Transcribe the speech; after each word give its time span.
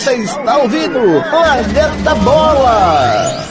Você 0.00 0.14
está 0.14 0.56
ouvindo 0.56 0.98
Planeta 1.28 2.14
Bola! 2.24 3.46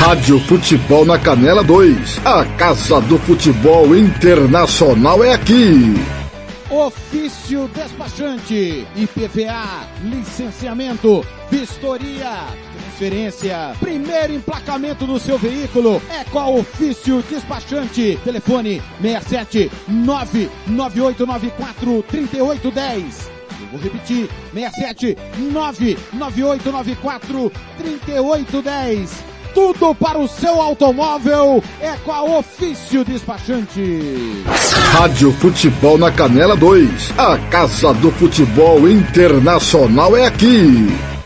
Rádio 0.00 0.40
Futebol 0.40 1.04
na 1.04 1.18
Canela 1.18 1.62
2. 1.62 2.20
A 2.24 2.46
Casa 2.56 2.98
do 3.02 3.18
Futebol 3.18 3.94
Internacional 3.94 5.22
é 5.22 5.34
aqui. 5.34 5.94
Ofício 6.70 7.68
despachante, 7.74 8.86
IPVA, 8.96 9.86
licenciamento, 10.02 11.22
vistoria, 11.50 12.46
transferência, 12.94 13.74
primeiro 13.80 14.34
emplacamento 14.34 15.04
do 15.04 15.18
seu 15.18 15.36
veículo 15.36 16.00
é 16.08 16.24
a 16.38 16.48
Ofício 16.48 17.24
Despachante. 17.28 18.16
Telefone 18.24 18.80
67 19.00 19.68
99894 19.88 22.04
3810. 22.08 23.30
Eu 23.60 23.66
vou 23.72 23.80
repetir, 23.80 24.30
67 24.52 25.18
99894 25.38 27.50
3810 27.78 29.24
tudo 29.54 29.94
para 29.94 30.18
o 30.18 30.26
seu 30.26 30.60
automóvel 30.60 31.62
é 31.80 31.92
com 32.04 32.10
a 32.10 32.24
Ofício 32.24 33.04
Despachante. 33.04 34.42
Rádio 34.90 35.30
Futebol 35.34 35.96
na 35.96 36.10
Canela 36.10 36.56
2. 36.56 37.14
A 37.16 37.38
Casa 37.50 37.94
do 37.94 38.10
Futebol 38.10 38.88
Internacional 38.88 40.16
é 40.16 40.26
aqui. 40.26 41.13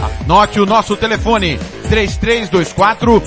Anote 0.00 0.60
o 0.60 0.66
nosso 0.66 0.96
telefone, 0.96 1.58
3324 1.88 3.22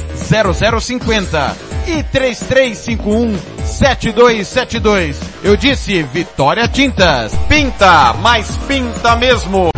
0050 0.82 1.58
e 1.88 2.04
3351 2.04 3.38
7272. 3.66 5.20
Eu 5.44 5.56
disse 5.58 6.04
Vitória 6.04 6.68
Tintas. 6.68 7.34
Pinta, 7.48 8.14
mas 8.22 8.58
pinta 8.68 9.16
mesmo. 9.16 9.70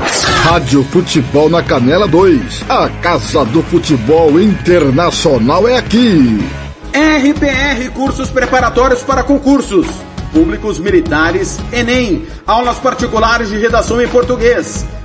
Rádio 0.44 0.84
Futebol 0.84 1.50
na 1.50 1.64
Canela 1.64 2.08
2. 2.08 2.66
A 2.70 2.88
Casa 3.02 3.44
do 3.46 3.64
Futebol 3.64 4.40
Internacional 4.40 5.68
é 5.68 5.78
aqui. 5.78 6.40
RPR 6.94 7.90
Cursos 7.92 8.30
Preparatórios 8.30 9.02
para 9.02 9.24
Concursos. 9.24 9.88
Públicos 10.32 10.80
Militares, 10.80 11.60
Enem. 11.72 12.28
Aulas 12.46 12.78
particulares 12.78 13.50
de 13.50 13.58
redação 13.58 14.02
em 14.02 14.08
português. 14.08 14.86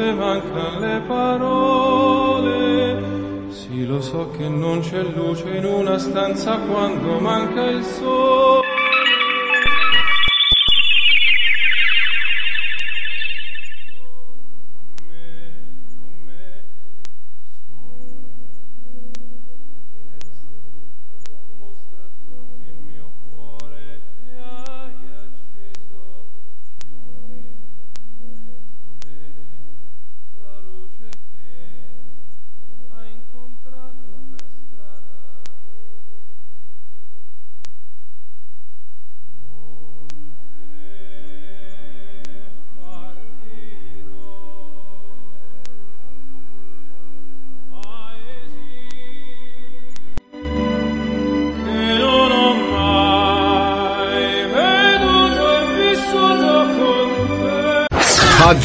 All'orizzonte 0.00 0.12
mancano 0.12 0.78
le 0.78 1.00
parole. 1.06 2.48
Sì, 3.50 3.84
lo 3.84 4.00
so 4.00 4.30
che 4.36 4.48
non 4.48 4.80
c'è 4.80 5.02
luce 5.02 5.56
in 5.56 5.66
una 5.66 5.98
stanza 5.98 6.58
quando 6.58 7.18
manca 7.20 7.62
il 7.64 7.84
sole. 7.84 8.69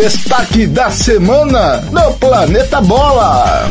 Destaque 0.00 0.64
da 0.68 0.92
semana 0.92 1.80
no 1.90 2.14
Planeta 2.18 2.80
Bola. 2.80 3.68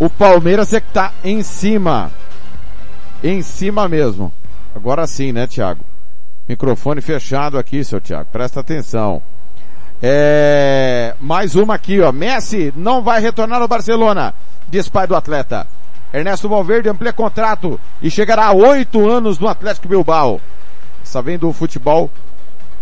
O 0.00 0.10
Palmeiras 0.10 0.74
é 0.74 0.80
que 0.80 0.92
tá 0.92 1.12
em 1.22 1.44
cima. 1.44 2.10
Em 3.22 3.40
cima 3.40 3.88
mesmo. 3.88 4.32
Agora 4.78 5.08
sim, 5.08 5.32
né, 5.32 5.44
Thiago? 5.44 5.84
Microfone 6.48 7.00
fechado 7.00 7.58
aqui, 7.58 7.82
seu 7.82 8.00
Thiago. 8.00 8.28
Presta 8.30 8.60
atenção. 8.60 9.20
É... 10.00 11.16
Mais 11.20 11.56
uma 11.56 11.74
aqui, 11.74 12.00
ó. 12.00 12.12
Messi 12.12 12.72
não 12.76 13.02
vai 13.02 13.20
retornar 13.20 13.60
ao 13.60 13.66
Barcelona, 13.66 14.32
diz 14.68 14.88
pai 14.88 15.04
do 15.04 15.16
atleta. 15.16 15.66
Ernesto 16.14 16.48
Valverde 16.48 16.88
amplia 16.88 17.12
contrato 17.12 17.78
e 18.00 18.08
chegará 18.08 18.46
a 18.46 18.52
oito 18.52 19.10
anos 19.10 19.40
no 19.40 19.48
Atlético 19.48 19.88
Bilbao. 19.88 20.40
Está 21.02 21.20
vendo 21.20 21.48
o 21.48 21.52
futebol 21.52 22.08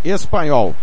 espanhol. 0.04 0.76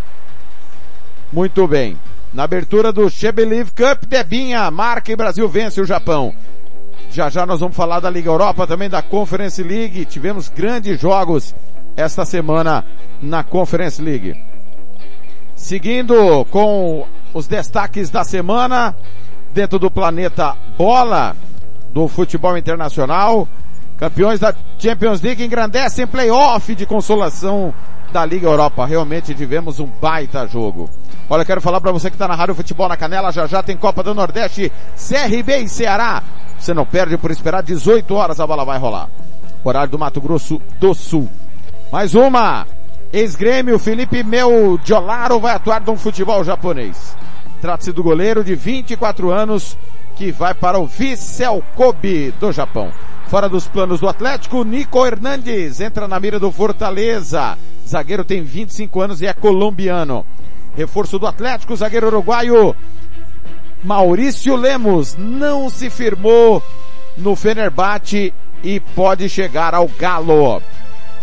Muito 1.32 1.67
bem. 1.67 1.96
Na 2.34 2.46
abertura 2.46 2.91
do 2.91 3.08
Shebeliv 3.08 3.70
Cup, 3.70 4.05
Debinha 4.08 4.72
marca 4.72 5.12
e 5.12 5.15
Brasil 5.15 5.48
vence 5.48 5.79
o 5.79 5.86
Japão. 5.86 6.34
Já 7.13 7.29
já 7.29 7.46
nós 7.46 7.60
vamos 7.60 7.75
falar 7.75 8.00
da 8.00 8.10
Liga 8.10 8.27
Europa, 8.27 8.65
também 8.65 8.89
da 8.89 9.00
Conference 9.00 9.62
League. 9.62 10.03
Tivemos 10.05 10.50
grandes 10.50 11.00
jogos 11.00 11.53
esta 11.96 12.25
semana 12.25 12.84
na 13.22 13.43
Conference 13.43 14.01
League. 14.01 14.36
Seguindo 15.53 16.43
com 16.46 17.05
os 17.32 17.46
destaques 17.46 18.10
da 18.10 18.24
semana, 18.24 18.96
dentro 19.53 19.77
do 19.77 19.91
planeta 19.91 20.58
bola 20.75 21.36
do 21.93 22.08
futebol 22.08 22.58
internacional, 22.58 23.48
campeões 23.96 24.39
da 24.39 24.51
Champions 24.79 25.22
League 25.22 25.46
engrandecem 25.46 26.08
playoff 26.08 26.74
de 26.74 26.88
consolação 26.88 27.72
da 28.12 28.25
Liga 28.25 28.48
Europa. 28.48 28.88
Realmente 28.88 29.36
tivemos 29.36 29.79
um 29.79 29.86
baita 29.86 30.48
jogo. 30.48 30.89
Olha, 31.29 31.46
quero 31.46 31.62
falar 31.62 31.79
para 31.79 31.91
você 31.91 32.10
que 32.10 32.15
está 32.15 32.27
na 32.27 32.34
Rádio 32.34 32.55
Futebol 32.55 32.89
na 32.89 32.98
Canela, 32.98 33.32
já 33.32 33.46
já 33.46 33.62
tem 33.62 33.77
Copa 33.77 34.01
do 34.01 34.15
Nordeste, 34.15 34.72
CRB 34.98 35.58
e 35.58 35.70
Ceará. 35.70 36.24
Você 36.63 36.74
não 36.74 36.86
perde 36.86 37.17
por 37.17 37.29
esperar 37.29 37.62
18 37.62 38.15
horas 38.15 38.39
a 38.39 38.48
bola 38.48 38.63
vai 38.63 38.79
rolar. 38.79 39.10
Horário 39.65 39.91
do 39.91 40.00
Mato 40.00 40.22
Grosso 40.22 40.62
do 40.79 40.93
Sul. 40.93 41.29
Mais 41.91 42.15
uma. 42.15 42.65
Ex-grêmio 43.12 43.77
Felipe 43.77 44.24
Meldiolaro 44.24 45.41
vai 45.41 45.55
atuar 45.55 45.82
no 45.82 45.98
futebol 45.98 46.41
japonês. 46.41 47.17
Trata-se 47.60 47.91
do 47.91 48.01
goleiro 48.01 48.46
de 48.46 48.55
24 48.55 49.29
anos 49.29 49.77
que 50.15 50.32
vai 50.32 50.53
para 50.53 50.79
o 50.79 50.88
Vissel 50.88 51.62
Kobe 51.75 52.34
do 52.39 52.50
Japão. 52.53 52.93
Fora 53.27 53.50
dos 53.50 53.67
planos 53.67 54.00
do 54.00 54.08
Atlético, 54.08 54.63
Nico 54.63 55.05
Hernandes 55.05 55.82
entra 55.82 56.08
na 56.08 56.17
mira 56.17 56.39
do 56.39 56.50
Fortaleza. 56.50 57.58
Zagueiro 57.86 58.24
tem 58.24 58.41
25 58.41 59.01
anos 59.01 59.22
e 59.22 59.25
é 59.25 59.34
colombiano. 59.34 60.25
Reforço 60.77 61.20
do 61.20 61.27
Atlético, 61.27 61.75
zagueiro 61.75 62.08
uruguaio 62.08 62.74
Maurício 63.84 64.56
Lemos 64.56 65.16
não 65.18 65.70
se 65.70 65.90
firmou 65.90 66.63
no 67.18 67.36
Fenerbahçe 67.36 68.34
e 68.63 68.80
pode 68.80 69.28
chegar 69.28 69.75
ao 69.75 69.88
Galo. 69.88 70.62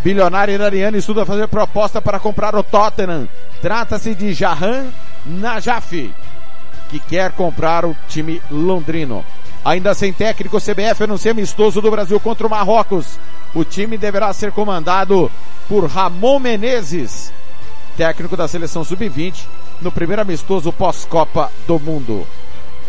Bilionário 0.05 0.55
iraniano 0.55 0.97
estuda 0.97 1.25
fazer 1.25 1.49
proposta 1.49 2.03
para 2.03 2.21
comprar 2.21 2.55
o 2.55 2.63
Tottenham. 2.63 3.27
Trata-se 3.63 4.15
de 4.15 4.35
Jahan 4.35 4.87
Najaf, 5.25 6.13
que 6.91 6.99
quer 6.99 7.33
comprar 7.33 7.85
o 7.85 7.97
time 8.09 8.43
londrino. 8.51 9.25
Ainda 9.65 9.95
sem 9.95 10.13
técnico, 10.13 10.59
o 10.59 10.61
CBF 10.61 11.05
anuncia 11.05 11.33
amistoso 11.33 11.81
do 11.81 11.91
Brasil 11.91 12.21
contra 12.21 12.47
o 12.47 12.51
Marrocos. 12.51 13.19
O 13.55 13.65
time 13.65 13.97
deverá 13.97 14.33
ser 14.33 14.53
comandado 14.53 15.31
por 15.69 15.87
Ramon 15.87 16.39
Menezes, 16.39 17.33
técnico 17.97 18.37
da 18.37 18.49
seleção 18.49 18.85
sub-20, 18.85 19.45
no 19.81 19.91
primeiro 19.91 20.23
amistoso 20.23 20.73
pós-Copa 20.73 21.51
do 21.67 21.79
Mundo. 21.79 22.27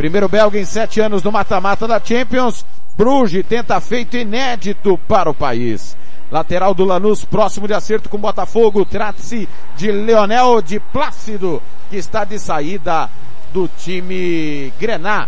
Primeiro 0.02 0.28
belga 0.28 0.58
em 0.58 0.66
sete 0.66 1.00
anos 1.00 1.22
no 1.22 1.32
mata-mata 1.32 1.88
da 1.88 2.02
Champions, 2.04 2.66
Bruges 2.98 3.46
tenta 3.48 3.80
feito 3.80 4.18
inédito 4.18 4.98
para 5.08 5.30
o 5.30 5.34
país. 5.34 5.96
Lateral 6.32 6.74
do 6.74 6.84
Lanús, 6.84 7.24
próximo 7.24 7.68
de 7.68 7.76
acerto 7.76 8.10
com 8.10 8.18
Botafogo, 8.18 8.84
trata-se 8.84 9.48
de 9.78 9.92
Leonel 9.92 10.60
de 10.60 10.80
Plácido, 10.80 11.62
que 11.88 11.98
está 11.98 12.24
de 12.24 12.40
saída 12.40 13.12
do 13.54 13.68
time 13.68 14.74
Grená. 14.80 15.28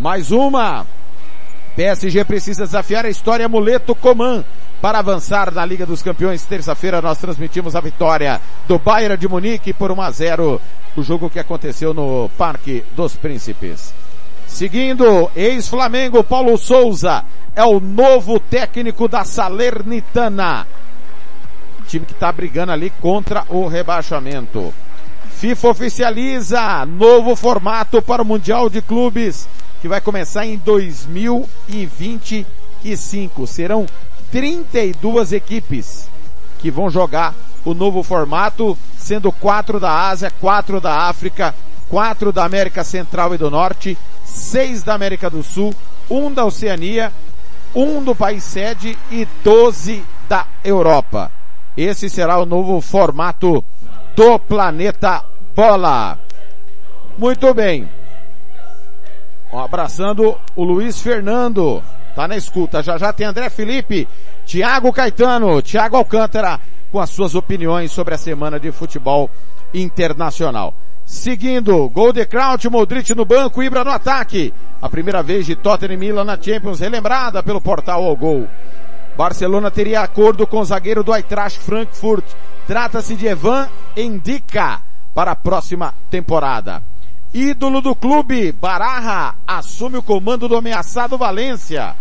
Mais 0.00 0.32
uma. 0.32 0.84
PSG 1.76 2.24
precisa 2.24 2.64
desafiar 2.64 3.06
a 3.06 3.08
história 3.08 3.46
Amuleto 3.46 3.94
Coman 3.94 4.44
para 4.80 4.98
avançar 4.98 5.52
na 5.52 5.64
Liga 5.64 5.84
dos 5.84 6.02
Campeões. 6.02 6.44
Terça-feira 6.44 7.02
nós 7.02 7.18
transmitimos 7.18 7.76
a 7.76 7.80
vitória 7.80 8.40
do 8.66 8.78
Bayern 8.78 9.16
de 9.16 9.28
Munique 9.28 9.72
por 9.72 9.90
1 9.90 10.00
a 10.00 10.10
0, 10.10 10.60
o 10.96 11.02
jogo 11.02 11.30
que 11.30 11.38
aconteceu 11.38 11.92
no 11.92 12.30
Parque 12.36 12.84
dos 12.96 13.16
Príncipes. 13.16 13.94
Seguindo, 14.46 15.30
ex-Flamengo 15.36 16.24
Paulo 16.24 16.56
Souza 16.58 17.24
é 17.54 17.64
o 17.64 17.80
novo 17.80 18.40
técnico 18.40 19.06
da 19.06 19.24
Salernitana. 19.24 20.66
Time 21.86 22.06
que 22.06 22.12
está 22.12 22.32
brigando 22.32 22.72
ali 22.72 22.90
contra 23.00 23.44
o 23.48 23.66
rebaixamento. 23.66 24.72
FIFA 25.30 25.68
oficializa 25.68 26.84
novo 26.84 27.36
formato 27.36 28.02
para 28.02 28.22
o 28.22 28.26
Mundial 28.26 28.68
de 28.68 28.82
Clubes 28.82 29.48
que 29.80 29.88
vai 29.88 30.00
começar 30.00 30.46
em 30.46 30.56
2025. 30.58 33.46
Serão 33.46 33.86
32 34.30 35.32
equipes 35.32 36.08
que 36.58 36.70
vão 36.70 36.90
jogar 36.90 37.34
o 37.64 37.74
novo 37.74 38.02
formato, 38.02 38.76
sendo 38.96 39.32
quatro 39.32 39.80
da 39.80 40.08
Ásia, 40.08 40.30
quatro 40.40 40.80
da 40.80 41.08
África, 41.08 41.54
quatro 41.88 42.32
da 42.32 42.44
América 42.44 42.84
Central 42.84 43.34
e 43.34 43.38
do 43.38 43.50
Norte, 43.50 43.98
seis 44.24 44.82
da 44.82 44.94
América 44.94 45.28
do 45.28 45.42
Sul, 45.42 45.74
um 46.08 46.32
da 46.32 46.44
Oceania, 46.44 47.12
um 47.74 48.02
do 48.02 48.14
país 48.14 48.44
sede 48.44 48.96
e 49.10 49.26
12 49.42 50.04
da 50.28 50.46
Europa. 50.64 51.30
Esse 51.76 52.08
será 52.08 52.38
o 52.38 52.46
novo 52.46 52.80
formato 52.80 53.64
do 54.14 54.38
planeta 54.38 55.24
Bola. 55.54 56.18
Muito 57.18 57.52
bem. 57.54 57.88
Abraçando 59.52 60.36
o 60.54 60.64
Luiz 60.64 61.00
Fernando. 61.00 61.82
Tá 62.20 62.28
na 62.28 62.36
escuta. 62.36 62.82
Já 62.82 62.98
já 62.98 63.14
tem 63.14 63.26
André 63.26 63.48
Felipe, 63.48 64.06
Thiago 64.44 64.92
Caetano, 64.92 65.62
Thiago 65.62 65.96
Alcântara 65.96 66.60
com 66.92 67.00
as 67.00 67.08
suas 67.08 67.34
opiniões 67.34 67.90
sobre 67.92 68.12
a 68.12 68.18
semana 68.18 68.60
de 68.60 68.70
futebol 68.70 69.30
internacional. 69.72 70.74
Seguindo, 71.06 71.88
gol 71.88 72.12
de 72.12 72.26
Kraut, 72.26 72.68
Modric 72.68 73.14
no 73.14 73.24
banco, 73.24 73.62
Ibra 73.62 73.82
no 73.82 73.90
ataque. 73.90 74.52
A 74.82 74.88
primeira 74.90 75.22
vez 75.22 75.46
de 75.46 75.56
Tottenham 75.56 75.94
e 75.94 75.96
Milan 75.96 76.24
na 76.24 76.36
Champions, 76.38 76.80
relembrada 76.80 77.42
pelo 77.42 77.58
portal 77.58 78.04
ao 78.04 78.14
gol. 78.14 78.46
Barcelona 79.16 79.70
teria 79.70 80.02
acordo 80.02 80.46
com 80.46 80.60
o 80.60 80.64
zagueiro 80.64 81.02
do 81.02 81.14
Eintracht 81.14 81.58
Frankfurt. 81.58 82.26
Trata-se 82.66 83.16
de 83.16 83.28
Evan 83.28 83.66
Endica 83.96 84.82
para 85.14 85.30
a 85.30 85.36
próxima 85.36 85.94
temporada. 86.10 86.82
Ídolo 87.32 87.80
do 87.80 87.94
clube, 87.94 88.52
Bararra, 88.52 89.36
assume 89.46 89.96
o 89.96 90.02
comando 90.02 90.46
do 90.46 90.56
ameaçado 90.56 91.16
Valência. 91.16 91.96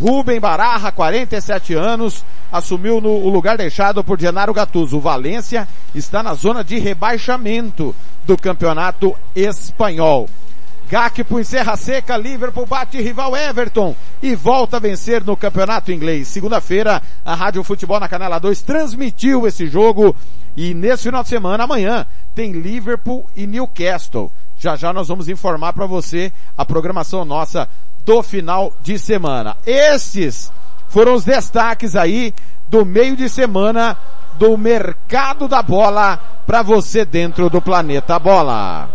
Rubem 0.00 0.40
Bararra, 0.40 0.90
47 0.90 1.74
anos, 1.74 2.24
assumiu 2.50 3.00
no, 3.00 3.10
o 3.10 3.28
lugar 3.28 3.56
deixado 3.56 4.02
por 4.02 4.18
Genaro 4.18 4.52
Gattuso. 4.52 4.96
O 4.96 5.00
Valência 5.00 5.68
está 5.94 6.22
na 6.22 6.34
zona 6.34 6.64
de 6.64 6.78
rebaixamento 6.78 7.94
do 8.24 8.36
campeonato 8.36 9.14
espanhol. 9.34 10.28
Gakpo 10.88 11.40
encerra 11.40 11.76
seca, 11.76 12.16
Liverpool 12.16 12.66
bate 12.66 13.00
rival 13.00 13.34
Everton 13.34 13.96
e 14.22 14.34
volta 14.34 14.76
a 14.76 14.80
vencer 14.80 15.24
no 15.24 15.36
campeonato 15.36 15.90
inglês. 15.90 16.28
Segunda-feira, 16.28 17.00
a 17.24 17.34
Rádio 17.34 17.64
Futebol 17.64 17.98
na 17.98 18.08
Canela 18.08 18.38
2 18.38 18.60
transmitiu 18.62 19.46
esse 19.46 19.66
jogo 19.66 20.14
e 20.56 20.74
nesse 20.74 21.04
final 21.04 21.22
de 21.22 21.30
semana, 21.30 21.64
amanhã, 21.64 22.06
tem 22.34 22.52
Liverpool 22.52 23.28
e 23.34 23.46
Newcastle. 23.46 24.30
Já 24.58 24.76
já 24.76 24.92
nós 24.92 25.08
vamos 25.08 25.28
informar 25.28 25.72
para 25.72 25.86
você 25.86 26.32
a 26.56 26.64
programação 26.64 27.24
nossa 27.24 27.68
do 28.04 28.22
final 28.22 28.72
de 28.82 28.98
semana. 28.98 29.56
Estes 29.66 30.52
foram 30.88 31.14
os 31.14 31.24
destaques 31.24 31.96
aí 31.96 32.34
do 32.68 32.84
meio 32.84 33.16
de 33.16 33.28
semana 33.28 33.96
do 34.34 34.56
mercado 34.56 35.46
da 35.48 35.62
bola 35.62 36.18
para 36.46 36.62
você 36.62 37.04
dentro 37.04 37.48
do 37.48 37.60
planeta 37.60 38.18
bola. 38.18 38.88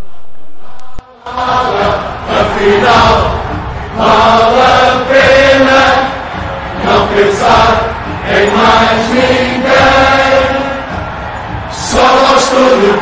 Só 11.71 12.01
gosto 12.01 12.55
do 12.55 12.99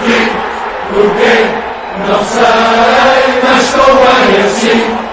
porque 0.90 1.68
não 2.08 2.24
sei, 2.24 3.42
mas 3.44 3.76
assim. 4.46 5.07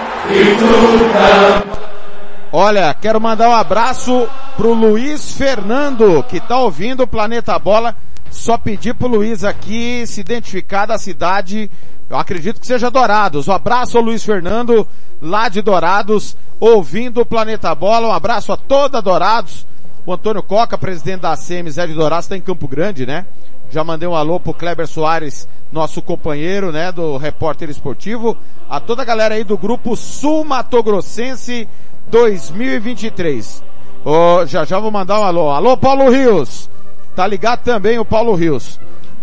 Olha, 2.52 2.94
quero 2.94 3.20
mandar 3.20 3.48
um 3.48 3.54
abraço 3.54 4.28
pro 4.56 4.72
Luiz 4.72 5.32
Fernando, 5.32 6.22
que 6.28 6.40
tá 6.40 6.58
ouvindo 6.58 7.02
o 7.02 7.06
Planeta 7.06 7.58
Bola. 7.58 7.96
Só 8.30 8.56
pedir 8.56 8.94
pro 8.94 9.08
Luiz 9.08 9.44
aqui 9.44 10.06
se 10.06 10.20
identificar 10.20 10.86
da 10.86 10.98
cidade, 10.98 11.70
eu 12.08 12.16
acredito 12.16 12.60
que 12.60 12.66
seja 12.66 12.90
Dourados. 12.90 13.48
Um 13.48 13.52
abraço 13.52 13.96
ao 13.96 14.04
Luiz 14.04 14.24
Fernando, 14.24 14.86
lá 15.20 15.48
de 15.48 15.62
Dourados, 15.62 16.36
ouvindo 16.60 17.20
o 17.20 17.26
Planeta 17.26 17.74
Bola. 17.74 18.08
Um 18.08 18.12
abraço 18.12 18.52
a 18.52 18.56
toda 18.56 19.02
Dourados. 19.02 19.66
O 20.06 20.12
Antônio 20.12 20.42
Coca, 20.42 20.76
presidente 20.76 21.20
da 21.20 21.32
ACM 21.32 21.70
Zé 21.70 21.86
de 21.86 21.94
Dourados, 21.94 22.26
está 22.26 22.36
em 22.36 22.40
Campo 22.40 22.68
Grande, 22.68 23.06
né? 23.06 23.24
Já 23.70 23.82
mandei 23.82 24.06
um 24.06 24.14
alô 24.14 24.38
pro 24.38 24.52
Kleber 24.52 24.86
Soares, 24.86 25.48
nosso 25.72 26.02
companheiro, 26.02 26.70
né, 26.70 26.92
do 26.92 27.16
repórter 27.16 27.70
esportivo. 27.70 28.36
A 28.68 28.78
toda 28.78 29.00
a 29.02 29.04
galera 29.04 29.34
aí 29.34 29.44
do 29.44 29.56
grupo 29.56 29.96
Sul 29.96 30.44
Mato 30.44 30.82
Grossense 30.82 31.66
2023. 32.08 33.64
Oh, 34.04 34.44
já 34.44 34.64
já 34.64 34.78
vou 34.78 34.90
mandar 34.90 35.20
um 35.20 35.24
alô. 35.24 35.50
Alô, 35.50 35.76
Paulo 35.76 36.10
Rios. 36.10 36.68
Tá 37.16 37.26
ligado 37.26 37.62
também 37.62 37.98
o 37.98 38.04
Paulo 38.04 38.34
Rios. 38.34 38.78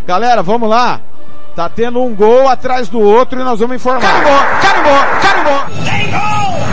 Galera, 0.08 0.42
vamos 0.42 0.68
lá. 0.68 1.00
Tá 1.56 1.70
tendo 1.70 2.02
um 2.02 2.16
gol 2.16 2.48
atrás 2.48 2.90
do 2.90 3.00
outro 3.00 3.40
e 3.40 3.44
nós 3.44 3.60
vamos 3.60 3.76
informar. 3.76 4.02
Carimbou, 4.02 4.40
carimbou, 4.62 5.22
carimbou. 5.22 5.86
Tem 5.86 6.10
gol! 6.10 6.71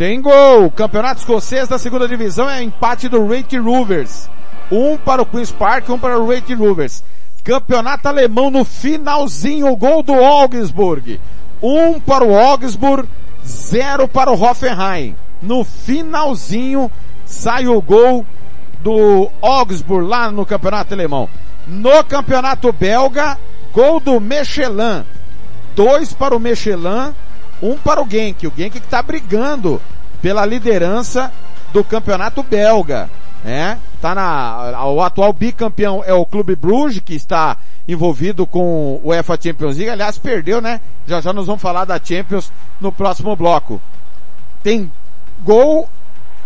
Tem 0.00 0.18
gol. 0.18 0.70
Campeonato 0.70 1.20
escocês 1.20 1.68
da 1.68 1.78
segunda 1.78 2.08
divisão 2.08 2.48
é 2.48 2.62
empate 2.62 3.06
do 3.06 3.28
Rate 3.28 3.58
Rovers. 3.58 4.30
Um 4.72 4.96
para 4.96 5.20
o 5.20 5.26
Queen's 5.26 5.52
Park, 5.52 5.90
um 5.90 5.98
para 5.98 6.18
o 6.18 6.26
Rate 6.26 6.54
Rovers. 6.54 7.04
Campeonato 7.44 8.08
alemão 8.08 8.50
no 8.50 8.64
finalzinho, 8.64 9.76
gol 9.76 10.02
do 10.02 10.14
Augsburg. 10.14 11.20
Um 11.62 12.00
para 12.00 12.24
o 12.24 12.34
Augsburg, 12.34 13.06
zero 13.46 14.08
para 14.08 14.32
o 14.32 14.42
Hoffenheim. 14.42 15.14
No 15.42 15.64
finalzinho 15.64 16.90
sai 17.26 17.68
o 17.68 17.78
gol 17.82 18.24
do 18.82 19.28
Augsburg 19.42 20.08
lá 20.08 20.30
no 20.30 20.46
campeonato 20.46 20.94
alemão. 20.94 21.28
No 21.66 22.02
campeonato 22.04 22.72
belga, 22.72 23.36
gol 23.70 24.00
do 24.00 24.18
Michelin. 24.18 25.04
Dois 25.76 26.14
para 26.14 26.34
o 26.34 26.40
Michelin, 26.40 27.14
um 27.62 27.76
para 27.76 28.02
o 28.02 28.08
Genk. 28.08 28.46
O 28.46 28.52
Genk 28.56 28.78
que 28.78 28.86
está 28.86 29.02
brigando 29.02 29.80
pela 30.20 30.44
liderança 30.44 31.32
do 31.72 31.84
campeonato 31.84 32.42
belga. 32.42 33.10
É, 33.44 33.78
tá 34.02 34.14
na, 34.14 34.84
o 34.86 35.00
atual 35.00 35.32
bicampeão 35.32 36.02
é 36.04 36.12
o 36.12 36.26
Clube 36.26 36.54
Bruges, 36.54 37.00
que 37.02 37.14
está 37.14 37.56
envolvido 37.88 38.46
com 38.46 39.00
o 39.02 39.08
UEFA 39.08 39.38
Champions 39.40 39.76
League. 39.76 39.90
Aliás, 39.90 40.18
perdeu, 40.18 40.60
né? 40.60 40.80
Já 41.06 41.20
já 41.20 41.32
nós 41.32 41.46
vamos 41.46 41.62
falar 41.62 41.86
da 41.86 41.98
Champions 42.02 42.52
no 42.80 42.92
próximo 42.92 43.34
bloco. 43.34 43.80
Tem 44.62 44.90
gol 45.42 45.88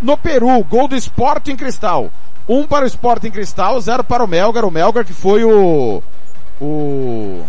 no 0.01 0.17
Peru, 0.17 0.63
gol 0.65 0.87
do 0.87 0.95
Sporting 0.97 1.57
Cristal. 1.57 2.11
Um 2.49 2.65
para 2.65 2.85
o 2.85 2.89
Sporting 2.89 3.31
Cristal, 3.31 3.81
zero 3.81 4.05
para 4.05 4.23
o 4.23 4.29
Melgar. 4.29 4.65
O 4.65 4.71
Melgar 4.71 5.05
que 5.05 5.13
foi 5.13 5.45
o, 5.45 6.03
o, 6.61 7.43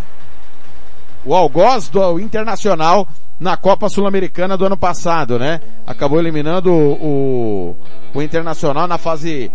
o 1.26 1.34
algoz 1.34 1.88
do 1.88 2.20
Internacional 2.20 3.06
na 3.38 3.56
Copa 3.56 3.88
Sul-Americana 3.88 4.56
do 4.56 4.64
ano 4.64 4.76
passado, 4.76 5.38
né? 5.38 5.60
Acabou 5.86 6.18
eliminando 6.18 6.72
o, 6.72 6.92
o, 6.92 7.76
o 8.14 8.22
Internacional 8.22 8.86
na 8.86 8.96
fase 8.96 9.50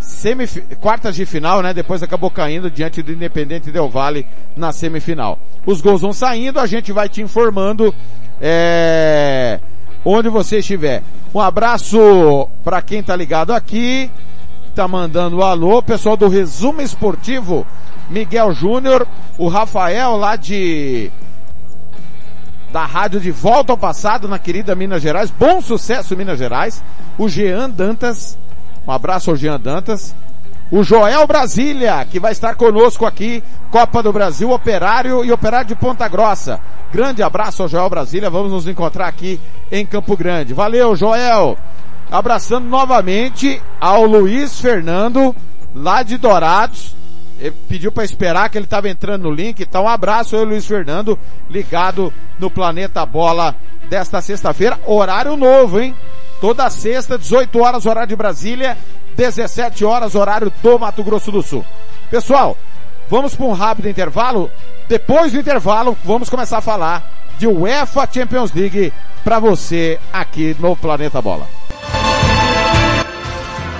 semif 0.00 0.60
quartas 0.76 1.16
de 1.16 1.26
final, 1.26 1.60
né? 1.60 1.74
Depois 1.74 2.02
acabou 2.02 2.30
caindo 2.30 2.70
diante 2.70 3.02
do 3.02 3.12
Independente 3.12 3.70
Del 3.70 3.88
Vale 3.88 4.26
na 4.56 4.72
semifinal. 4.72 5.38
Os 5.66 5.80
gols 5.80 6.00
vão 6.00 6.12
saindo, 6.12 6.60
a 6.60 6.66
gente 6.66 6.92
vai 6.92 7.08
te 7.08 7.20
informando 7.20 7.94
é, 8.40 9.60
onde 10.04 10.28
você 10.28 10.58
estiver. 10.58 11.02
Um 11.34 11.40
abraço 11.40 12.48
para 12.64 12.80
quem 12.80 13.02
tá 13.02 13.14
ligado 13.14 13.52
aqui, 13.52 14.10
tá 14.78 14.86
mandando 14.86 15.42
alô, 15.42 15.82
pessoal 15.82 16.16
do 16.16 16.28
Resumo 16.28 16.80
Esportivo, 16.80 17.66
Miguel 18.08 18.52
Júnior, 18.52 19.08
o 19.36 19.48
Rafael 19.48 20.14
lá 20.14 20.36
de 20.36 21.10
da 22.70 22.86
rádio 22.86 23.18
de 23.18 23.32
volta 23.32 23.72
ao 23.72 23.76
passado 23.76 24.28
na 24.28 24.38
querida 24.38 24.76
Minas 24.76 25.02
Gerais. 25.02 25.32
Bom 25.36 25.60
sucesso 25.60 26.16
Minas 26.16 26.38
Gerais. 26.38 26.80
O 27.18 27.28
Jean 27.28 27.68
Dantas. 27.68 28.38
Um 28.86 28.92
abraço 28.92 29.30
ao 29.30 29.36
Jean 29.36 29.58
Dantas. 29.58 30.14
O 30.70 30.84
Joel 30.84 31.26
Brasília, 31.26 32.04
que 32.04 32.20
vai 32.20 32.30
estar 32.30 32.54
conosco 32.54 33.04
aqui, 33.04 33.42
Copa 33.72 34.00
do 34.00 34.12
Brasil, 34.12 34.48
Operário 34.52 35.24
e 35.24 35.32
Operário 35.32 35.66
de 35.66 35.74
Ponta 35.74 36.06
Grossa. 36.06 36.60
Grande 36.92 37.20
abraço 37.20 37.64
ao 37.64 37.68
Joel 37.68 37.90
Brasília, 37.90 38.30
vamos 38.30 38.52
nos 38.52 38.68
encontrar 38.68 39.08
aqui 39.08 39.40
em 39.72 39.84
Campo 39.84 40.16
Grande. 40.16 40.54
Valeu, 40.54 40.94
Joel! 40.94 41.58
Abraçando 42.10 42.66
novamente 42.66 43.62
ao 43.80 44.04
Luiz 44.04 44.60
Fernando, 44.60 45.36
lá 45.74 46.02
de 46.02 46.16
Dourados, 46.16 46.96
ele 47.38 47.54
pediu 47.68 47.92
para 47.92 48.04
esperar 48.04 48.48
que 48.48 48.58
ele 48.58 48.64
estava 48.64 48.88
entrando 48.88 49.24
no 49.24 49.30
link. 49.30 49.60
Então, 49.60 49.84
um 49.84 49.88
abraço 49.88 50.34
aí, 50.34 50.44
Luiz 50.44 50.66
Fernando, 50.66 51.18
ligado 51.50 52.12
no 52.38 52.50
Planeta 52.50 53.04
Bola 53.04 53.54
desta 53.88 54.20
sexta-feira. 54.20 54.80
Horário 54.86 55.36
novo, 55.36 55.80
hein? 55.80 55.94
Toda 56.40 56.70
sexta, 56.70 57.18
18 57.18 57.58
horas, 57.60 57.86
horário 57.86 58.08
de 58.08 58.16
Brasília, 58.16 58.76
17 59.16 59.84
horas, 59.84 60.14
horário 60.14 60.52
do 60.62 60.78
Mato 60.78 61.04
Grosso 61.04 61.30
do 61.30 61.42
Sul. 61.42 61.64
Pessoal, 62.10 62.56
vamos 63.08 63.34
para 63.34 63.46
um 63.46 63.52
rápido 63.52 63.88
intervalo. 63.88 64.50
Depois 64.88 65.32
do 65.32 65.38
intervalo, 65.38 65.96
vamos 66.04 66.30
começar 66.30 66.58
a 66.58 66.62
falar 66.62 67.10
de 67.38 67.46
UEFA 67.46 68.08
Champions 68.10 68.52
League 68.52 68.92
para 69.22 69.38
você 69.38 69.98
aqui 70.12 70.56
no 70.58 70.76
Planeta 70.76 71.20
Bola. 71.20 71.57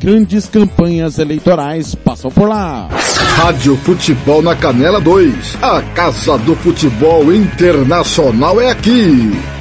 Grandes 0.00 0.46
campanhas 0.46 1.18
eleitorais 1.18 1.94
passam 1.94 2.30
por 2.30 2.48
lá. 2.48 2.88
Rádio 3.36 3.76
Futebol 3.78 4.42
na 4.42 4.54
Canela 4.54 5.00
2. 5.00 5.58
A 5.62 5.82
Casa 5.94 6.38
do 6.38 6.54
Futebol 6.56 7.32
Internacional 7.32 8.60
é 8.60 8.70
aqui. 8.70 9.32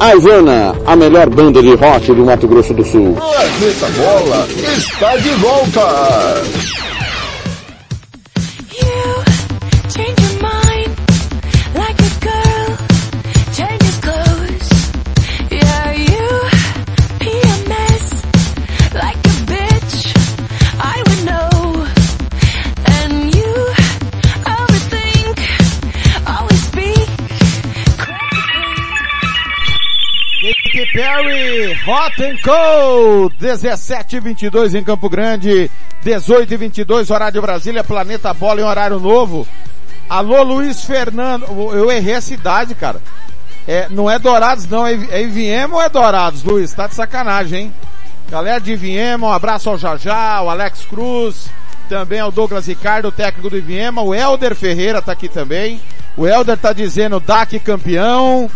A 0.00 0.14
Ivana, 0.14 0.74
a 0.86 0.96
melhor 0.96 1.28
banda 1.28 1.60
de 1.60 1.74
rock 1.74 2.06
do 2.14 2.24
Mato 2.24 2.48
Grosso 2.48 2.72
do 2.72 2.82
Sul. 2.82 3.14
Planeta 3.14 3.86
Bola 3.98 4.48
está 4.74 5.14
de 5.16 5.28
volta. 5.32 6.42
Perry, 30.92 31.72
Hot 31.86 32.20
and 32.20 32.36
Cold, 32.42 33.36
17 33.38 34.16
e 34.16 34.20
22 34.20 34.74
em 34.74 34.82
Campo 34.82 35.08
Grande, 35.08 35.70
18 36.02 36.52
e 36.52 36.56
22 36.56 37.10
horário 37.10 37.34
de 37.34 37.40
Brasília, 37.40 37.84
Planeta 37.84 38.34
Bola 38.34 38.60
em 38.60 38.64
horário 38.64 38.98
novo. 38.98 39.46
Alô, 40.08 40.42
Luiz 40.42 40.84
Fernando. 40.84 41.44
Eu 41.72 41.92
errei 41.92 42.14
a 42.14 42.20
cidade, 42.20 42.74
cara. 42.74 43.00
É, 43.68 43.88
não 43.88 44.10
é 44.10 44.18
Dourados, 44.18 44.66
não. 44.66 44.84
É, 44.84 44.94
é 44.94 45.66
ou 45.70 45.80
é 45.80 45.88
Dourados, 45.88 46.42
Luiz? 46.42 46.74
Tá 46.74 46.88
de 46.88 46.96
sacanagem, 46.96 47.60
hein? 47.60 47.74
Galera 48.28 48.60
de 48.60 48.72
Iviema, 48.72 49.28
um 49.28 49.32
abraço 49.32 49.70
ao 49.70 49.78
Jajá, 49.78 50.42
o 50.42 50.50
Alex 50.50 50.84
Cruz, 50.84 51.48
também 51.88 52.18
ao 52.18 52.32
Douglas 52.32 52.66
Ricardo, 52.66 53.12
técnico 53.12 53.50
do 53.50 53.58
Iviema. 53.58 54.02
O 54.02 54.12
Helder 54.12 54.56
Ferreira 54.56 55.00
tá 55.00 55.12
aqui 55.12 55.28
também. 55.28 55.80
O 56.16 56.26
Helder 56.26 56.58
tá 56.58 56.72
dizendo 56.72 57.20
DAC 57.20 57.60
campeão. 57.60 58.50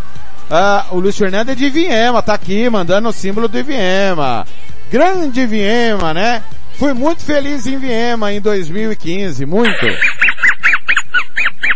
Ah, 0.50 0.87
o 0.90 0.98
Luiz 0.98 1.16
Fernando 1.16 1.50
é 1.50 1.54
de 1.54 1.70
Viema, 1.70 2.22
tá 2.22 2.35
aqui, 2.35 2.68
mandando 2.68 3.09
o 3.09 3.12
símbolo 3.12 3.48
do 3.48 3.64
Viema. 3.64 4.46
Grande 4.90 5.46
Viema, 5.46 6.12
né? 6.12 6.42
Fui 6.78 6.92
muito 6.92 7.22
feliz 7.22 7.66
em 7.66 7.78
Viema 7.78 8.33
em 8.33 8.40
2015, 8.40 9.46
muito. 9.46 9.87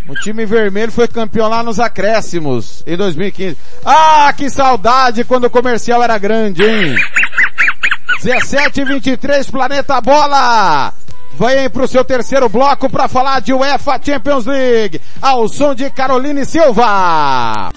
O 0.09 0.15
time 0.15 0.47
vermelho 0.47 0.91
foi 0.91 1.07
campeão 1.07 1.49
lá 1.49 1.63
nos 1.63 1.79
acréscimos 1.79 2.83
em 2.87 2.97
2015. 2.97 3.57
Ah, 3.85 4.33
que 4.37 4.49
saudade 4.49 5.23
quando 5.25 5.45
o 5.45 5.51
comercial 5.51 6.03
era 6.03 6.17
grande, 6.17 6.65
hein? 6.65 6.97
17 8.23 8.81
e 8.81 8.85
23, 8.85 9.51
Planeta 9.51 10.01
Bola! 10.01 10.93
Vem 11.39 11.71
pro 11.71 11.87
seu 11.87 12.05
terceiro 12.05 12.49
bloco 12.49 12.91
para 12.91 13.07
falar 13.07 13.41
de 13.41 13.53
UEFA 13.53 14.01
Champions 14.03 14.47
League, 14.47 15.01
ao 15.23 15.47
som 15.47 15.75
de 15.75 15.89
Caroline 15.91 16.45
Silva. 16.45 17.71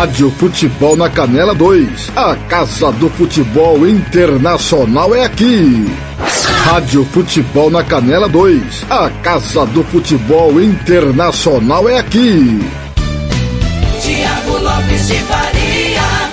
Rádio 0.00 0.30
Futebol 0.30 0.96
na 0.96 1.10
Canela 1.10 1.54
2. 1.54 2.12
A 2.16 2.34
Casa 2.48 2.90
do 2.90 3.10
Futebol 3.10 3.86
Internacional 3.86 5.14
é 5.14 5.24
aqui. 5.26 5.94
Rádio 6.64 7.04
Futebol 7.04 7.70
na 7.70 7.84
Canela 7.84 8.26
2. 8.26 8.86
A 8.88 9.10
Casa 9.22 9.66
do 9.66 9.84
Futebol 9.84 10.58
Internacional 10.58 11.86
é 11.86 11.98
aqui. 11.98 12.60
Tiago 14.00 14.56
Lopes 14.56 15.06
de 15.06 15.18
Faria. 15.18 16.30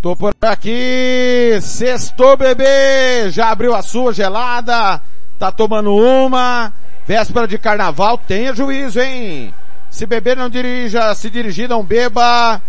Tô 0.00 0.14
por 0.14 0.32
aqui. 0.42 1.58
Sextou, 1.60 2.36
bebê. 2.36 3.30
Já 3.30 3.50
abriu 3.50 3.74
a 3.74 3.82
sua 3.82 4.14
gelada. 4.14 5.00
Tá 5.40 5.50
tomando 5.50 5.92
uma. 5.92 6.72
Véspera 7.04 7.48
de 7.48 7.58
carnaval. 7.58 8.16
Tenha 8.16 8.54
juízo, 8.54 9.00
hein? 9.00 9.52
Se 9.96 10.04
beber, 10.04 10.36
não 10.36 10.50
dirija. 10.50 11.14
Se 11.14 11.30
dirigir, 11.30 11.70
não 11.70 11.82
beba. 11.82 12.60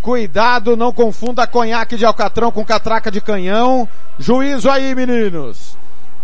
Cuidado, 0.00 0.76
não 0.76 0.92
confunda 0.92 1.44
conhaque 1.44 1.96
de 1.96 2.06
alcatrão 2.06 2.52
com 2.52 2.64
catraca 2.64 3.10
de 3.10 3.20
canhão. 3.20 3.88
Juízo 4.20 4.70
aí, 4.70 4.94
meninos. 4.94 5.76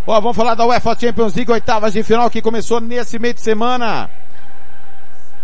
Ó, 0.07 0.21
vamos 0.21 0.37
falar 0.37 0.55
da 0.55 0.65
UEFA 0.65 0.97
Champions 0.97 1.35
League, 1.35 1.51
oitavas 1.51 1.95
de 1.95 2.05
final, 2.05 2.31
que 2.31 2.41
começou 2.41 2.81
nesse 2.81 3.19
meio 3.19 3.35
de 3.35 3.41
semana. 3.41 4.09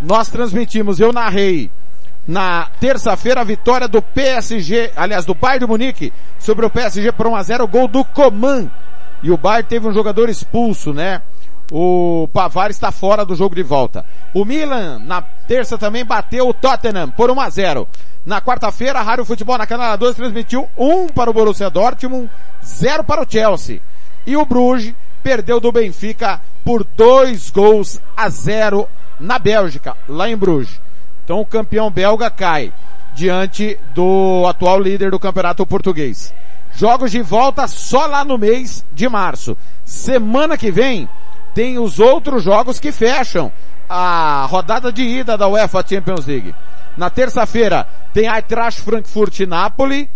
Nós 0.00 0.28
transmitimos, 0.28 1.00
eu 1.00 1.12
narrei 1.12 1.68
na 2.24 2.68
terça-feira 2.78 3.40
a 3.40 3.44
vitória 3.44 3.88
do 3.88 4.00
PSG, 4.00 4.92
aliás, 4.94 5.24
do 5.24 5.34
Bayern 5.34 5.66
de 5.66 5.66
Munique, 5.66 6.12
sobre 6.38 6.64
o 6.64 6.70
PSG 6.70 7.10
por 7.10 7.26
1 7.26 7.34
a 7.34 7.42
0 7.42 7.66
gol 7.66 7.88
do 7.88 8.04
Coman. 8.04 8.70
E 9.20 9.32
o 9.32 9.36
Bayern 9.36 9.68
teve 9.68 9.88
um 9.88 9.92
jogador 9.92 10.28
expulso, 10.28 10.92
né? 10.92 11.22
O 11.70 12.28
Pavar 12.32 12.70
está 12.70 12.90
fora 12.90 13.24
do 13.24 13.34
jogo 13.34 13.54
de 13.54 13.62
volta. 13.62 14.04
O 14.32 14.44
Milan, 14.44 14.98
na 15.00 15.20
terça 15.20 15.76
também 15.76 16.04
bateu 16.04 16.48
o 16.48 16.54
Tottenham 16.54 17.10
por 17.10 17.30
1 17.30 17.40
a 17.40 17.50
0. 17.50 17.88
Na 18.24 18.40
quarta-feira, 18.40 18.98
a 18.98 19.02
Rádio 19.02 19.24
Futebol 19.24 19.58
na 19.58 19.66
Canal 19.66 19.96
2 19.96 20.16
transmitiu 20.16 20.68
1 20.76 21.08
para 21.08 21.30
o 21.30 21.32
Borussia 21.32 21.68
Dortmund, 21.68 22.30
0 22.64 23.04
para 23.04 23.22
o 23.22 23.26
Chelsea. 23.30 23.80
E 24.26 24.36
o 24.36 24.46
Bruges 24.46 24.94
perdeu 25.22 25.60
do 25.60 25.72
Benfica 25.72 26.40
por 26.64 26.84
2 26.84 27.50
gols 27.50 28.00
a 28.16 28.28
0 28.28 28.88
na 29.20 29.38
Bélgica, 29.38 29.96
lá 30.08 30.28
em 30.28 30.36
Bruges. 30.36 30.80
Então 31.24 31.40
o 31.40 31.46
campeão 31.46 31.90
belga 31.90 32.30
cai 32.30 32.72
diante 33.14 33.78
do 33.94 34.46
atual 34.48 34.80
líder 34.80 35.10
do 35.10 35.20
campeonato 35.20 35.66
português. 35.66 36.32
Jogos 36.74 37.10
de 37.10 37.20
volta 37.20 37.66
só 37.66 38.06
lá 38.06 38.24
no 38.24 38.38
mês 38.38 38.84
de 38.92 39.08
março. 39.08 39.56
Semana 39.84 40.56
que 40.56 40.70
vem, 40.70 41.08
tem 41.54 41.78
os 41.78 41.98
outros 41.98 42.42
jogos 42.42 42.78
que 42.78 42.92
fecham 42.92 43.52
a 43.88 44.46
rodada 44.48 44.92
de 44.92 45.02
ida 45.02 45.36
da 45.36 45.48
UEFA 45.48 45.84
Champions 45.88 46.26
League. 46.26 46.54
Na 46.96 47.08
terça-feira 47.08 47.86
tem 48.12 48.28
Eintracht 48.28 48.82
Frankfurt 48.82 49.40
e 49.40 49.46
Napoli, 49.46 50.10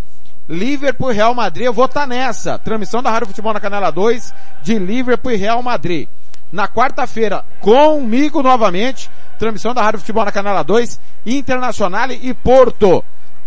Liverpool 0.48 1.12
e 1.12 1.14
Real 1.14 1.34
Madrid. 1.34 1.66
Eu 1.66 1.72
vou 1.72 1.86
estar 1.86 2.02
tá 2.02 2.06
nessa. 2.06 2.58
Transmissão 2.58 3.02
da 3.02 3.10
Rádio 3.10 3.28
Futebol 3.28 3.52
na 3.52 3.60
Canela 3.60 3.90
2 3.90 4.34
de 4.62 4.78
Liverpool 4.78 5.32
e 5.32 5.36
Real 5.36 5.62
Madrid. 5.62 6.08
Na 6.52 6.68
quarta-feira, 6.68 7.44
comigo 7.60 8.42
novamente, 8.42 9.10
transmissão 9.38 9.72
da 9.72 9.82
Rádio 9.82 10.00
Futebol 10.00 10.24
na 10.24 10.32
Canela 10.32 10.62
2, 10.62 11.00
Internacional 11.24 12.10
e 12.10 12.34
Porto. 12.34 13.02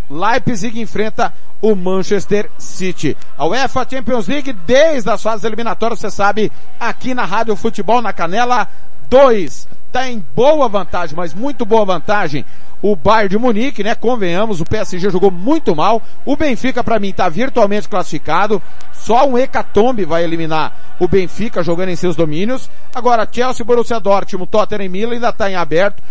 Leipzig 0.10 0.80
enfrenta 0.80 1.34
o 1.66 1.76
Manchester 1.76 2.48
City. 2.60 3.18
A 3.36 3.48
UEFA 3.48 3.88
Champions 3.90 4.28
League, 4.28 4.54
desde 4.54 5.10
as 5.10 5.24
fases 5.24 5.44
eliminatórias, 5.44 6.00
você 6.00 6.12
sabe, 6.12 6.52
aqui 6.80 7.16
na 7.16 7.26
Rádio 7.26 7.56
Futebol 7.56 8.04
na 8.04 8.14
Canela 8.14 8.68
2. 9.10 9.68
Tá 9.92 10.08
em 10.08 10.24
boa 10.36 10.70
vantagem, 10.70 11.18
mas 11.18 11.34
muito 11.34 11.66
boa 11.66 11.84
vantagem. 11.84 12.46
O 12.84 12.96
Bayern 12.96 13.30
de 13.30 13.38
Munique, 13.40 13.84
né? 13.84 13.96
Convenhamos, 13.96 14.62
o 14.62 14.66
PSG 14.66 15.10
jogou 15.10 15.32
muito 15.32 15.76
mal. 15.76 16.04
O 16.24 16.36
Benfica, 16.36 16.84
para 16.84 17.00
mim, 17.00 17.12
tá 17.12 17.28
virtualmente 17.30 17.90
classificado. 17.90 18.62
Só 18.94 19.28
um 19.28 19.36
hecatombe 19.36 20.06
vai 20.06 20.24
eliminar 20.24 20.96
o 21.00 21.08
Benfica 21.08 21.64
jogando 21.64 21.90
em 21.90 21.96
seus 21.96 22.16
domínios. 22.16 22.70
Agora, 22.94 23.28
Chelsea, 23.32 23.66
Borussia 23.66 24.00
Dortmund, 24.00 24.52
Tottenham 24.52 24.86
e 24.86 24.90
Milan 24.90 25.14
ainda 25.14 25.34
tá 25.34 25.50
em 25.50 25.56
aberto. 25.56 26.04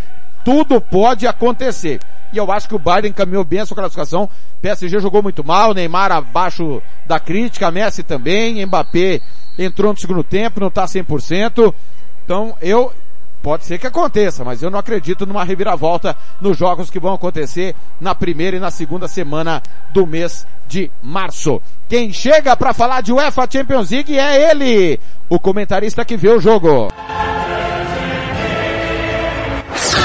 Tudo 0.44 0.80
pode 0.80 1.28
acontecer. 1.28 2.00
E 2.34 2.36
eu 2.36 2.50
acho 2.50 2.68
que 2.68 2.74
o 2.74 2.78
Bayern 2.80 3.10
encaminhou 3.10 3.44
bem 3.44 3.60
a 3.60 3.66
sua 3.66 3.76
classificação. 3.76 4.28
PSG 4.60 4.98
jogou 4.98 5.22
muito 5.22 5.44
mal, 5.44 5.72
Neymar 5.72 6.10
abaixo 6.10 6.82
da 7.06 7.20
crítica, 7.20 7.70
Messi 7.70 8.02
também, 8.02 8.66
Mbappé 8.66 9.20
entrou 9.56 9.92
no 9.92 9.98
segundo 9.98 10.24
tempo, 10.24 10.58
não 10.58 10.66
está 10.66 10.84
100%. 10.84 11.72
Então 12.24 12.56
eu, 12.60 12.92
pode 13.40 13.64
ser 13.64 13.78
que 13.78 13.86
aconteça, 13.86 14.44
mas 14.44 14.62
eu 14.62 14.70
não 14.70 14.80
acredito 14.80 15.24
numa 15.24 15.44
reviravolta 15.44 16.16
nos 16.40 16.58
jogos 16.58 16.90
que 16.90 16.98
vão 16.98 17.14
acontecer 17.14 17.74
na 18.00 18.16
primeira 18.16 18.56
e 18.56 18.60
na 18.60 18.70
segunda 18.70 19.06
semana 19.06 19.62
do 19.92 20.06
mês 20.06 20.44
de 20.66 20.90
março. 21.00 21.62
Quem 21.88 22.12
chega 22.12 22.56
para 22.56 22.74
falar 22.74 23.00
de 23.00 23.12
UEFA 23.12 23.46
Champions 23.48 23.90
League 23.90 24.18
é 24.18 24.50
ele, 24.50 24.98
o 25.28 25.38
comentarista 25.38 26.04
que 26.04 26.16
vê 26.16 26.30
o 26.30 26.40
jogo. 26.40 26.88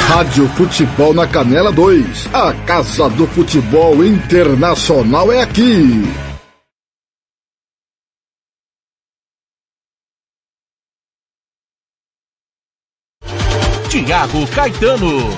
Rádio 0.09 0.47
Futebol 0.47 1.13
na 1.13 1.27
Canela 1.27 1.71
2. 1.71 2.33
A 2.33 2.51
Casa 2.65 3.07
do 3.11 3.27
Futebol 3.27 4.03
Internacional 4.03 5.31
é 5.31 5.43
aqui. 5.43 6.01
Tiago 13.91 14.47
Caetano. 14.55 15.29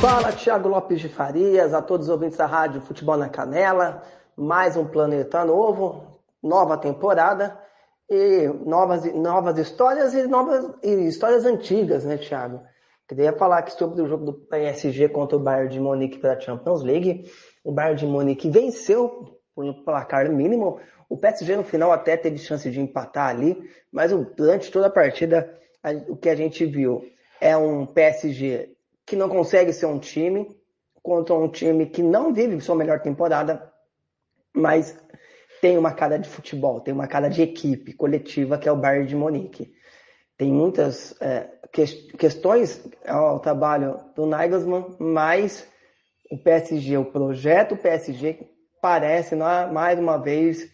Fala, 0.00 0.32
Tiago 0.32 0.68
Lopes 0.68 1.00
de 1.00 1.08
Farias, 1.08 1.72
a 1.72 1.80
todos 1.80 2.08
os 2.08 2.12
ouvintes 2.12 2.36
da 2.36 2.46
Rádio 2.46 2.80
Futebol 2.80 3.16
na 3.16 3.28
Canela. 3.28 4.02
Mais 4.36 4.76
um 4.76 4.84
planeta 4.84 5.44
novo, 5.44 6.20
nova 6.42 6.76
temporada 6.76 7.56
e 8.10 8.48
novas, 8.66 9.04
novas 9.14 9.56
histórias 9.58 10.12
e 10.12 10.26
novas 10.26 10.72
e 10.82 11.06
histórias 11.06 11.44
antigas, 11.44 12.04
né, 12.04 12.18
Tiago? 12.18 12.60
Queria 13.08 13.32
falar 13.32 13.58
aqui 13.58 13.72
sobre 13.72 14.02
o 14.02 14.08
jogo 14.08 14.24
do 14.24 14.32
PSG 14.32 15.08
contra 15.10 15.36
o 15.36 15.40
Bayern 15.40 15.68
de 15.68 15.78
Munique 15.78 16.18
pela 16.18 16.40
Champions 16.40 16.82
League. 16.82 17.30
O 17.62 17.70
Bayern 17.70 18.00
de 18.00 18.06
Munique 18.06 18.50
venceu 18.50 19.40
por 19.54 19.64
um 19.64 19.84
placar 19.84 20.28
mínimo. 20.30 20.80
O 21.08 21.16
PSG 21.16 21.56
no 21.56 21.62
final 21.62 21.92
até 21.92 22.16
teve 22.16 22.36
chance 22.36 22.68
de 22.68 22.80
empatar 22.80 23.28
ali, 23.28 23.56
mas 23.92 24.10
durante 24.36 24.72
toda 24.72 24.88
a 24.88 24.90
partida 24.90 25.56
o 26.08 26.16
que 26.16 26.28
a 26.28 26.34
gente 26.34 26.66
viu 26.66 27.04
é 27.40 27.56
um 27.56 27.86
PSG 27.86 28.76
que 29.06 29.14
não 29.14 29.28
consegue 29.28 29.72
ser 29.72 29.86
um 29.86 30.00
time 30.00 30.48
contra 31.00 31.32
um 31.32 31.48
time 31.48 31.86
que 31.86 32.02
não 32.02 32.34
vive 32.34 32.60
sua 32.60 32.74
melhor 32.74 33.00
temporada, 33.00 33.72
mas 34.52 34.98
tem 35.60 35.78
uma 35.78 35.92
cara 35.92 36.18
de 36.18 36.28
futebol, 36.28 36.80
tem 36.80 36.92
uma 36.92 37.06
cara 37.06 37.28
de 37.28 37.40
equipe 37.40 37.92
coletiva 37.92 38.58
que 38.58 38.68
é 38.68 38.72
o 38.72 38.76
Bayern 38.76 39.06
de 39.06 39.14
Munique. 39.14 39.72
Tem 40.36 40.52
muitas 40.52 41.14
é, 41.20 41.48
questões 42.18 42.82
ao 43.06 43.40
trabalho 43.40 43.98
do 44.14 44.26
Nagelsmann, 44.26 44.96
mas 44.98 45.68
o 46.30 46.38
PSG, 46.38 46.96
o 46.96 47.04
projeto 47.04 47.76
PSG 47.76 48.48
parece 48.80 49.34
mais 49.36 49.98
uma 49.98 50.16
vez 50.16 50.70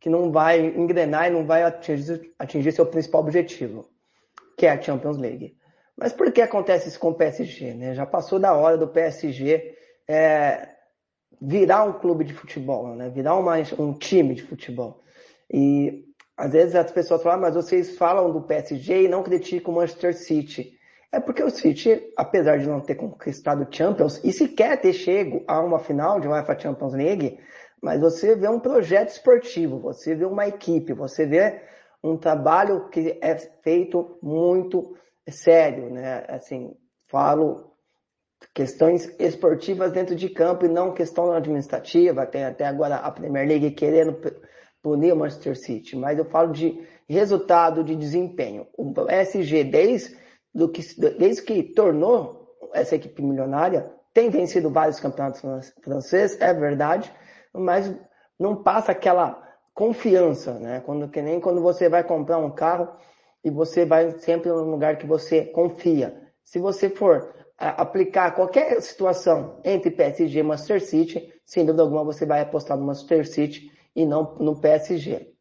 que 0.00 0.10
não 0.10 0.30
vai 0.30 0.60
engrenar 0.60 1.28
e 1.28 1.30
não 1.30 1.46
vai 1.46 1.62
atingir, 1.62 2.34
atingir 2.38 2.72
seu 2.72 2.84
principal 2.84 3.22
objetivo, 3.22 3.88
que 4.56 4.66
é 4.66 4.70
a 4.70 4.80
Champions 4.80 5.16
League. 5.16 5.56
Mas 5.96 6.12
por 6.12 6.30
que 6.32 6.42
acontece 6.42 6.88
isso 6.88 7.00
com 7.00 7.10
o 7.10 7.14
PSG? 7.14 7.74
Né? 7.74 7.94
Já 7.94 8.04
passou 8.04 8.38
da 8.38 8.54
hora 8.54 8.76
do 8.76 8.88
PSG 8.88 9.76
é, 10.08 10.68
virar 11.40 11.84
um 11.84 11.94
clube 11.94 12.24
de 12.24 12.34
futebol, 12.34 12.94
né? 12.94 13.08
virar 13.08 13.36
uma, 13.36 13.54
um 13.78 13.92
time 13.92 14.34
de 14.34 14.42
futebol. 14.42 15.02
E 15.50 16.04
às 16.36 16.52
vezes 16.52 16.74
as 16.74 16.90
pessoas 16.90 17.22
falam, 17.22 17.38
ah, 17.38 17.42
mas 17.42 17.54
vocês 17.54 17.96
falam 17.96 18.32
do 18.32 18.42
PSG 18.42 19.04
e 19.04 19.08
não 19.08 19.22
criticam 19.22 19.72
o 19.72 19.76
Manchester 19.76 20.14
City. 20.14 20.78
É 21.12 21.20
porque 21.20 21.42
o 21.42 21.50
City, 21.50 22.12
apesar 22.16 22.58
de 22.58 22.68
não 22.68 22.80
ter 22.80 22.96
conquistado 22.96 23.68
Champions 23.70 24.20
e 24.24 24.32
sequer 24.32 24.80
ter 24.80 24.92
chego 24.92 25.44
a 25.46 25.60
uma 25.60 25.78
final 25.78 26.18
de 26.18 26.26
UEFA 26.26 26.58
Champions 26.58 26.92
League, 26.92 27.38
mas 27.80 28.00
você 28.00 28.34
vê 28.34 28.48
um 28.48 28.58
projeto 28.58 29.10
esportivo, 29.10 29.78
você 29.78 30.14
vê 30.14 30.24
uma 30.24 30.48
equipe, 30.48 30.92
você 30.92 31.24
vê 31.24 31.60
um 32.02 32.16
trabalho 32.16 32.88
que 32.88 33.16
é 33.22 33.36
feito 33.36 34.18
muito 34.20 34.96
sério, 35.28 35.88
né? 35.88 36.24
Assim, 36.28 36.76
falo 37.06 37.72
questões 38.52 39.14
esportivas 39.18 39.92
dentro 39.92 40.14
de 40.14 40.28
campo 40.28 40.66
e 40.66 40.68
não 40.68 40.92
questão 40.92 41.32
administrativa. 41.32 42.26
Tem 42.26 42.44
até 42.44 42.66
agora 42.66 42.96
a 42.96 43.10
Premier 43.10 43.46
League 43.46 43.70
querendo 43.70 44.14
punir 44.84 45.14
o 45.14 45.16
Manchester 45.16 45.56
City, 45.56 45.96
mas 45.96 46.18
eu 46.18 46.26
falo 46.26 46.52
de 46.52 46.86
resultado 47.08 47.82
de 47.82 47.96
desempenho. 47.96 48.66
O 48.76 48.92
PSG, 48.92 49.64
desde, 49.64 50.14
do 50.54 50.68
que, 50.68 50.82
desde 51.18 51.42
que 51.42 51.62
tornou 51.62 52.54
essa 52.74 52.94
equipe 52.94 53.22
milionária, 53.22 53.90
tem 54.12 54.28
vencido 54.28 54.68
vários 54.68 55.00
campeonatos 55.00 55.40
franceses, 55.82 56.38
é 56.38 56.52
verdade, 56.52 57.10
mas 57.50 57.92
não 58.38 58.62
passa 58.62 58.92
aquela 58.92 59.42
confiança, 59.72 60.52
né? 60.58 60.82
Quando, 60.84 61.08
que 61.08 61.22
nem 61.22 61.40
quando 61.40 61.62
você 61.62 61.88
vai 61.88 62.04
comprar 62.04 62.36
um 62.36 62.50
carro 62.50 62.88
e 63.42 63.50
você 63.50 63.86
vai 63.86 64.10
sempre 64.18 64.50
no 64.50 64.70
lugar 64.70 64.98
que 64.98 65.06
você 65.06 65.46
confia. 65.46 66.14
Se 66.44 66.58
você 66.58 66.90
for 66.90 67.34
aplicar 67.56 68.34
qualquer 68.34 68.82
situação 68.82 69.60
entre 69.64 69.90
PSG 69.90 70.40
e 70.40 70.42
Manchester 70.42 70.84
City, 70.84 71.32
sem 71.46 71.64
dúvida 71.64 71.82
alguma 71.82 72.04
você 72.04 72.26
vai 72.26 72.42
apostar 72.42 72.76
no 72.76 72.84
Manchester 72.84 73.26
City 73.26 73.72
e 73.94 74.04
não 74.04 74.36
no 74.40 74.60
PSG. 74.60 75.32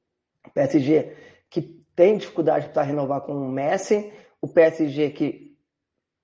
O 0.47 0.51
PSG 0.51 1.15
que 1.49 1.61
tem 1.95 2.17
dificuldade 2.17 2.69
para 2.69 2.83
renovar 2.83 3.21
com 3.21 3.33
o 3.33 3.51
Messi, 3.51 4.11
o 4.41 4.47
PSG 4.47 5.11
que 5.11 5.57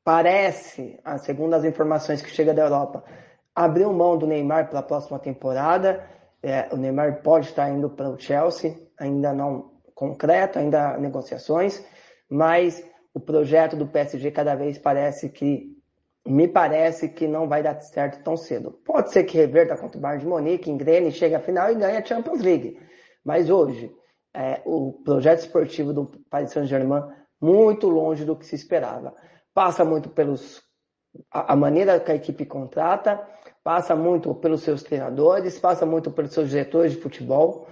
parece, 0.04 1.00
segundo 1.20 1.54
as 1.54 1.64
informações 1.64 2.22
que 2.22 2.30
chegam 2.30 2.56
da 2.56 2.64
Europa, 2.64 3.04
abriu 3.54 3.94
mão 3.94 4.18
do 4.18 4.26
Neymar 4.26 4.70
para 4.70 4.80
a 4.80 4.84
próxima 4.84 5.20
temporada. 5.20 6.04
É, 6.42 6.68
o 6.72 6.78
Neymar 6.78 7.22
pode 7.22 7.48
estar 7.48 7.70
indo 7.70 7.90
para 7.90 8.10
o 8.10 8.18
Chelsea, 8.18 8.76
ainda 8.98 9.34
não 9.34 9.72
concreto, 9.94 10.58
ainda 10.58 10.98
negociações, 10.98 11.84
mas 12.30 12.84
o 13.14 13.20
projeto 13.20 13.76
do 13.76 13.86
PSG 13.86 14.32
cada 14.32 14.56
vez 14.56 14.78
parece 14.78 15.30
que 15.30 15.69
me 16.30 16.48
parece 16.48 17.10
que 17.10 17.28
não 17.28 17.48
vai 17.48 17.64
dar 17.64 17.80
certo 17.82 18.24
tão 18.24 18.38
cedo. 18.38 18.72
Pode 18.86 19.12
ser 19.12 19.24
que 19.24 19.38
reverta 19.38 19.76
contra 19.76 19.98
o 19.98 20.02
Bayern 20.02 20.24
de 20.24 20.30
Munique, 20.30 20.70
engrene, 20.70 21.12
chegue 21.12 21.36
à 21.36 21.40
final 21.40 21.72
e 21.72 21.76
ganhe 21.76 21.98
a 21.98 22.06
Champions 22.06 22.42
League. 22.42 22.80
Mas 23.24 23.50
hoje, 23.50 23.92
é, 24.34 24.62
o 24.66 24.94
projeto 25.04 25.40
esportivo 25.40 25.94
do 25.94 26.06
Paris 26.30 26.52
Saint-Germain 26.52 27.04
muito 27.42 27.88
longe 27.88 28.26
do 28.26 28.36
que 28.36 28.46
se 28.46 28.56
esperava. 28.56 29.14
Passa 29.54 29.84
muito 29.84 30.10
pelos 30.10 30.62
a, 31.32 31.54
a 31.54 31.56
maneira 31.56 32.00
que 32.00 32.12
a 32.12 32.16
equipe 32.16 32.46
contrata, 32.46 33.20
passa 33.64 33.96
muito 33.96 34.34
pelos 34.36 34.62
seus 34.62 34.84
treinadores, 34.84 35.60
passa 35.60 35.86
muito 35.86 36.12
pelos 36.12 36.32
seus 36.32 36.50
diretores 36.50 36.94
de 36.94 37.02
futebol, 37.02 37.68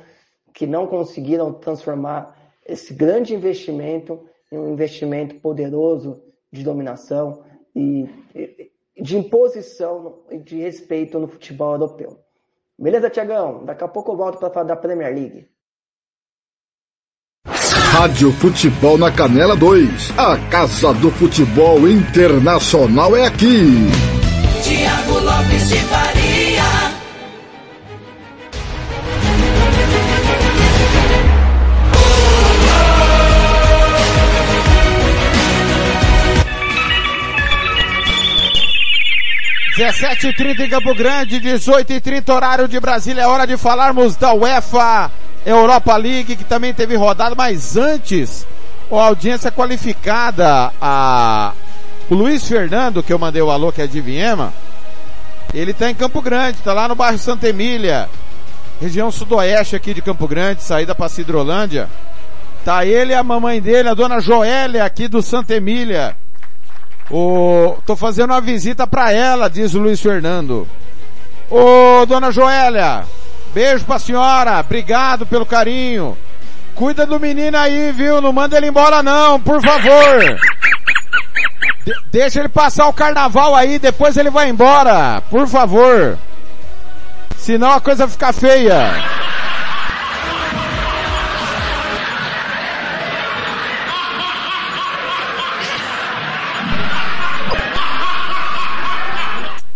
que 0.54 0.65
não 0.65 0.88
conseguiram 0.88 1.54
transformar 1.54 2.36
esse 2.65 2.93
grande 2.93 3.36
investimento 3.36 4.28
em 4.52 4.58
um 4.58 4.74
investimento 4.74 5.36
poderoso 5.36 6.24
de 6.52 6.63
dominação, 6.63 7.43
e 7.78 8.72
de 9.00 9.18
imposição 9.18 10.24
e 10.32 10.40
de 10.40 10.58
respeito 10.58 11.20
no 11.20 11.28
futebol 11.28 11.74
europeu. 11.74 12.20
Beleza, 12.78 13.10
Tiagão? 13.10 13.63
Daqui 13.63 13.84
a 13.84 13.88
pouco 13.88 14.12
eu 14.12 14.18
volto 14.18 14.40
para 14.40 14.50
falar 14.50 14.66
da 14.66 14.76
Premier 14.76 15.13
League. 15.13 15.48
Rádio 17.46 18.32
Futebol 18.34 18.98
na 18.98 19.12
Canela 19.12 19.56
2. 19.56 20.12
A 20.18 20.38
Casa 20.50 20.94
do 20.94 21.10
Futebol 21.12 21.88
Internacional 21.88 23.16
é 23.16 23.26
aqui. 23.26 23.63
Tiago 24.63 25.20
Lopes 25.20 25.70
de. 25.70 26.07
17h30 39.78 40.62
em 40.62 40.70
Campo 40.70 40.96
Grande, 40.96 41.40
18h30 41.40 42.34
horário 42.34 42.68
de 42.68 42.80
Brasília. 42.80 43.22
É 43.22 43.28
hora 43.28 43.46
de 43.46 43.56
falarmos 43.58 44.16
da 44.16 44.34
UEFA 44.34 45.12
Europa 45.46 45.96
League, 45.96 46.36
que 46.36 46.44
também 46.44 46.74
teve 46.74 46.96
rodada, 46.96 47.36
mas 47.36 47.78
antes, 47.78 48.48
a 48.92 48.96
audiência 48.96 49.52
qualificada, 49.52 50.74
a, 50.82 51.54
o 52.10 52.16
Luiz 52.16 52.48
Fernando, 52.48 53.04
que 53.04 53.13
eu 53.13 53.20
mandei 53.20 53.40
o 53.40 53.52
alô, 53.52 53.72
que 53.72 53.84
é 53.84 53.86
de 53.86 54.02
Viema, 54.02 54.52
ele 55.54 55.76
tá 55.76 55.92
em 55.92 55.96
Campo 55.96 56.24
Grande, 56.24 56.58
tá 56.63 56.74
lá 56.74 56.88
no 56.88 56.96
bairro 56.96 57.20
Santa 57.20 57.48
Emília, 57.48 58.10
região 58.82 59.12
sudoeste 59.12 59.76
aqui 59.76 59.94
de 59.94 60.02
Campo 60.02 60.28
Grande, 60.28 60.63
saída 60.63 60.96
para 60.96 61.08
Cidrolândia. 61.08 61.88
Tá 62.66 62.84
ele 62.84 63.13
a 63.13 63.22
mamãe 63.22 63.62
dele, 63.62 63.90
a 63.90 63.94
dona 63.94 64.20
Joélia, 64.20 64.84
aqui 64.84 65.08
do 65.08 65.22
Santa 65.22 65.54
Emília 65.54 66.16
o, 67.10 67.78
tô 67.86 67.96
fazendo 67.96 68.32
uma 68.32 68.41
visita 68.41 68.86
para 68.86 69.12
ela, 69.12 69.50
diz 69.50 69.74
o 69.74 69.80
Luiz 69.80 70.00
Fernando. 70.02 70.67
Ô, 71.50 72.06
dona 72.06 72.32
Joélia, 72.32 73.06
beijo 73.54 73.86
pra 73.86 74.00
senhora, 74.00 74.60
obrigado 74.60 75.26
pelo 75.26 75.46
carinho. 75.46 76.17
Cuida 76.76 77.06
do 77.06 77.20
menino 77.20 77.58
aí, 77.58 77.91
viu? 77.91 78.22
Não 78.22 78.32
manda 78.32 78.58
ele 78.58 78.67
embora 78.67 79.02
não, 79.02 79.39
por 79.39 79.62
favor. 79.62 80.38
De 81.86 81.93
deixa 82.12 82.39
ele 82.39 82.50
passar 82.50 82.88
o 82.88 82.93
carnaval 82.93 83.56
aí, 83.56 83.80
depois 83.80 84.17
ele 84.17 84.30
vai 84.30 84.50
embora, 84.50 85.22
por 85.30 85.48
favor. 85.48 86.17
Senão 87.38 87.72
a 87.72 87.80
coisa 87.80 88.08
fica 88.08 88.34
feia. 88.34 88.91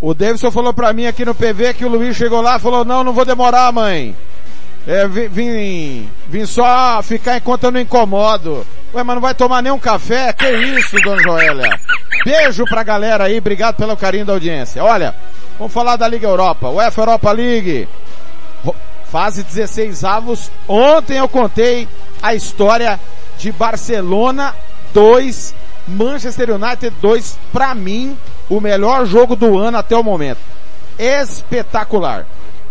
O 0.01 0.15
Davidson 0.15 0.49
falou 0.49 0.73
pra 0.73 0.91
mim 0.93 1.05
aqui 1.05 1.23
no 1.23 1.35
PV 1.35 1.75
que 1.75 1.85
o 1.85 1.89
Luiz 1.89 2.17
chegou 2.17 2.41
lá 2.41 2.57
falou, 2.57 2.83
não, 2.83 3.03
não 3.03 3.13
vou 3.13 3.23
demorar, 3.23 3.71
mãe. 3.71 4.15
É, 4.87 5.07
vim, 5.07 5.27
vim, 5.27 6.09
vim 6.27 6.45
só 6.47 7.03
ficar 7.03 7.37
enquanto 7.37 7.65
eu 7.65 7.71
não 7.71 7.79
incomodo. 7.79 8.65
Ué, 8.95 9.03
mas 9.03 9.15
não 9.15 9.21
vai 9.21 9.35
tomar 9.35 9.61
nem 9.61 9.71
um 9.71 9.77
café? 9.77 10.33
Que 10.33 10.49
isso, 10.49 10.95
dona 11.03 11.21
Joélia? 11.21 11.79
Beijo 12.25 12.65
pra 12.65 12.81
galera 12.81 13.25
aí, 13.25 13.37
obrigado 13.37 13.75
pelo 13.75 13.95
carinho 13.95 14.25
da 14.25 14.33
audiência. 14.33 14.83
Olha, 14.83 15.13
vamos 15.59 15.71
falar 15.71 15.97
da 15.97 16.07
Liga 16.07 16.27
Europa, 16.27 16.69
UEFA 16.69 17.01
Europa 17.01 17.31
League. 17.31 17.87
Fase 19.05 19.43
16 19.43 20.03
avos. 20.03 20.51
Ontem 20.67 21.17
eu 21.17 21.29
contei 21.29 21.87
a 22.23 22.33
história 22.33 22.99
de 23.37 23.51
Barcelona 23.51 24.55
2, 24.93 25.53
Manchester 25.87 26.51
United 26.51 26.95
2, 26.99 27.37
pra 27.53 27.75
mim, 27.75 28.17
o 28.51 28.59
melhor 28.59 29.05
jogo 29.05 29.33
do 29.33 29.57
ano 29.57 29.77
até 29.77 29.95
o 29.95 30.03
momento. 30.03 30.39
Espetacular. 30.99 32.27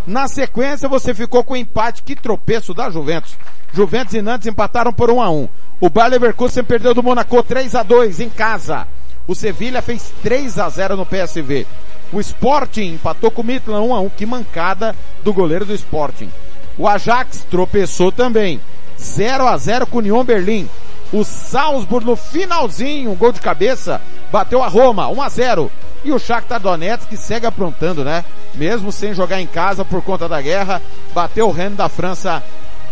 Na 0.06 0.28
sequência, 0.28 0.86
você 0.86 1.14
ficou 1.14 1.42
com 1.42 1.54
o 1.54 1.56
empate, 1.56 2.02
que 2.02 2.14
tropeço 2.14 2.74
da 2.74 2.90
Juventus. 2.90 3.34
Juventus 3.72 4.12
e 4.12 4.20
Nantes 4.20 4.46
empataram 4.46 4.92
por 4.92 5.10
1 5.10 5.22
a 5.22 5.30
1. 5.30 5.48
O 5.80 5.88
Bayer 5.88 6.10
Leverkusen 6.10 6.64
perdeu 6.64 6.92
do 6.92 7.02
Monaco 7.02 7.42
3 7.42 7.74
a 7.74 7.82
2 7.82 8.20
em 8.20 8.28
casa. 8.28 8.86
O 9.26 9.34
Sevilha 9.34 9.80
fez 9.80 10.12
3 10.22 10.58
a 10.58 10.68
0 10.68 10.96
no 10.96 11.06
PSV. 11.06 11.66
O 12.12 12.20
Sporting 12.20 12.94
empatou 12.94 13.30
com 13.30 13.40
o 13.40 13.44
Midland 13.44 13.88
1 13.88 13.94
a 13.94 14.00
1, 14.00 14.08
que 14.10 14.26
mancada 14.26 14.94
do 15.24 15.32
goleiro 15.32 15.64
do 15.64 15.74
Sporting. 15.74 16.30
O 16.76 16.86
Ajax 16.86 17.46
tropeçou 17.50 18.12
também. 18.12 18.60
0 18.98 19.46
a 19.46 19.56
0 19.56 19.86
com 19.86 19.96
o 19.96 20.00
Union 20.00 20.24
Berlim. 20.24 20.68
O 21.10 21.24
Salzburg 21.24 22.04
no 22.04 22.16
finalzinho, 22.16 23.12
um 23.12 23.16
gol 23.16 23.32
de 23.32 23.40
cabeça, 23.40 24.00
bateu 24.32 24.62
a 24.62 24.68
Roma, 24.68 25.08
1 25.08 25.22
a 25.22 25.28
0. 25.28 25.70
E 26.04 26.12
o 26.12 26.18
Shakhtar 26.18 26.60
Donetsk 26.60 27.14
segue 27.16 27.46
aprontando, 27.46 28.04
né? 28.04 28.24
mesmo 28.54 28.90
sem 28.90 29.14
jogar 29.14 29.40
em 29.40 29.46
casa 29.46 29.84
por 29.84 30.02
conta 30.02 30.28
da 30.28 30.40
guerra, 30.40 30.82
bateu 31.14 31.48
o 31.48 31.52
Rennes 31.52 31.76
da 31.76 31.88
França 31.88 32.42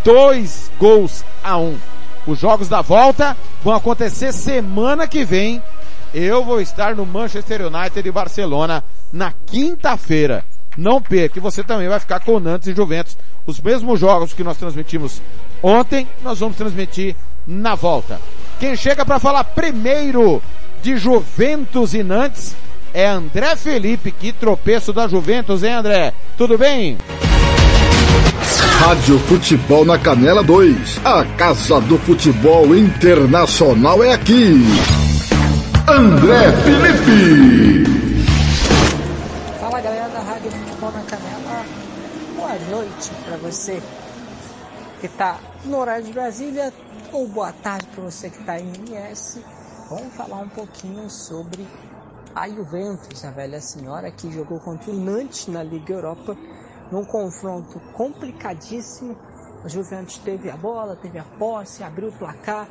dois 0.05 0.71
gols 0.79 1.25
a 1.43 1.57
um. 1.59 1.77
Os 2.27 2.39
jogos 2.39 2.69
da 2.69 2.83
volta 2.83 3.37
vão 3.63 3.75
acontecer 3.75 4.33
semana 4.33 5.07
que 5.07 5.25
vem. 5.25 5.63
Eu 6.13 6.45
vou 6.45 6.61
estar 6.61 6.95
no 6.95 7.05
Manchester 7.05 7.67
United 7.67 8.07
e 8.07 8.13
Barcelona 8.13 8.85
na 9.13 9.33
quinta-feira. 9.47 10.45
Não 10.77 11.03
perca, 11.03 11.39
e 11.39 11.43
você 11.43 11.65
também 11.65 11.89
vai 11.89 11.99
ficar 11.99 12.21
com 12.21 12.39
Nantes 12.39 12.69
e 12.69 12.75
Juventus. 12.75 13.17
Os 13.47 13.61
mesmos 13.61 13.99
jogos 13.99 14.33
que 14.33 14.45
nós 14.45 14.59
transmitimos 14.59 15.21
ontem, 15.63 16.07
nós 16.23 16.39
vamos 16.39 16.57
transmitir 16.57 17.17
na 17.47 17.75
volta. 17.75 18.21
Quem 18.61 18.77
chega 18.77 19.05
para 19.05 19.19
falar 19.19 19.43
primeiro 19.43 20.41
de 20.83 20.97
Juventus 20.97 21.95
e 21.95 22.03
Nantes 22.03 22.57
é 22.93 23.07
André 23.07 23.55
Felipe, 23.57 24.11
que 24.11 24.33
tropeço 24.33 24.93
da 24.93 25.07
Juventus, 25.07 25.63
hein 25.63 25.75
André? 25.75 26.15
Tudo 26.37 26.57
bem? 26.57 26.97
Rádio 28.81 29.19
Futebol 29.21 29.85
na 29.85 29.99
Canela 29.99 30.43
2. 30.43 31.01
A 31.05 31.25
Casa 31.37 31.81
do 31.81 31.99
Futebol 31.99 32.75
Internacional 32.75 34.03
é 34.03 34.13
aqui. 34.13 34.55
André 35.89 36.53
Felipe. 36.63 37.85
Fala 39.61 39.81
galera 39.81 40.09
da 40.09 40.21
Rádio 40.21 40.51
Futebol 40.51 40.93
na 40.93 41.03
Canela. 41.03 41.65
Boa 42.37 42.59
noite 42.71 43.11
para 43.25 43.37
você 43.37 43.83
que 45.01 45.07
está 45.07 45.39
no 45.65 45.79
horário 45.79 46.05
de 46.05 46.13
Brasília 46.13 46.73
ou 47.13 47.27
boa 47.27 47.53
tarde 47.53 47.87
para 47.95 48.05
você 48.05 48.31
que 48.31 48.39
está 48.39 48.59
em 48.59 48.73
MS. 48.89 49.41
Vamos 49.89 50.15
falar 50.15 50.43
um 50.43 50.49
pouquinho 50.51 51.09
sobre 51.09 51.67
a 52.35 52.47
Juventus, 52.47 53.25
a 53.25 53.31
velha 53.31 53.59
senhora 53.59 54.11
que 54.11 54.31
jogou 54.31 54.61
contra 54.61 54.91
o 54.91 54.95
Nantes 54.95 55.47
na 55.47 55.63
Liga 55.63 55.95
Europa 55.95 56.37
num 56.93 57.07
confronto 57.07 57.81
complicadíssimo. 57.95 59.17
A 59.65 59.69
Juventus 59.69 60.19
teve 60.19 60.51
a 60.51 60.57
bola, 60.59 60.95
teve 60.95 61.19
a 61.19 61.25
posse, 61.25 61.83
abriu 61.83 62.09
o 62.09 62.13
placar 62.13 62.69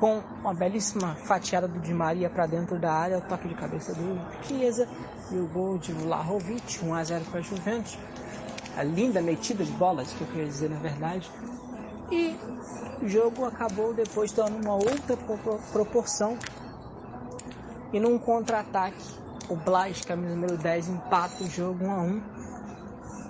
com 0.00 0.20
uma 0.40 0.52
belíssima 0.52 1.14
fatiada 1.14 1.68
do 1.68 1.78
Di 1.78 1.94
Maria 1.94 2.28
para 2.28 2.46
dentro 2.46 2.76
da 2.76 2.92
área, 2.92 3.18
o 3.18 3.22
toque 3.22 3.46
de 3.46 3.54
cabeça 3.54 3.94
do 3.94 4.20
Chiesa 4.42 4.88
e 5.30 5.36
o 5.36 5.46
gol 5.46 5.78
de 5.78 5.92
Vlahovic, 5.92 6.84
1 6.84 6.92
a 6.92 7.04
0 7.04 7.24
para 7.26 7.38
a 7.38 7.42
Juventus. 7.42 7.96
A 8.76 8.82
linda 8.82 9.22
metida 9.22 9.64
de 9.64 9.72
bolas, 9.72 10.12
que 10.12 10.22
eu 10.22 10.26
queria 10.26 10.46
dizer 10.46 10.70
na 10.70 10.78
verdade. 10.80 11.30
E 12.10 12.36
o 13.00 13.08
jogo 13.08 13.44
acabou 13.44 13.94
depois 13.94 14.32
dando 14.32 14.56
uma 14.56 14.74
outra 14.74 15.16
proporção. 15.72 16.36
E 17.92 17.98
num 17.98 18.18
contra-ataque, 18.18 19.02
o 19.48 19.56
Blas, 19.56 20.02
camisa 20.02 20.34
número 20.34 20.56
10, 20.58 20.88
empata 20.88 21.42
o 21.42 21.46
jogo 21.48 21.84
1 21.84 21.90
a 21.90 22.02
1 22.02 22.22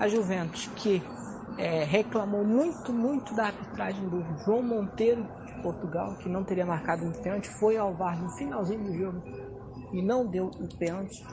A 0.00 0.08
Juventus, 0.08 0.68
que 0.74 1.02
é, 1.56 1.84
reclamou 1.84 2.44
muito, 2.44 2.92
muito 2.92 3.34
da 3.34 3.46
arbitragem 3.46 4.08
do 4.08 4.24
João 4.44 4.62
Monteiro 4.62 5.26
de 5.46 5.62
Portugal, 5.62 6.16
que 6.16 6.28
não 6.28 6.44
teria 6.44 6.66
marcado 6.66 7.04
um 7.04 7.12
pênalti, 7.12 7.48
foi 7.48 7.76
ao 7.76 7.94
VAR 7.94 8.20
no 8.20 8.30
finalzinho 8.30 8.84
do 8.84 8.94
jogo 8.96 9.22
e 9.92 10.02
não 10.02 10.26
deu 10.26 10.46
o 10.46 10.76
pênalti. 10.76 11.24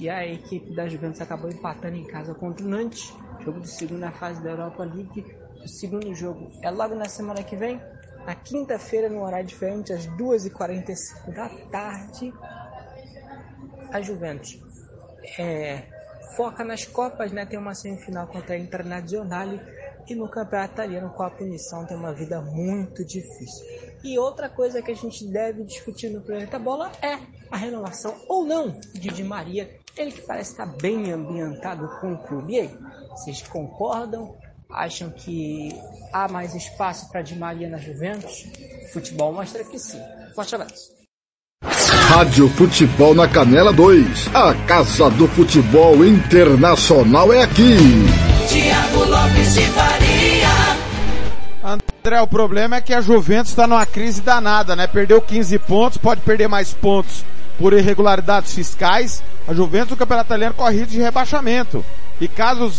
E 0.00 0.08
a 0.08 0.26
equipe 0.26 0.74
da 0.74 0.86
Juventus 0.88 1.20
acabou 1.20 1.50
empatando 1.50 1.96
em 1.96 2.04
casa 2.04 2.34
contra 2.34 2.64
o 2.64 2.68
Nantes, 2.68 3.14
jogo 3.40 3.60
de 3.60 3.70
segunda 3.70 4.10
fase 4.12 4.42
da 4.42 4.50
Europa 4.50 4.84
League. 4.84 5.24
O 5.62 5.68
segundo 5.68 6.14
jogo 6.14 6.50
é 6.62 6.70
logo 6.70 6.94
na 6.94 7.08
semana 7.08 7.42
que 7.42 7.56
vem, 7.56 7.80
na 8.24 8.34
quinta-feira, 8.34 9.08
no 9.08 9.22
horário 9.22 9.46
diferente, 9.46 9.92
às 9.92 10.06
2h45 10.06 11.34
da 11.34 11.48
tarde. 11.70 12.32
A 13.92 14.00
Juventus 14.00 14.60
é, 15.38 15.82
foca 16.36 16.64
nas 16.64 16.84
Copas, 16.84 17.32
né? 17.32 17.44
Tem 17.46 17.58
uma 17.58 17.74
semifinal 17.74 18.26
contra 18.26 18.54
a 18.54 18.58
Internazionale 18.58 19.60
e 20.06 20.14
no 20.14 20.28
campeonato 20.28 20.74
italiano 20.74 21.10
com 21.10 21.22
a 21.22 21.30
punição 21.30 21.84
tem 21.84 21.96
uma 21.96 22.14
vida 22.14 22.40
muito 22.40 23.04
difícil. 23.04 23.66
E 24.02 24.18
outra 24.18 24.48
coisa 24.48 24.80
que 24.80 24.90
a 24.90 24.94
gente 24.94 25.26
deve 25.26 25.64
discutir 25.64 26.08
no 26.10 26.22
Planeta 26.22 26.58
Bola 26.58 26.90
é 27.02 27.18
a 27.50 27.56
renovação 27.56 28.14
ou 28.28 28.44
não 28.44 28.78
de 28.94 29.08
Di 29.08 29.24
Maria. 29.24 29.68
Ele 29.96 30.12
que 30.12 30.22
parece 30.22 30.52
estar 30.52 30.66
bem 30.66 31.10
ambientado 31.10 31.88
com 32.00 32.12
o 32.12 32.18
clube. 32.18 32.54
E 32.54 32.60
aí, 32.60 32.78
vocês 33.10 33.42
concordam? 33.42 34.38
Acham 34.70 35.10
que 35.10 35.74
há 36.12 36.28
mais 36.28 36.54
espaço 36.54 37.08
para 37.10 37.22
Di 37.22 37.34
Maria 37.34 37.70
na 37.70 37.78
Juventus? 37.78 38.44
O 38.84 38.92
futebol 38.92 39.32
mostra 39.32 39.64
que 39.64 39.78
sim. 39.78 39.98
Forte 40.34 40.54
abraço. 40.54 40.92
Rádio 41.64 42.48
Futebol 42.50 43.14
na 43.14 43.26
Canela 43.26 43.72
2. 43.72 44.28
A 44.34 44.54
Casa 44.66 45.10
do 45.10 45.26
Futebol 45.28 46.04
Internacional 46.04 47.32
é 47.32 47.42
aqui. 47.42 47.76
Tiago 48.46 49.04
Lopes 49.04 49.54
de 49.54 49.66
Faria. 49.68 50.48
André, 51.64 52.20
o 52.20 52.26
problema 52.26 52.76
é 52.76 52.80
que 52.82 52.92
a 52.92 53.00
Juventus 53.00 53.50
está 53.50 53.66
numa 53.66 53.86
crise 53.86 54.20
danada, 54.20 54.76
né? 54.76 54.86
Perdeu 54.86 55.20
15 55.22 55.58
pontos, 55.60 55.98
pode 55.98 56.20
perder 56.20 56.46
mais 56.46 56.74
pontos 56.74 57.24
por 57.58 57.72
irregularidades 57.72 58.54
fiscais. 58.54 59.22
A 59.46 59.54
Juventus, 59.54 59.92
o 59.92 59.96
campeonato 59.96 60.28
italiano, 60.28 60.54
corre 60.54 60.76
risco 60.76 60.92
de 60.92 61.00
rebaixamento. 61.00 61.82
E 62.20 62.28
caso 62.28 62.70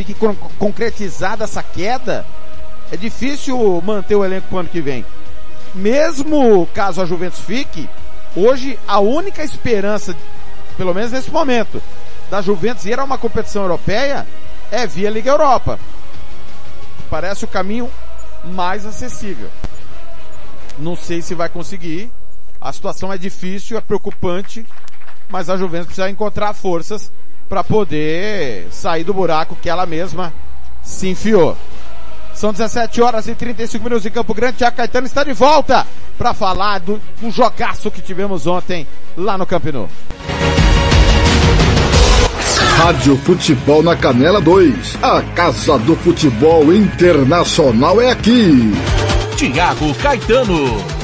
fique 0.00 0.14
con 0.14 0.34
concretizada 0.58 1.44
essa 1.44 1.62
queda, 1.62 2.24
é 2.90 2.96
difícil 2.96 3.82
manter 3.84 4.16
o 4.16 4.24
elenco 4.24 4.48
para 4.48 4.56
o 4.56 4.60
ano 4.60 4.68
que 4.68 4.80
vem. 4.80 5.04
Mesmo 5.74 6.66
caso 6.74 7.02
a 7.02 7.04
Juventus 7.04 7.40
fique, 7.40 7.88
hoje 8.34 8.78
a 8.88 8.98
única 8.98 9.44
esperança, 9.44 10.16
pelo 10.76 10.94
menos 10.94 11.12
nesse 11.12 11.30
momento, 11.30 11.82
da 12.30 12.40
Juventus 12.40 12.86
ir 12.86 12.98
a 12.98 13.04
uma 13.04 13.18
competição 13.18 13.62
europeia 13.62 14.26
é 14.70 14.86
via 14.86 15.10
Liga 15.10 15.30
Europa. 15.30 15.78
Parece 17.10 17.44
o 17.44 17.48
caminho 17.48 17.90
mais 18.42 18.86
acessível. 18.86 19.50
Não 20.78 20.96
sei 20.96 21.20
se 21.20 21.34
vai 21.34 21.48
conseguir. 21.50 22.10
A 22.58 22.72
situação 22.72 23.12
é 23.12 23.18
difícil, 23.18 23.76
é 23.76 23.80
preocupante, 23.80 24.66
mas 25.28 25.50
a 25.50 25.56
Juventus 25.56 25.86
precisa 25.86 26.08
encontrar 26.08 26.54
forças 26.54 27.12
para 27.50 27.64
poder 27.64 28.68
sair 28.70 29.02
do 29.02 29.12
buraco 29.12 29.58
que 29.60 29.68
ela 29.68 29.84
mesma 29.84 30.32
se 30.84 31.08
enfiou. 31.08 31.56
São 32.32 32.52
17 32.52 33.02
horas 33.02 33.26
e 33.26 33.34
35 33.34 33.82
minutos 33.82 34.06
em 34.06 34.10
Campo 34.10 34.32
Grande. 34.32 34.58
Tiago 34.58 34.76
Caetano 34.76 35.06
está 35.06 35.24
de 35.24 35.32
volta 35.32 35.84
para 36.16 36.32
falar 36.32 36.78
do, 36.78 37.00
do 37.20 37.28
jogaço 37.30 37.90
que 37.90 38.00
tivemos 38.00 38.46
ontem 38.46 38.86
lá 39.16 39.36
no 39.36 39.44
Camp 39.44 39.64
Nou. 39.66 39.88
Rádio 42.76 43.16
Futebol 43.18 43.82
na 43.82 43.96
Canela 43.96 44.40
2. 44.40 44.98
A 45.02 45.20
Casa 45.34 45.76
do 45.80 45.96
Futebol 45.96 46.72
Internacional 46.72 48.00
é 48.00 48.12
aqui. 48.12 48.72
Tiago 49.36 49.92
Caetano. 49.96 50.99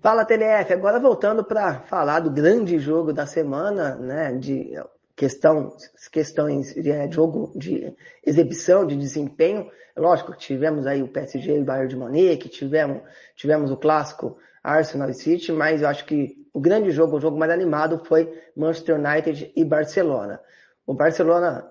Fala 0.00 0.24
TNF, 0.24 0.72
agora 0.72 1.00
voltando 1.00 1.42
para 1.42 1.80
falar 1.80 2.20
do 2.20 2.30
grande 2.30 2.78
jogo 2.78 3.12
da 3.12 3.26
semana, 3.26 3.96
né, 3.96 4.32
de 4.32 4.72
questão, 5.16 5.76
questões 6.12 6.72
de 6.72 6.88
é, 6.88 7.10
jogo 7.10 7.52
de 7.56 7.92
exibição, 8.24 8.86
de 8.86 8.94
desempenho. 8.94 9.68
Lógico, 9.96 10.36
tivemos 10.36 10.86
aí 10.86 11.02
o 11.02 11.08
PSG 11.08 11.56
e 11.56 11.60
o 11.60 11.64
Bayern 11.64 11.88
de 11.88 11.96
Munique, 11.96 12.48
tivemos, 12.48 13.02
tivemos 13.34 13.72
o 13.72 13.76
clássico 13.76 14.38
Arsenal 14.62 15.10
e 15.10 15.14
City, 15.14 15.50
mas 15.50 15.82
eu 15.82 15.88
acho 15.88 16.04
que 16.04 16.46
o 16.54 16.60
grande 16.60 16.92
jogo, 16.92 17.16
o 17.16 17.20
jogo 17.20 17.36
mais 17.36 17.50
animado 17.50 18.04
foi 18.04 18.32
Manchester 18.56 18.94
United 19.00 19.52
e 19.56 19.64
Barcelona. 19.64 20.40
O 20.86 20.94
Barcelona 20.94 21.68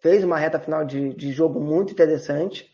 fez 0.00 0.24
uma 0.24 0.38
reta 0.38 0.58
final 0.58 0.86
de, 0.86 1.12
de 1.12 1.30
jogo 1.32 1.60
muito 1.60 1.92
interessante, 1.92 2.71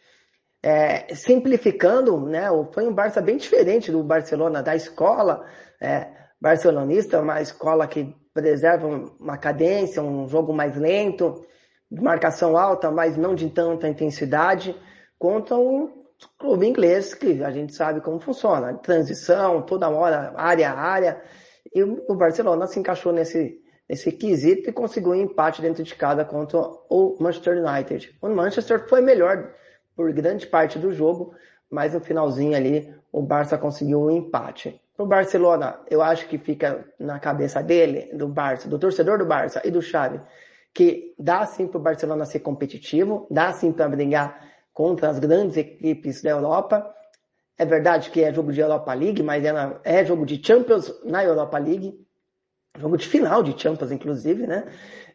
é, 0.63 1.15
simplificando, 1.15 2.19
né, 2.27 2.49
foi 2.73 2.87
um 2.87 2.93
Barça 2.93 3.21
bem 3.21 3.37
diferente 3.37 3.91
do 3.93 4.03
Barcelona 4.03 4.63
da 4.63 4.75
escola 4.75 5.47
é, 5.81 6.09
barcelonista, 6.41 7.21
uma 7.21 7.41
escola 7.41 7.87
que 7.87 8.15
preserva 8.33 8.87
uma 8.87 9.37
cadência, 9.37 10.03
um 10.03 10.29
jogo 10.29 10.53
mais 10.53 10.77
lento, 10.77 11.45
marcação 11.91 12.57
alta, 12.57 12.91
mas 12.91 13.17
não 13.17 13.35
de 13.35 13.51
tanta 13.51 13.89
intensidade, 13.89 14.77
contra 15.19 15.57
um 15.57 15.91
clube 16.39 16.67
inglês 16.67 17.15
que 17.15 17.43
a 17.43 17.51
gente 17.51 17.75
sabe 17.75 18.01
como 18.01 18.21
funciona, 18.21 18.75
transição, 18.75 19.63
toda 19.63 19.89
hora, 19.89 20.33
área 20.37 20.71
a 20.71 20.79
área, 20.79 21.23
e 21.75 21.83
o 21.83 22.15
Barcelona 22.15 22.67
se 22.67 22.79
encaixou 22.79 23.13
nesse, 23.13 23.61
nesse 23.89 24.11
quesito 24.13 24.71
e 24.71 24.73
conseguiu 24.73 25.13
um 25.13 25.15
empate 25.15 25.61
dentro 25.61 25.83
de 25.83 25.95
casa 25.95 26.25
contra 26.25 26.59
o 26.59 27.17
Manchester 27.21 27.63
United. 27.63 28.17
O 28.23 28.29
Manchester 28.29 28.89
foi 28.89 29.01
melhor 29.01 29.53
por 29.99 30.12
grande 30.12 30.46
parte 30.46 30.78
do 30.78 30.92
jogo, 30.92 31.34
mas 31.68 31.92
no 31.92 32.01
finalzinho 32.01 32.57
ali 32.57 32.94
o 33.11 33.20
Barça 33.20 33.59
conseguiu 33.59 34.01
um 34.01 34.09
empate. 34.09 34.80
O 34.96 35.05
Barcelona, 35.05 35.80
eu 35.90 36.01
acho 36.01 36.28
que 36.28 36.38
fica 36.38 36.86
na 37.01 37.18
cabeça 37.18 37.61
dele, 37.64 38.09
do 38.14 38.28
Barça, 38.28 38.68
do 38.68 38.78
torcedor 38.78 39.18
do 39.18 39.26
Barça 39.26 39.61
e 39.64 39.72
do 39.72 39.82
Xavi, 39.82 40.20
que 40.72 41.16
dá 41.18 41.44
sim 41.46 41.66
para 41.66 41.78
o 41.78 41.82
Barcelona 41.82 42.24
ser 42.24 42.38
competitivo, 42.38 43.26
dá 43.28 43.53
sim 43.53 43.72
para 43.72 43.88
brigar 43.88 44.49
contra 44.72 45.09
as 45.09 45.18
grandes 45.18 45.57
equipes 45.57 46.22
da 46.22 46.30
Europa. 46.30 46.94
É 47.59 47.64
verdade 47.64 48.11
que 48.11 48.22
é 48.22 48.32
jogo 48.32 48.53
de 48.53 48.61
Europa 48.61 48.94
League, 48.94 49.20
mas 49.20 49.44
é, 49.44 49.51
na, 49.51 49.80
é 49.82 50.05
jogo 50.05 50.24
de 50.24 50.40
Champions 50.40 50.94
na 51.05 51.24
Europa 51.24 51.59
League. 51.59 52.07
jogo 52.78 52.96
de 52.96 53.09
final 53.09 53.42
de 53.42 53.61
Champions, 53.61 53.90
inclusive, 53.90 54.46
né? 54.46 54.64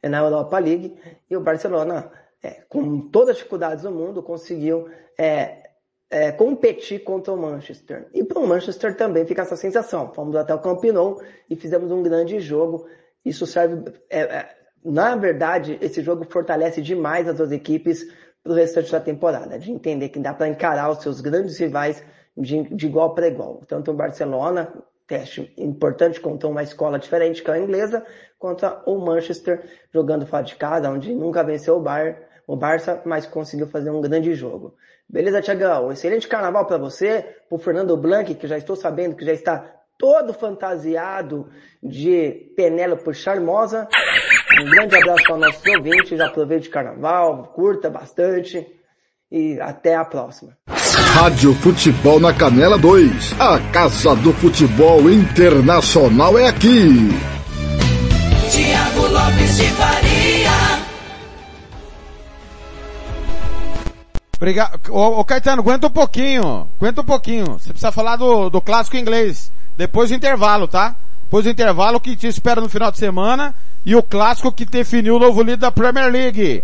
Na 0.04 0.18
Europa 0.18 0.60
League. 0.60 0.94
E 1.30 1.38
o 1.38 1.40
Barcelona, 1.40 2.12
é, 2.44 2.62
com 2.68 3.00
todas 3.10 3.30
as 3.30 3.38
dificuldades 3.38 3.84
do 3.84 3.92
mundo, 3.92 4.22
conseguiu 4.22 4.90
é, 5.18 5.64
é, 6.12 6.32
competir 6.32 7.04
contra 7.04 7.34
o 7.34 7.38
Manchester. 7.38 8.08
E 8.14 8.24
para 8.24 8.40
o 8.40 8.46
Manchester 8.46 8.96
também 8.96 9.26
fica 9.26 9.42
essa 9.42 9.56
sensação. 9.56 10.14
Fomos 10.14 10.36
até 10.36 10.54
o 10.54 10.60
Camp 10.60 10.84
Nou 10.84 11.22
e 11.50 11.56
fizemos 11.56 11.90
um 11.92 12.04
grande 12.04 12.40
jogo. 12.40 12.86
Isso 13.26 13.48
serve, 13.48 13.92
é, 14.10 14.20
é, 14.20 14.50
na 14.84 15.16
verdade, 15.16 15.78
esse 15.82 16.02
jogo 16.02 16.26
fortalece 16.30 16.82
demais 16.82 17.28
as 17.28 17.38
duas 17.38 17.52
equipes 17.52 18.06
para 18.44 18.52
o 18.52 18.56
restante 18.56 18.92
da 18.92 19.00
temporada, 19.00 19.58
de 19.58 19.72
entender 19.72 20.10
que 20.10 20.20
dá 20.20 20.34
para 20.34 20.50
encarar 20.50 20.92
os 20.92 21.02
seus 21.02 21.22
grandes 21.22 21.58
rivais 21.58 22.04
de, 22.36 22.64
de 22.64 22.86
igual 22.86 23.16
para 23.16 23.28
igual. 23.28 23.64
Tanto 23.66 23.92
o 23.92 23.94
Barcelona, 23.94 24.72
teste 25.08 25.54
importante 25.58 26.20
contra 26.20 26.50
uma 26.50 26.62
escola 26.62 27.00
diferente 27.00 27.42
que 27.42 27.50
é 27.50 27.54
a 27.54 27.60
inglesa, 27.60 28.06
contra 28.38 28.84
o 28.86 29.00
Manchester 29.00 29.64
jogando 29.94 30.26
fora 30.26 30.44
de 30.44 30.56
casa, 30.56 30.90
onde 30.90 31.14
nunca 31.14 31.44
venceu 31.44 31.78
o, 31.78 31.80
Bar, 31.80 32.18
o 32.48 32.56
Barça, 32.56 33.02
mas 33.06 33.26
conseguiu 33.26 33.68
fazer 33.68 33.90
um 33.90 34.02
grande 34.02 34.34
jogo. 34.34 34.76
Beleza, 35.10 35.42
Tiagão? 35.42 35.92
Excelente 35.92 36.28
carnaval 36.28 36.66
para 36.66 36.78
você, 36.78 37.26
o 37.50 37.58
Fernando 37.58 37.96
Blanc, 37.96 38.34
que 38.36 38.48
já 38.48 38.58
estou 38.58 38.76
sabendo 38.76 39.16
que 39.16 39.26
já 39.26 39.34
está 39.34 39.66
todo 40.00 40.34
fantasiado 40.34 41.48
de 41.82 42.52
Penélope 42.56 43.14
Charmosa. 43.14 43.88
Um 44.62 44.70
grande 44.70 44.96
abraço 44.96 45.24
para 45.26 45.38
nossos 45.38 45.66
ouvintes, 45.66 46.20
aproveite 46.20 46.68
o 46.68 46.72
carnaval, 46.72 47.54
curta 47.56 47.90
bastante 47.90 48.66
e 49.32 49.60
até 49.60 49.96
a 49.96 50.06
próxima. 50.06 50.58
Rádio 50.68 51.54
Futebol 51.54 52.20
na 52.20 52.34
Canela 52.34 52.78
2. 52.78 53.40
A 53.40 53.60
Casa 53.72 54.16
do 54.16 54.34
Futebol 54.34 55.10
Internacional 55.10 56.38
é 56.38 56.48
aqui. 56.48 57.10
Tiago 58.52 59.08
Lopes 59.08 59.58
de 59.58 59.70
Faria. 59.72 60.03
Obrigado. 64.44 64.78
Ô, 64.90 65.22
ô, 65.22 65.24
Caetano, 65.24 65.62
aguenta 65.62 65.88
um 65.88 65.90
pouquinho. 65.90 66.68
Aguenta 66.78 67.00
um 67.00 67.06
pouquinho. 67.06 67.46
Você 67.54 67.70
precisa 67.70 67.94
falar 67.94 68.18
do, 68.18 68.50
do 68.50 68.60
clássico 68.60 68.98
inglês. 68.98 69.50
Depois 69.78 70.10
do 70.10 70.18
intervalo, 70.18 70.68
tá? 70.68 70.98
Depois 71.24 71.46
do 71.46 71.50
intervalo 71.50 71.98
que 71.98 72.14
te 72.14 72.28
espera 72.28 72.60
no 72.60 72.68
final 72.68 72.92
de 72.92 72.98
semana 72.98 73.56
e 73.86 73.96
o 73.96 74.04
clássico 74.04 74.52
que 74.52 74.66
definiu 74.66 75.16
o 75.16 75.20
novo 75.20 75.42
líder 75.42 75.56
da 75.56 75.72
Premier 75.72 76.12
League. 76.12 76.62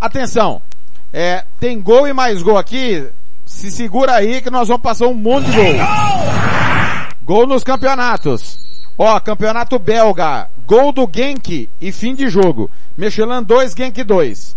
Atenção. 0.00 0.62
É, 1.12 1.44
tem 1.58 1.80
gol 1.82 2.06
e 2.06 2.12
mais 2.12 2.44
gol 2.44 2.56
aqui. 2.56 3.04
Se 3.44 3.72
segura 3.72 4.12
aí 4.12 4.40
que 4.40 4.48
nós 4.48 4.68
vamos 4.68 4.84
passar 4.84 5.08
um 5.08 5.14
monte 5.14 5.50
de 5.50 5.56
gol. 5.56 5.74
Gol 7.24 7.46
nos 7.48 7.64
campeonatos. 7.64 8.56
Ó, 8.96 9.18
campeonato 9.18 9.80
belga. 9.80 10.48
Gol 10.64 10.92
do 10.92 11.10
Genk 11.12 11.68
e 11.80 11.90
fim 11.90 12.14
de 12.14 12.28
jogo. 12.28 12.70
Michelin 12.96 13.42
2, 13.42 13.74
Genk 13.74 14.04
2. 14.04 14.56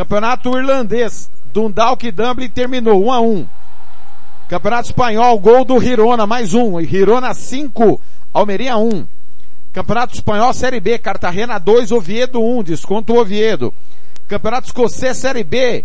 Campeonato 0.00 0.56
irlandês. 0.56 1.30
Dundalk 1.52 2.10
Dublin 2.10 2.48
terminou 2.48 3.04
1 3.04 3.12
a 3.12 3.20
1. 3.20 3.46
Campeonato 4.48 4.88
espanhol, 4.88 5.38
gol 5.38 5.62
do 5.62 5.78
Girona, 5.78 6.26
mais 6.26 6.54
um. 6.54 6.80
Girona 6.80 7.34
5, 7.34 8.00
Almeria 8.32 8.78
1. 8.78 9.06
Campeonato 9.74 10.14
espanhol, 10.14 10.54
Série 10.54 10.80
B, 10.80 10.98
Cartagena 10.98 11.58
2, 11.58 11.92
Oviedo 11.92 12.42
1, 12.42 12.62
desconto 12.62 13.14
Oviedo. 13.14 13.74
Campeonato 14.26 14.68
escocês, 14.68 15.18
Série 15.18 15.44
B, 15.44 15.84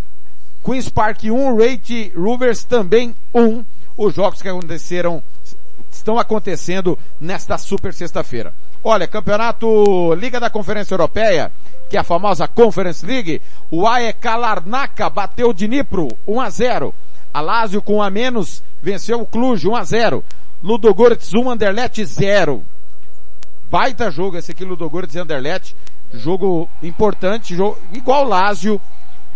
Queen's 0.63 0.87
Park 0.87 1.25
1, 1.25 1.57
Rate 1.57 2.13
Rovers 2.15 2.63
também 2.63 3.13
1. 3.33 3.65
Os 3.97 4.15
jogos 4.15 4.41
que 4.41 4.47
aconteceram, 4.47 5.21
estão 6.05 6.19
acontecendo 6.19 6.97
nesta 7.19 7.57
super 7.57 7.91
sexta-feira. 7.91 8.53
Olha, 8.83 9.07
campeonato 9.07 10.13
Liga 10.13 10.39
da 10.39 10.51
Conferência 10.51 10.93
Europeia, 10.93 11.51
que 11.89 11.97
é 11.97 11.99
a 11.99 12.03
famosa 12.03 12.47
Conference 12.47 13.03
League, 13.03 13.41
o 13.71 13.87
AEK 13.87 14.23
Larnaca 14.23 15.09
bateu 15.09 15.49
o 15.49 15.53
Dnipro 15.53 16.07
1 16.27 16.41
a 16.41 16.49
0. 16.51 16.93
A 17.33 17.41
Lazio 17.41 17.81
com 17.81 18.03
a 18.03 18.11
menos 18.11 18.63
venceu 18.83 19.19
o 19.19 19.25
Cluj 19.25 19.67
1 19.67 19.75
a 19.75 19.83
0. 19.83 20.23
Ludogorets 20.63 21.33
1 21.33 21.49
Anderlecht 21.49 22.05
0. 22.05 22.63
Baita 23.71 24.11
jogo 24.11 24.37
esse 24.37 24.51
aqui 24.51 24.63
Ludogorets 24.63 25.15
e 25.15 25.19
Anderlecht, 25.19 25.75
jogo 26.13 26.69
importante, 26.83 27.55
jogo 27.55 27.79
igual 27.91 28.23
Lazio 28.23 28.79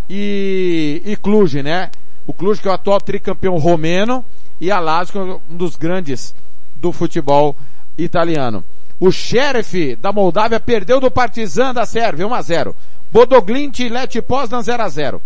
e, 0.08 1.02
e 1.04 1.16
Cluj, 1.16 1.64
né? 1.64 1.90
O 2.28 2.34
Cluj 2.34 2.62
que 2.62 2.68
é 2.68 2.72
o 2.72 2.76
atual 2.76 3.02
tricampeão 3.02 3.58
romeno 3.58 4.24
e 4.62 4.70
a 4.70 4.80
Lazio 4.80 5.20
é 5.20 5.52
um 5.52 5.58
dos 5.58 5.76
grandes 5.76 6.36
do 6.80 6.92
futebol 6.92 7.56
italiano. 7.98 8.64
O 9.00 9.12
Sheriff 9.12 9.96
da 9.96 10.12
Moldávia 10.12 10.60
perdeu 10.60 11.00
do 11.00 11.10
Partizan 11.10 11.74
da 11.74 11.86
Sérvia 11.86 12.28
1 12.28 12.34
a 12.34 12.42
0. 12.42 12.76
Bodoglint 13.12 13.80
e 13.80 13.90
Leti 13.90 14.22
Poznan 14.22 14.62
0 14.62 14.84
a 14.84 14.90
0. 14.90 15.22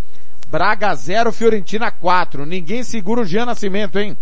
Braga 0.49 0.93
0, 0.93 1.31
Fiorentina 1.31 1.89
4. 1.89 2.45
Ninguém 2.45 2.83
segura 2.83 3.21
o 3.21 3.25
Jean 3.25 3.45
Nascimento, 3.45 3.97
hein? 3.97 4.15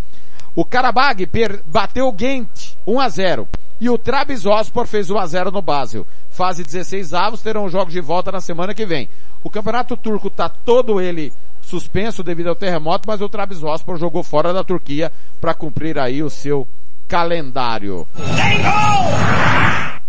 O 0.55 0.63
Karabag 0.63 1.27
bateu 1.65 2.07
o 2.07 2.15
Gent 2.17 2.75
1 2.87 2.99
a 2.99 3.09
0. 3.09 3.47
E 3.79 3.89
o 3.89 3.97
Trabzonspor 3.97 4.85
fez 4.85 5.09
1 5.09 5.17
a 5.17 5.25
0 5.25 5.51
no 5.51 5.61
Basel. 5.61 6.05
Fase 6.29 6.63
16 6.63 7.13
avos 7.13 7.41
terão 7.41 7.67
jogos 7.67 7.91
de 7.91 7.99
volta 7.99 8.31
na 8.31 8.39
semana 8.39 8.73
que 8.73 8.85
vem. 8.85 9.09
O 9.43 9.49
campeonato 9.49 9.97
turco 9.97 10.29
tá 10.29 10.47
todo 10.47 11.01
ele 11.01 11.33
suspenso 11.61 12.23
devido 12.23 12.47
ao 12.47 12.55
terremoto, 12.55 13.07
mas 13.07 13.21
o 13.21 13.29
Trabzonspor 13.29 13.97
jogou 13.97 14.23
fora 14.23 14.53
da 14.53 14.63
Turquia 14.63 15.11
para 15.39 15.53
cumprir 15.53 15.97
aí 15.99 16.21
o 16.23 16.29
seu 16.29 16.67
calendário. 17.11 18.07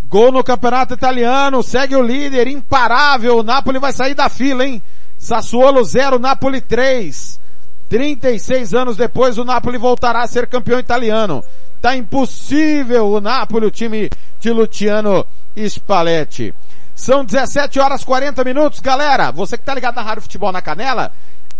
Gol 0.07 0.31
no 0.31 0.45
campeonato 0.45 0.95
italiano, 0.95 1.61
segue 1.61 1.97
o 1.97 2.03
líder, 2.03 2.47
imparável, 2.47 3.39
o 3.39 3.43
Napoli 3.43 3.81
vai 3.81 3.93
sair 3.93 4.15
da 4.15 4.29
fila, 4.29 4.65
hein? 4.65 4.81
Sassuolo 5.19 5.83
0, 5.83 6.21
Napoli 6.21 6.61
3. 6.61 7.41
36 7.89 8.73
anos 8.73 8.97
depois 8.97 9.37
o 9.37 9.45
Napoli 9.45 9.79
voltará 9.79 10.23
a 10.23 10.29
ser 10.29 10.47
campeão 10.47 10.79
italiano. 10.79 11.43
Tá 11.81 11.97
impossível 11.97 13.09
o 13.09 13.21
Napoli, 13.21 13.67
o 13.67 13.71
time 13.71 14.09
de 14.39 14.51
Luciano 14.53 15.27
Spalletti. 15.57 16.55
São 16.95 17.25
17 17.25 17.81
horas 17.81 18.05
40 18.05 18.45
minutos, 18.45 18.79
galera. 18.79 19.33
Você 19.33 19.59
que 19.59 19.65
tá 19.65 19.75
ligado 19.75 19.97
na 19.97 20.03
Rádio 20.03 20.23
Futebol 20.23 20.53
na 20.53 20.63
Canela, 20.63 21.11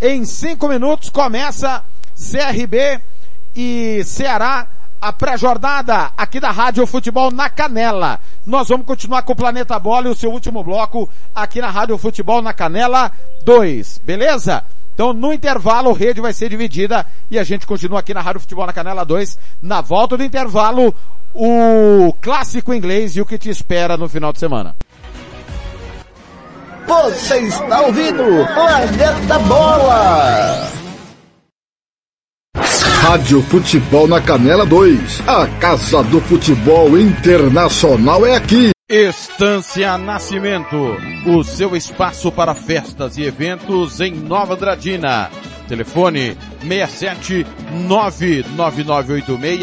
em 0.01 0.25
5 0.25 0.69
minutos 0.69 1.11
começa 1.11 1.83
CRB 2.15 3.01
e 3.57 4.03
Ceará 4.05 4.69
a 5.03 5.13
pré-jornada 5.13 6.13
aqui 6.17 6.39
da 6.39 6.53
Rádio 6.53 6.87
Futebol 6.87 7.33
na 7.33 7.51
Canela. 7.51 8.21
Nós 8.47 8.69
vamos 8.69 8.87
continuar 8.87 9.23
com 9.23 9.33
o 9.33 9.37
Planeta 9.37 9.77
Bola 9.77 10.07
e 10.07 10.11
o 10.11 10.15
seu 10.15 10.31
último 10.31 10.63
bloco 10.63 11.11
aqui 11.35 11.61
na 11.61 11.71
Rádio 11.71 11.99
Futebol 11.99 12.41
na 12.41 12.53
Canela 12.53 13.11
2. 13.45 13.99
Beleza? 14.05 14.63
Então 14.95 15.13
no 15.13 15.33
intervalo 15.33 15.91
a 15.91 15.99
rede 15.99 16.21
vai 16.21 16.33
ser 16.33 16.51
dividida 16.51 17.05
e 17.29 17.37
a 17.37 17.43
gente 17.43 17.67
continua 17.67 17.99
aqui 17.99 18.15
na 18.15 18.21
Rádio 18.21 18.43
Futebol 18.43 18.65
na 18.65 18.73
Canela 18.73 19.05
2. 19.05 19.37
Na 19.61 19.81
volta 19.81 20.17
do 20.17 20.23
intervalo, 20.23 20.95
o 21.35 22.15
clássico 22.21 22.73
inglês 22.73 23.17
e 23.17 23.21
o 23.21 23.27
que 23.27 23.39
te 23.39 23.51
espera 23.51 23.97
no 23.97 24.09
final 24.09 24.33
de 24.33 24.39
semana. 24.39 24.77
Você 26.87 27.39
está 27.41 27.81
ouvindo 27.81 28.23
Planeta 28.55 29.39
Bola. 29.41 30.83
Rádio 33.03 33.43
Futebol 33.43 34.07
na 34.07 34.21
Canela 34.21 34.65
2. 34.65 35.27
A 35.27 35.49
Casa 35.59 36.05
do 36.05 36.21
Futebol 36.21 36.97
Internacional 36.97 38.25
é 38.25 38.37
aqui. 38.37 38.71
Estância 38.89 39.99
Nascimento, 39.99 40.97
o 41.27 41.43
seu 41.43 41.75
espaço 41.75 42.31
para 42.31 42.55
festas 42.55 43.19
e 43.19 43.25
eventos 43.25 44.01
em 44.01 44.15
Nova 44.15 44.55
Andradina. 44.55 45.29
Telefone 45.67 46.39
67 46.61 47.45
99986 47.89 49.61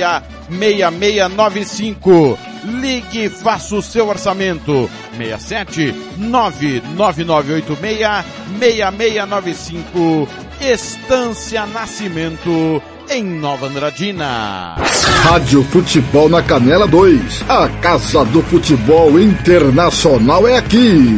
6695. 0.49 2.37
Ligue 2.63 3.25
e 3.25 3.29
faça 3.29 3.75
o 3.75 3.81
seu 3.81 4.07
orçamento. 4.07 4.89
67 5.17 5.93
99986 6.17 8.25
6695. 8.59 10.27
Estância 10.61 11.65
Nascimento 11.65 12.81
em 13.09 13.23
Nova 13.23 13.67
Andradina. 13.67 14.75
Rádio 15.23 15.63
Futebol 15.63 16.29
na 16.29 16.43
Canela 16.43 16.87
2. 16.87 17.45
A 17.49 17.67
Casa 17.81 18.23
do 18.25 18.43
Futebol 18.43 19.19
Internacional 19.19 20.47
é 20.47 20.57
aqui. 20.57 21.17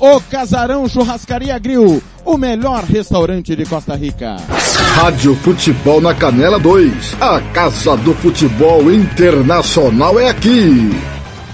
O 0.00 0.20
Casarão 0.20 0.88
Churrascaria 0.88 1.58
Grill, 1.58 2.00
o 2.24 2.36
melhor 2.36 2.84
restaurante 2.84 3.56
de 3.56 3.64
Costa 3.64 3.96
Rica. 3.96 4.36
Rádio 4.94 5.34
Futebol 5.34 6.00
na 6.00 6.14
Canela 6.14 6.56
2. 6.56 7.16
A 7.20 7.40
Casa 7.52 7.96
do 7.96 8.14
Futebol 8.14 8.92
Internacional 8.92 10.20
é 10.20 10.28
aqui. 10.28 10.90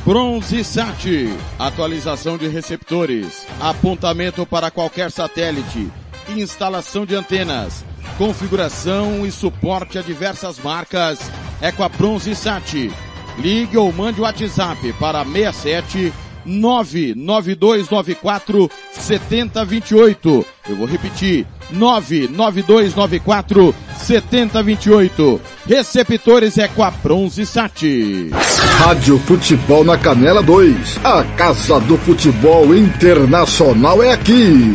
Bronze 0.05 0.63
Sat, 0.63 1.35
atualização 1.59 2.37
de 2.37 2.47
receptores, 2.47 3.47
apontamento 3.59 4.45
para 4.45 4.71
qualquer 4.71 5.11
satélite, 5.11 5.91
instalação 6.29 7.07
de 7.07 7.15
antenas, 7.15 7.83
configuração 8.19 9.25
e 9.25 9.33
suporte 9.33 9.99
a 9.99 10.03
diversas 10.03 10.59
marcas 10.59 11.19
é 11.63 11.73
com 11.73 11.83
a 11.83 11.89
Bronze 11.89 12.35
Sat. 12.35 12.93
Ligue 13.39 13.79
ou 13.79 13.91
mande 13.91 14.21
o 14.21 14.25
WhatsApp 14.25 14.93
para 15.01 15.25
67 15.25 16.13
99294 16.45 18.71
7028. 18.93 20.47
Eu 20.69 20.77
vou 20.77 20.87
repetir. 20.87 21.47
99294 21.71 23.75
7028. 23.99 25.41
Receptores 25.67 26.59
é 26.59 26.69
com 26.69 26.83
a 26.83 26.91
Bronze 26.91 27.47
Sat. 27.47 28.31
Rádio 28.79 29.19
Futebol 29.21 29.85
na 29.85 29.97
Canela 29.97 30.43
2. 30.43 30.99
A 31.05 31.23
Casa 31.37 31.81
do 31.81 31.97
Futebol 31.99 32.75
Internacional 32.75 34.03
é 34.03 34.13
aqui. 34.13 34.75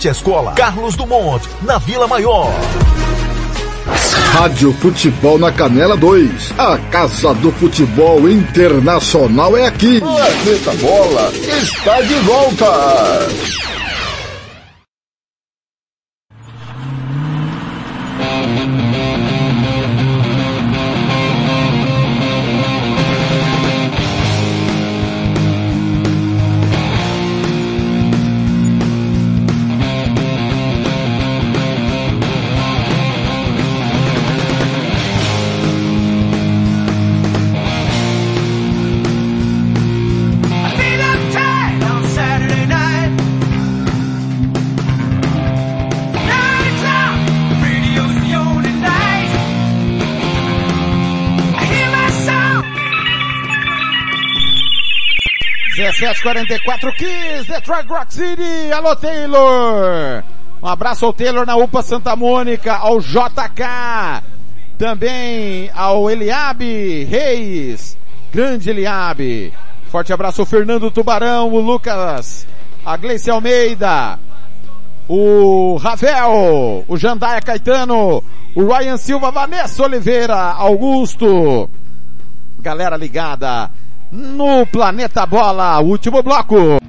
à 0.07 0.11
escola 0.11 0.53
Carlos 0.53 0.95
Dumont, 0.95 1.41
na 1.61 1.77
Vila 1.77 2.07
Maior. 2.07 2.51
Rádio 4.31 4.73
Futebol 4.73 5.37
na 5.37 5.51
Canela 5.51 5.97
2. 5.97 6.53
A 6.57 6.77
Casa 6.89 7.33
do 7.35 7.51
Futebol 7.51 8.29
Internacional 8.29 9.57
é 9.57 9.67
aqui. 9.67 9.99
Planeta 9.99 10.71
Bola 10.81 11.31
está 11.33 12.01
de 12.01 12.15
volta. 12.15 13.60
Dezessete 56.01 56.23
quarenta 56.23 56.55
e 56.55 56.59
quatro 56.63 56.91
Kiss, 56.93 57.47
Detroit 57.47 57.87
Rock 57.87 58.11
City, 58.11 58.73
alô 58.73 58.95
Taylor! 58.95 60.23
Um 60.59 60.67
abraço 60.67 61.05
ao 61.05 61.13
Taylor 61.13 61.45
na 61.45 61.55
UPA 61.55 61.83
Santa 61.83 62.15
Mônica, 62.15 62.73
ao 62.73 62.99
JK, 62.99 64.23
também 64.79 65.69
ao 65.75 66.09
Eliabe 66.09 67.03
Reis, 67.03 67.95
grande 68.33 68.71
Eliabe. 68.71 69.53
Forte 69.91 70.11
abraço 70.11 70.41
ao 70.41 70.47
Fernando 70.47 70.89
Tubarão, 70.89 71.53
o 71.53 71.59
Lucas, 71.59 72.47
a 72.83 72.97
Gleice 72.97 73.29
Almeida, 73.29 74.17
o 75.07 75.75
Ravel, 75.75 76.83
o 76.87 76.97
Jandaia 76.97 77.41
Caetano, 77.41 78.23
o 78.55 78.65
Ryan 78.65 78.97
Silva, 78.97 79.29
Vanessa 79.29 79.83
Oliveira, 79.83 80.35
Augusto. 80.35 81.69
Galera 82.59 82.97
ligada 82.97 83.69
no 84.11 84.65
Planeta 84.65 85.25
Bola, 85.25 85.79
último 85.79 86.21
bloco. 86.21 86.79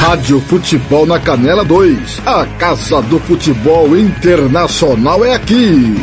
Rádio 0.00 0.38
Futebol 0.42 1.06
na 1.06 1.18
Canela 1.18 1.64
2. 1.64 2.20
A 2.26 2.44
Casa 2.58 3.00
do 3.02 3.18
Futebol 3.18 3.96
Internacional 3.96 5.24
é 5.24 5.34
aqui. 5.34 5.96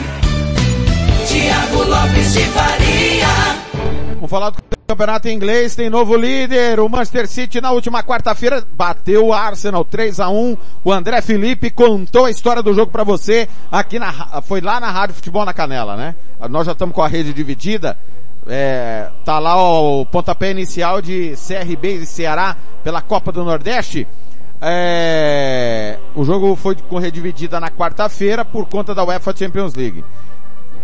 Tiago 1.28 1.84
Lopes 1.84 2.34
de 2.34 2.44
Faria. 2.46 2.81
Falar 4.32 4.52
do 4.52 4.64
campeonato 4.88 5.28
inglês, 5.28 5.76
tem 5.76 5.90
novo 5.90 6.16
líder, 6.16 6.80
o 6.80 6.88
Manchester 6.88 7.28
City 7.28 7.60
na 7.60 7.72
última 7.72 8.02
quarta-feira 8.02 8.66
bateu 8.78 9.26
o 9.28 9.34
Arsenal 9.34 9.84
3 9.84 10.22
a 10.22 10.30
1 10.30 10.58
o 10.86 10.94
André 10.94 11.22
Felipe 11.22 11.70
contou 11.70 12.24
a 12.24 12.32
história 12.32 12.64
do 12.64 12.74
jogo 12.74 12.94
para 12.94 13.04
você 13.04 13.46
aqui 13.70 14.00
na, 14.00 14.42
foi 14.42 14.62
lá 14.62 14.80
na 14.80 14.90
Rádio 14.90 15.16
Futebol 15.16 15.44
na 15.44 15.54
Canela, 15.54 15.98
né? 15.98 16.16
Nós 16.50 16.66
já 16.66 16.72
estamos 16.72 16.96
com 16.96 17.02
a 17.02 17.10
rede 17.10 17.34
dividida, 17.34 17.98
é, 18.48 19.10
tá 19.26 19.38
lá 19.38 19.62
o 19.62 20.06
pontapé 20.06 20.52
inicial 20.52 21.02
de 21.02 21.34
CRB 21.36 21.96
e 21.96 22.06
Ceará 22.06 22.56
pela 22.86 23.02
Copa 23.02 23.34
do 23.34 23.44
Nordeste. 23.44 24.08
É, 24.62 25.98
o 26.16 26.24
jogo 26.24 26.56
foi 26.56 26.78
com 26.78 27.00
rede 27.00 27.16
dividida 27.16 27.60
na 27.60 27.70
quarta-feira 27.70 28.46
por 28.46 28.66
conta 28.66 28.96
da 28.96 29.04
UEFA 29.04 29.36
Champions 29.36 29.76
League. 29.76 30.06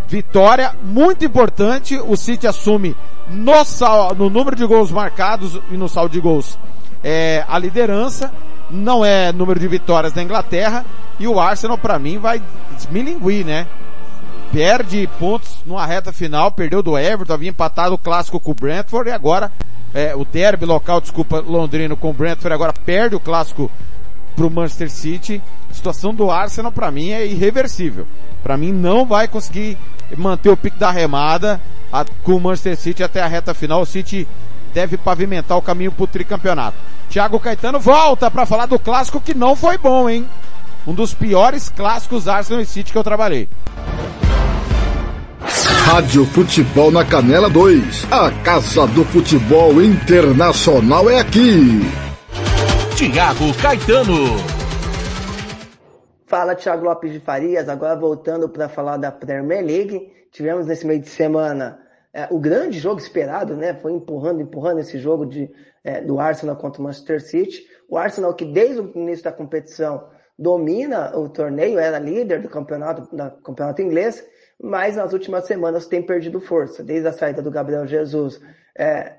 Vitória 0.07 0.73
muito 0.83 1.25
importante, 1.25 1.97
o 1.97 2.15
City 2.15 2.47
assume 2.47 2.95
no, 3.29 3.63
sal, 3.65 4.15
no 4.15 4.29
número 4.29 4.55
de 4.55 4.65
gols 4.65 4.91
marcados 4.91 5.59
e 5.69 5.75
no 5.75 5.89
saldo 5.89 6.13
de 6.13 6.19
gols 6.21 6.57
é, 7.03 7.43
a 7.47 7.59
liderança, 7.59 8.31
não 8.69 9.03
é 9.03 9.31
número 9.31 9.59
de 9.59 9.67
vitórias 9.67 10.13
da 10.13 10.23
Inglaterra, 10.23 10.85
e 11.19 11.27
o 11.27 11.39
Arsenal 11.39 11.77
para 11.77 11.99
mim 11.99 12.17
vai 12.17 12.41
desmilinguir, 12.75 13.45
né? 13.45 13.67
Perde 14.51 15.09
pontos 15.19 15.57
numa 15.65 15.85
reta 15.85 16.13
final, 16.13 16.51
perdeu 16.51 16.81
do 16.81 16.97
Everton, 16.97 17.33
havia 17.33 17.49
empatado 17.49 17.95
o 17.95 17.97
clássico 17.97 18.39
com 18.39 18.51
o 18.51 18.55
Brentford 18.55 19.09
e 19.09 19.13
agora 19.13 19.51
é, 19.93 20.15
o 20.15 20.23
derby 20.23 20.65
local, 20.65 21.01
desculpa, 21.01 21.39
londrino 21.39 21.97
com 21.97 22.09
o 22.09 22.13
Brentford, 22.13 22.53
agora 22.53 22.73
perde 22.73 23.15
o 23.15 23.19
clássico 23.19 23.69
pro 24.35 24.49
Manchester 24.49 24.89
City. 24.89 25.41
A 25.69 25.73
situação 25.73 26.13
do 26.13 26.31
Arsenal 26.31 26.71
para 26.71 26.91
mim 26.91 27.09
é 27.09 27.25
irreversível. 27.25 28.05
Para 28.41 28.55
mim 28.55 28.71
não 28.71 29.05
vai 29.05 29.27
conseguir 29.27 29.77
manter 30.15 30.49
o 30.49 30.57
pique 30.57 30.77
da 30.77 30.91
remada 30.91 31.59
a, 31.91 32.05
com 32.23 32.35
o 32.35 32.39
Manchester 32.39 32.77
City 32.77 33.03
até 33.03 33.21
a 33.21 33.27
reta 33.27 33.53
final. 33.53 33.81
O 33.81 33.85
City 33.85 34.27
deve 34.73 34.97
pavimentar 34.97 35.57
o 35.57 35.61
caminho 35.61 35.91
pro 35.91 36.07
tricampeonato. 36.07 36.77
Thiago 37.09 37.39
Caetano 37.39 37.79
volta 37.79 38.29
para 38.29 38.45
falar 38.45 38.65
do 38.65 38.77
clássico 38.77 39.21
que 39.21 39.33
não 39.33 39.55
foi 39.55 39.77
bom, 39.77 40.09
hein? 40.09 40.27
Um 40.85 40.93
dos 40.93 41.13
piores 41.13 41.69
clássicos 41.69 42.27
Arsenal 42.27 42.61
e 42.61 42.65
City 42.65 42.91
que 42.91 42.97
eu 42.97 43.03
trabalhei. 43.03 43.49
Rádio 45.85 46.25
Futebol 46.25 46.91
na 46.91 47.05
Canela 47.05 47.49
2. 47.49 48.07
A 48.11 48.29
Casa 48.43 48.85
do 48.87 49.05
Futebol 49.05 49.81
Internacional 49.81 51.09
é 51.09 51.19
aqui. 51.19 51.81
Tiago 52.95 53.53
Caetano. 53.55 54.35
Fala 56.28 56.55
Thiago 56.55 56.84
Lopes 56.84 57.13
de 57.13 57.21
Farias, 57.21 57.69
agora 57.69 57.95
voltando 57.95 58.49
para 58.49 58.67
falar 58.67 58.97
da 58.97 59.09
Premier 59.09 59.63
League. 59.63 60.11
Tivemos 60.30 60.67
nesse 60.67 60.86
meio 60.86 60.99
de 60.99 61.07
semana 61.07 61.80
é, 62.13 62.28
o 62.30 62.38
grande 62.38 62.80
jogo 62.80 62.99
esperado, 62.99 63.55
né? 63.55 63.73
Foi 63.75 63.93
empurrando, 63.93 64.41
empurrando 64.41 64.80
esse 64.80 64.99
jogo 64.99 65.25
de, 65.25 65.49
é, 65.86 66.01
do 66.01 66.19
Arsenal 66.19 66.57
contra 66.57 66.82
o 66.82 66.84
Manchester 66.84 67.21
City. 67.21 67.65
O 67.88 67.97
Arsenal 67.97 68.34
que 68.34 68.43
desde 68.43 68.82
o 68.82 68.91
início 68.93 69.23
da 69.23 69.32
competição 69.32 70.09
domina 70.38 71.17
o 71.17 71.30
torneio, 71.30 71.80
era 71.80 71.97
líder 71.97 72.41
do 72.41 72.49
campeonato, 72.49 73.03
do 73.03 73.41
campeonato 73.41 73.82
inglês, 73.82 74.21
mas 74.61 74.97
nas 74.97 75.13
últimas 75.13 75.45
semanas 75.45 75.88
tem 75.88 76.05
perdido 76.05 76.41
força. 76.41 76.84
Desde 76.84 77.07
a 77.07 77.13
saída 77.13 77.41
do 77.41 77.49
Gabriel 77.49 77.88
Jesus, 77.88 78.41
é, 78.78 79.15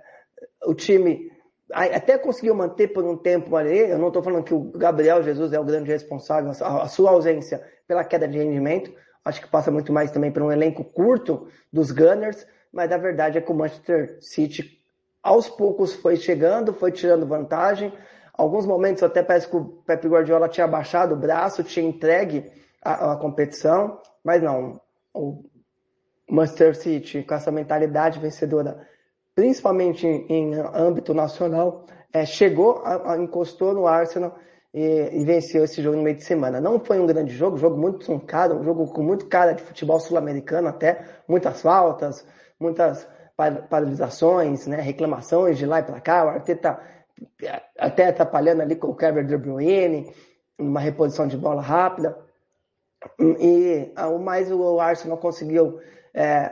o 0.66 0.74
time 0.74 1.32
até 1.72 2.16
conseguiu 2.16 2.54
manter 2.54 2.88
por 2.88 3.04
um 3.04 3.16
tempo 3.16 3.54
ali. 3.56 3.78
Eu 3.78 3.98
não 3.98 4.08
estou 4.08 4.22
falando 4.22 4.44
que 4.44 4.54
o 4.54 4.70
Gabriel 4.72 5.22
Jesus 5.22 5.52
é 5.52 5.60
o 5.60 5.64
grande 5.64 5.90
responsável, 5.90 6.50
a 6.50 6.88
sua 6.88 7.10
ausência 7.10 7.62
pela 7.86 8.04
queda 8.04 8.26
de 8.26 8.38
rendimento. 8.38 8.92
Acho 9.24 9.40
que 9.40 9.48
passa 9.48 9.70
muito 9.70 9.92
mais 9.92 10.10
também 10.10 10.32
por 10.32 10.42
um 10.42 10.50
elenco 10.50 10.82
curto 10.82 11.48
dos 11.72 11.90
Gunners, 11.90 12.46
mas 12.72 12.90
a 12.90 12.96
verdade 12.96 13.38
é 13.38 13.40
que 13.40 13.52
o 13.52 13.54
Manchester 13.54 14.18
City 14.20 14.78
aos 15.22 15.48
poucos 15.48 15.94
foi 15.94 16.16
chegando, 16.16 16.72
foi 16.72 16.90
tirando 16.90 17.26
vantagem. 17.26 17.92
Alguns 18.32 18.64
momentos 18.64 19.02
até 19.02 19.22
parece 19.22 19.48
que 19.48 19.56
o 19.56 19.64
Pep 19.84 20.06
Guardiola 20.06 20.48
tinha 20.48 20.66
baixado 20.66 21.14
o 21.14 21.18
braço, 21.18 21.62
tinha 21.64 21.86
entregue 21.86 22.50
a, 22.82 23.12
a 23.12 23.16
competição, 23.16 24.00
mas 24.24 24.42
não. 24.42 24.80
O 25.12 25.44
Manchester 26.30 26.76
City, 26.76 27.22
com 27.22 27.34
essa 27.34 27.50
mentalidade 27.50 28.20
vencedora, 28.20 28.86
principalmente 29.38 30.04
em, 30.04 30.52
âmbito 30.74 31.14
nacional, 31.14 31.86
é, 32.12 32.26
chegou, 32.26 32.82
a, 32.84 33.12
a, 33.12 33.18
encostou 33.18 33.72
no 33.72 33.86
Arsenal 33.86 34.36
e, 34.74 35.10
e, 35.12 35.24
venceu 35.24 35.62
esse 35.62 35.80
jogo 35.80 35.96
no 35.96 36.02
meio 36.02 36.16
de 36.16 36.24
semana. 36.24 36.60
Não 36.60 36.80
foi 36.80 36.98
um 36.98 37.06
grande 37.06 37.32
jogo, 37.32 37.56
jogo 37.56 37.76
muito 37.76 38.04
truncado, 38.04 38.56
um 38.56 38.64
jogo 38.64 38.88
com 38.88 39.00
muito 39.00 39.26
cara 39.26 39.52
de 39.52 39.62
futebol 39.62 40.00
sul-americano 40.00 40.66
até, 40.66 41.04
muitas 41.28 41.62
faltas, 41.62 42.26
muitas 42.58 43.06
paralisações, 43.70 44.66
né, 44.66 44.80
reclamações 44.80 45.56
de 45.56 45.66
lá 45.66 45.78
e 45.78 45.84
para 45.84 46.00
cá, 46.00 46.24
o 46.24 46.30
Arteta 46.30 46.80
até 47.78 48.08
atrapalhando 48.08 48.62
ali 48.62 48.74
com 48.74 48.88
o 48.88 48.96
Kevin 48.96 49.24
De 49.24 49.36
Bruyne, 49.36 50.12
uma 50.58 50.80
reposição 50.80 51.28
de 51.28 51.36
bola 51.36 51.62
rápida. 51.62 52.18
E 53.20 53.92
o 54.12 54.18
mais 54.18 54.50
o 54.50 54.80
Arsenal 54.80 55.16
conseguiu, 55.16 55.78
é, 56.12 56.50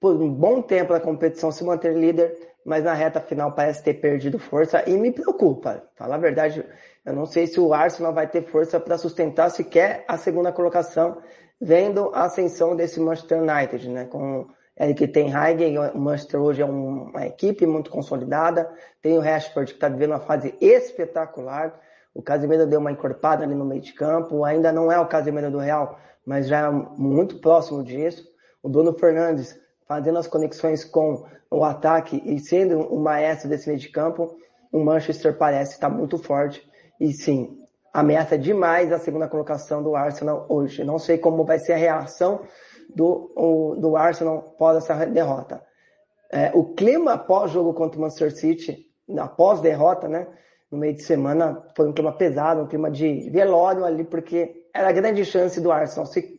por 0.00 0.16
um 0.16 0.32
bom 0.32 0.62
tempo 0.62 0.94
na 0.94 1.00
competição, 1.00 1.52
se 1.52 1.62
manter 1.62 1.94
líder, 1.94 2.34
mas 2.64 2.84
na 2.84 2.94
reta 2.94 3.20
final 3.20 3.52
parece 3.52 3.84
ter 3.84 3.94
perdido 3.94 4.38
força 4.38 4.82
e 4.88 4.96
me 4.96 5.12
preocupa. 5.12 5.82
Falar 5.94 6.14
a 6.14 6.18
verdade, 6.18 6.64
eu 7.04 7.12
não 7.12 7.26
sei 7.26 7.46
se 7.46 7.60
o 7.60 7.74
Arsenal 7.74 8.12
vai 8.12 8.26
ter 8.26 8.42
força 8.42 8.80
para 8.80 8.96
sustentar 8.96 9.50
sequer 9.50 10.04
a 10.08 10.16
segunda 10.16 10.50
colocação, 10.50 11.18
vendo 11.60 12.10
a 12.14 12.24
ascensão 12.24 12.74
desse 12.74 12.98
Manchester 12.98 13.42
United, 13.42 13.88
né? 13.90 14.06
Com 14.06 14.48
Eric 14.80 15.08
Ten 15.08 15.34
Hag, 15.34 15.62
o 15.94 15.98
Manchester 15.98 16.40
hoje 16.40 16.62
é 16.62 16.64
uma 16.64 17.26
equipe 17.26 17.66
muito 17.66 17.90
consolidada, 17.90 18.70
tem 19.02 19.18
o 19.18 19.20
Rashford 19.20 19.72
que 19.72 19.76
está 19.76 19.88
vivendo 19.88 20.12
uma 20.12 20.20
fase 20.20 20.54
espetacular, 20.58 21.78
o 22.14 22.22
Casemiro 22.22 22.66
deu 22.66 22.80
uma 22.80 22.90
encorpada 22.90 23.44
ali 23.44 23.54
no 23.54 23.64
meio 23.64 23.82
de 23.82 23.92
campo, 23.92 24.42
ainda 24.44 24.72
não 24.72 24.90
é 24.90 24.98
o 24.98 25.06
Casemiro 25.06 25.50
do 25.50 25.58
Real, 25.58 25.98
mas 26.24 26.48
já 26.48 26.66
é 26.66 26.70
muito 26.70 27.38
próximo 27.40 27.84
disso. 27.84 28.26
O 28.62 28.68
Bruno 28.68 28.92
Fernandes 28.94 29.58
fazendo 29.90 30.20
as 30.20 30.28
conexões 30.28 30.84
com 30.84 31.24
o 31.50 31.64
ataque 31.64 32.22
e 32.24 32.38
sendo 32.38 32.78
o 32.78 33.00
maestro 33.00 33.48
desse 33.48 33.66
meio 33.66 33.80
de 33.80 33.88
campo, 33.88 34.36
o 34.70 34.78
Manchester 34.78 35.36
parece 35.36 35.72
estar 35.72 35.88
muito 35.88 36.16
forte 36.16 36.64
e 37.00 37.12
sim, 37.12 37.58
ameaça 37.92 38.38
demais 38.38 38.92
a 38.92 39.00
segunda 39.00 39.26
colocação 39.26 39.82
do 39.82 39.96
Arsenal 39.96 40.46
hoje. 40.48 40.84
Não 40.84 40.96
sei 40.96 41.18
como 41.18 41.44
vai 41.44 41.58
ser 41.58 41.72
a 41.72 41.76
reação 41.76 42.42
do, 42.94 43.32
o, 43.34 43.74
do 43.80 43.96
Arsenal 43.96 44.52
após 44.54 44.76
essa 44.76 45.04
derrota. 45.06 45.60
É, 46.30 46.52
o 46.54 46.72
clima 46.72 47.18
pós-jogo 47.18 47.74
contra 47.74 47.98
o 47.98 48.02
Manchester 48.02 48.30
City, 48.30 48.86
após 49.18 49.60
derrota, 49.60 50.06
né? 50.06 50.28
No 50.70 50.78
meio 50.78 50.94
de 50.94 51.02
semana, 51.02 51.64
foi 51.76 51.88
um 51.88 51.92
clima 51.92 52.12
pesado, 52.12 52.62
um 52.62 52.68
clima 52.68 52.92
de 52.92 53.28
velório 53.28 53.84
ali, 53.84 54.04
porque 54.04 54.68
era 54.72 54.90
a 54.90 54.92
grande 54.92 55.24
chance 55.24 55.60
do 55.60 55.72
Arsenal 55.72 56.06
se 56.06 56.38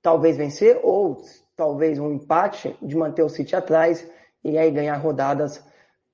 talvez 0.00 0.36
vencer 0.36 0.78
ou 0.84 1.20
talvez 1.62 1.96
um 2.00 2.10
empate 2.10 2.76
de 2.82 2.96
manter 2.96 3.22
o 3.22 3.28
City 3.28 3.54
atrás 3.54 4.04
e 4.42 4.58
aí 4.58 4.68
ganhar 4.72 4.96
rodadas 4.96 5.64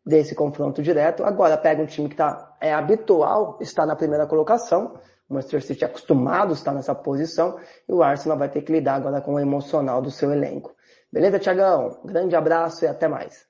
desse 0.05 0.35
confronto 0.35 0.83
direto. 0.83 1.25
Agora 1.25 1.57
pega 1.57 1.83
um 1.83 1.87
time 1.87 2.07
que 2.11 2.17
tá, 2.17 2.55
é 2.61 2.75
habitual 2.75 3.57
estar 3.59 3.87
na 3.87 3.97
primeira 3.97 4.27
colocação, 4.27 5.01
o 5.27 5.35
Manchester 5.35 5.63
City 5.63 5.85
é 5.85 5.87
acostumado 5.87 6.51
a 6.51 6.53
estar 6.53 6.75
nessa 6.75 6.95
posição 6.95 7.59
e 7.89 7.93
o 7.95 8.03
Arsenal 8.03 8.37
vai 8.37 8.51
ter 8.51 8.61
que 8.61 8.71
lidar 8.71 8.97
agora 8.97 9.23
com 9.23 9.35
o 9.35 9.41
emocional 9.41 10.03
do 10.03 10.11
seu 10.11 10.31
elenco. 10.31 10.75
Beleza, 11.11 11.39
Tiagão? 11.39 11.99
Grande 12.05 12.37
abraço 12.37 12.85
e 12.85 12.89
até 12.89 13.09
mais. 13.09 13.47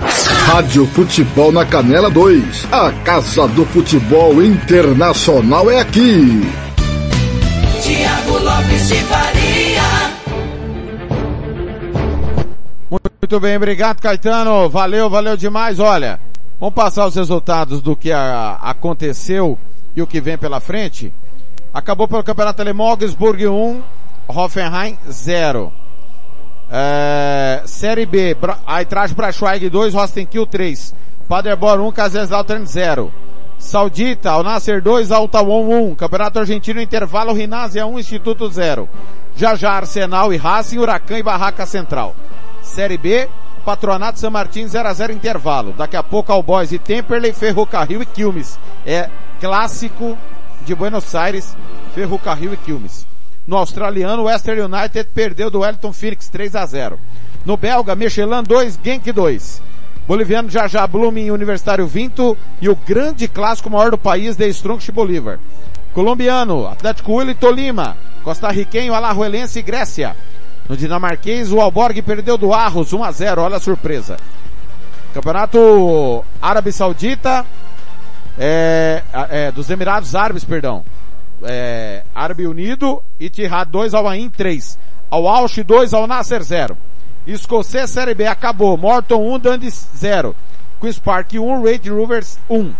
Rádio 0.00 0.86
Futebol 0.86 1.52
na 1.52 1.64
Canela 1.64 2.10
2. 2.10 2.72
A 2.72 2.92
Casa 3.04 3.46
do 3.46 3.64
Futebol 3.66 4.42
Internacional 4.42 5.70
é 5.70 5.78
aqui. 5.80 6.42
Tiago 7.80 8.38
Lopes 8.38 8.88
de. 8.88 9.33
Muito 13.24 13.40
bem, 13.40 13.56
obrigado 13.56 14.02
Caetano. 14.02 14.68
Valeu, 14.68 15.08
valeu 15.08 15.34
demais. 15.34 15.80
Olha, 15.80 16.20
Vamos 16.60 16.74
passar 16.74 17.06
os 17.06 17.14
resultados 17.14 17.80
do 17.80 17.96
que 17.96 18.12
a, 18.12 18.58
aconteceu 18.60 19.58
e 19.96 20.02
o 20.02 20.06
que 20.06 20.20
vem 20.20 20.36
pela 20.36 20.60
frente. 20.60 21.10
Acabou 21.72 22.06
pelo 22.06 22.22
Campeonato 22.22 22.60
Alemão, 22.60 22.86
Augsburg 22.86 23.48
1, 23.48 23.82
Hoffenheim 24.28 24.98
0. 25.10 25.72
É, 26.70 27.62
Série 27.64 28.04
B, 28.04 28.36
Eintracht 28.66 29.16
Braunschweig 29.16 29.70
2, 29.70 29.94
Rostenkiel 29.94 30.46
3. 30.46 30.94
Paderborn 31.26 31.82
1, 31.82 31.92
Kaiserslautern 31.92 32.66
0. 32.66 33.10
Saudita, 33.58 34.32
Al 34.32 34.44
Nasser 34.44 34.82
2, 34.82 35.10
Altawon 35.10 35.90
1. 35.92 35.94
Campeonato 35.94 36.40
Argentino, 36.40 36.78
intervalo, 36.78 37.32
Rinásia 37.32 37.86
1, 37.86 37.98
Instituto 37.98 38.50
0. 38.50 38.86
Já 39.34 39.54
já 39.54 39.72
Arsenal 39.72 40.30
e 40.30 40.36
Racing, 40.36 40.78
Huracan 40.78 41.18
e 41.18 41.22
Barraca 41.22 41.64
Central. 41.64 42.14
Série 42.74 42.98
B, 42.98 43.28
Patronato 43.64 44.18
San 44.18 44.30
Martin 44.30 44.66
0 44.66 44.88
a 44.88 44.92
0 44.92 45.12
intervalo. 45.12 45.72
Daqui 45.74 45.96
a 45.96 46.02
pouco 46.02 46.32
Cowboys 46.32 46.72
e 46.72 46.78
Temperley, 46.78 47.32
Ferrocarril 47.32 48.02
e 48.02 48.06
Quilmes. 48.06 48.58
É 48.84 49.08
clássico 49.38 50.18
de 50.66 50.74
Buenos 50.74 51.14
Aires, 51.14 51.56
Ferrocarril 51.94 52.52
e 52.52 52.56
Quilmes. 52.56 53.06
No 53.46 53.58
australiano, 53.58 54.24
Western 54.24 54.62
United 54.62 55.08
perdeu 55.14 55.50
do 55.50 55.60
Wellington 55.60 55.92
Phoenix 55.92 56.28
3 56.28 56.56
a 56.56 56.66
0. 56.66 56.98
No 57.44 57.56
belga, 57.56 57.94
Michelin 57.94 58.42
2, 58.42 58.80
Genk 58.82 59.12
2. 59.12 59.62
Boliviano 60.08 60.50
Jajá 60.50 60.84
Blooming 60.84 61.30
Universitário 61.30 61.86
Vinto 61.86 62.36
e 62.60 62.68
o 62.68 62.74
grande 62.74 63.28
clássico 63.28 63.70
maior 63.70 63.92
do 63.92 63.98
país 63.98 64.34
de 64.34 64.48
Strongest 64.48 64.90
Bolívar. 64.90 65.38
Colombiano, 65.92 66.66
Atlético 66.66 67.12
Huila 67.12 67.30
e 67.30 67.34
Tolima. 67.36 67.96
Costa-riquenho, 68.24 68.94
Alajuelense 68.94 69.60
e 69.60 69.62
Grécia. 69.62 70.16
No 70.68 70.76
dinamarquês, 70.76 71.52
o 71.52 71.60
Alborg 71.60 72.00
perdeu 72.02 72.38
do 72.38 72.52
Arros 72.54 72.92
1 72.92 73.04
a 73.04 73.12
0. 73.12 73.42
Olha 73.42 73.56
a 73.56 73.60
surpresa. 73.60 74.16
Campeonato 75.12 76.24
Árabe 76.40 76.72
Saudita, 76.72 77.44
é, 78.38 79.02
é, 79.30 79.52
dos 79.52 79.70
Emirados 79.70 80.14
Árabes, 80.14 80.44
perdão. 80.44 80.84
É, 81.42 82.02
Árabe 82.14 82.46
Unido, 82.46 83.02
Itihad 83.20 83.70
2, 83.70 83.94
Al 83.94 84.08
Ain 84.08 84.30
3. 84.30 84.78
Al 85.10 85.26
Alsh 85.26 85.62
2, 85.62 85.94
Al 85.94 86.06
Nasser 86.06 86.42
0. 86.42 86.76
Escocês 87.26 87.90
Série 87.90 88.14
B 88.14 88.26
acabou. 88.26 88.76
Morton 88.76 89.34
1, 89.34 89.38
Dundee 89.38 89.70
0. 89.70 90.34
Queen's 90.80 90.98
Park 90.98 91.34
1, 91.34 91.62
Red 91.62 91.88
Rovers 91.88 92.38
1. 92.48 92.72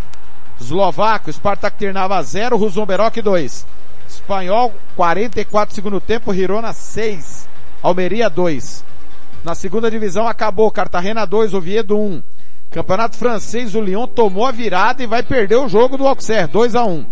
Eslovaco, 0.61 1.33
Spartak 1.33 1.77
Trnava 1.79 2.23
0, 2.23 2.57
Ruzomberok 2.57 3.21
2. 3.21 3.67
Espanhol, 4.09 4.73
44 4.97 5.75
segundo 5.75 6.01
tempo, 6.01 6.33
Hirona 6.33 6.73
6. 6.73 7.44
Almeria 7.85 8.31
2. 8.31 8.83
Na 9.45 9.55
segunda 9.55 9.91
divisão 9.91 10.27
acabou 10.27 10.71
Cartagena 10.71 11.27
2, 11.27 11.53
Oviedo 11.53 11.99
1. 11.99 12.23
Campeonato 12.71 13.15
francês, 13.15 13.75
o 13.75 13.81
Lyon 13.83 14.07
tomou 14.07 14.47
a 14.47 14.51
virada 14.51 15.03
e 15.03 15.07
vai 15.07 15.23
perder 15.23 15.57
o 15.57 15.69
jogo 15.69 15.99
do 15.99 16.09
Auxerre, 16.09 16.49
2 16.49 16.77
a 16.77 16.83
1. 16.83 17.05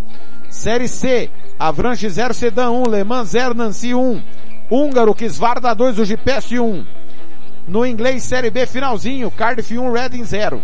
Série 0.49 0.89
C, 0.89 1.29
Avranche 1.59 2.09
0, 2.09 2.33
Sedan 2.33 2.71
1, 2.71 2.83
Le 2.89 3.05
Mans 3.05 3.29
0, 3.29 3.53
Nancy 3.53 3.95
1. 3.95 4.23
Húngaro, 4.71 5.15
Kisvarda 5.15 5.75
2, 5.75 5.99
o 5.99 6.05
GPS 6.07 6.59
1. 6.59 6.87
No 7.69 7.85
inglês, 7.85 8.23
Série 8.23 8.51
B, 8.51 8.65
finalzinho, 8.65 9.31
Cardiff 9.31 9.77
1, 9.77 9.93
Reading 9.93 10.25
0. 10.25 10.63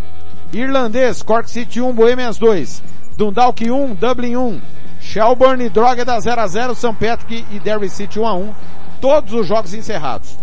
Irlandês, 0.55 1.23
Cork 1.23 1.51
City 1.51 1.83
1, 1.83 1.93
Bohemians 1.93 2.39
2. 2.39 2.83
Dundalk 3.19 3.71
1, 3.71 3.95
Dublin 3.95 4.37
1. 4.37 4.61
Shelburne 5.03 5.67
e 5.67 5.69
Drogheda 5.69 6.19
0 6.19 6.41
a 6.41 6.47
0, 6.47 6.75
St. 6.75 6.95
Patrick 6.95 7.45
e 7.51 7.61
Derry 7.61 7.91
City 7.91 8.19
1 8.19 8.27
a 8.27 8.33
1 8.33 8.55
todos 9.01 9.33
os 9.33 9.47
jogos 9.47 9.75
encerrados. 9.75 10.39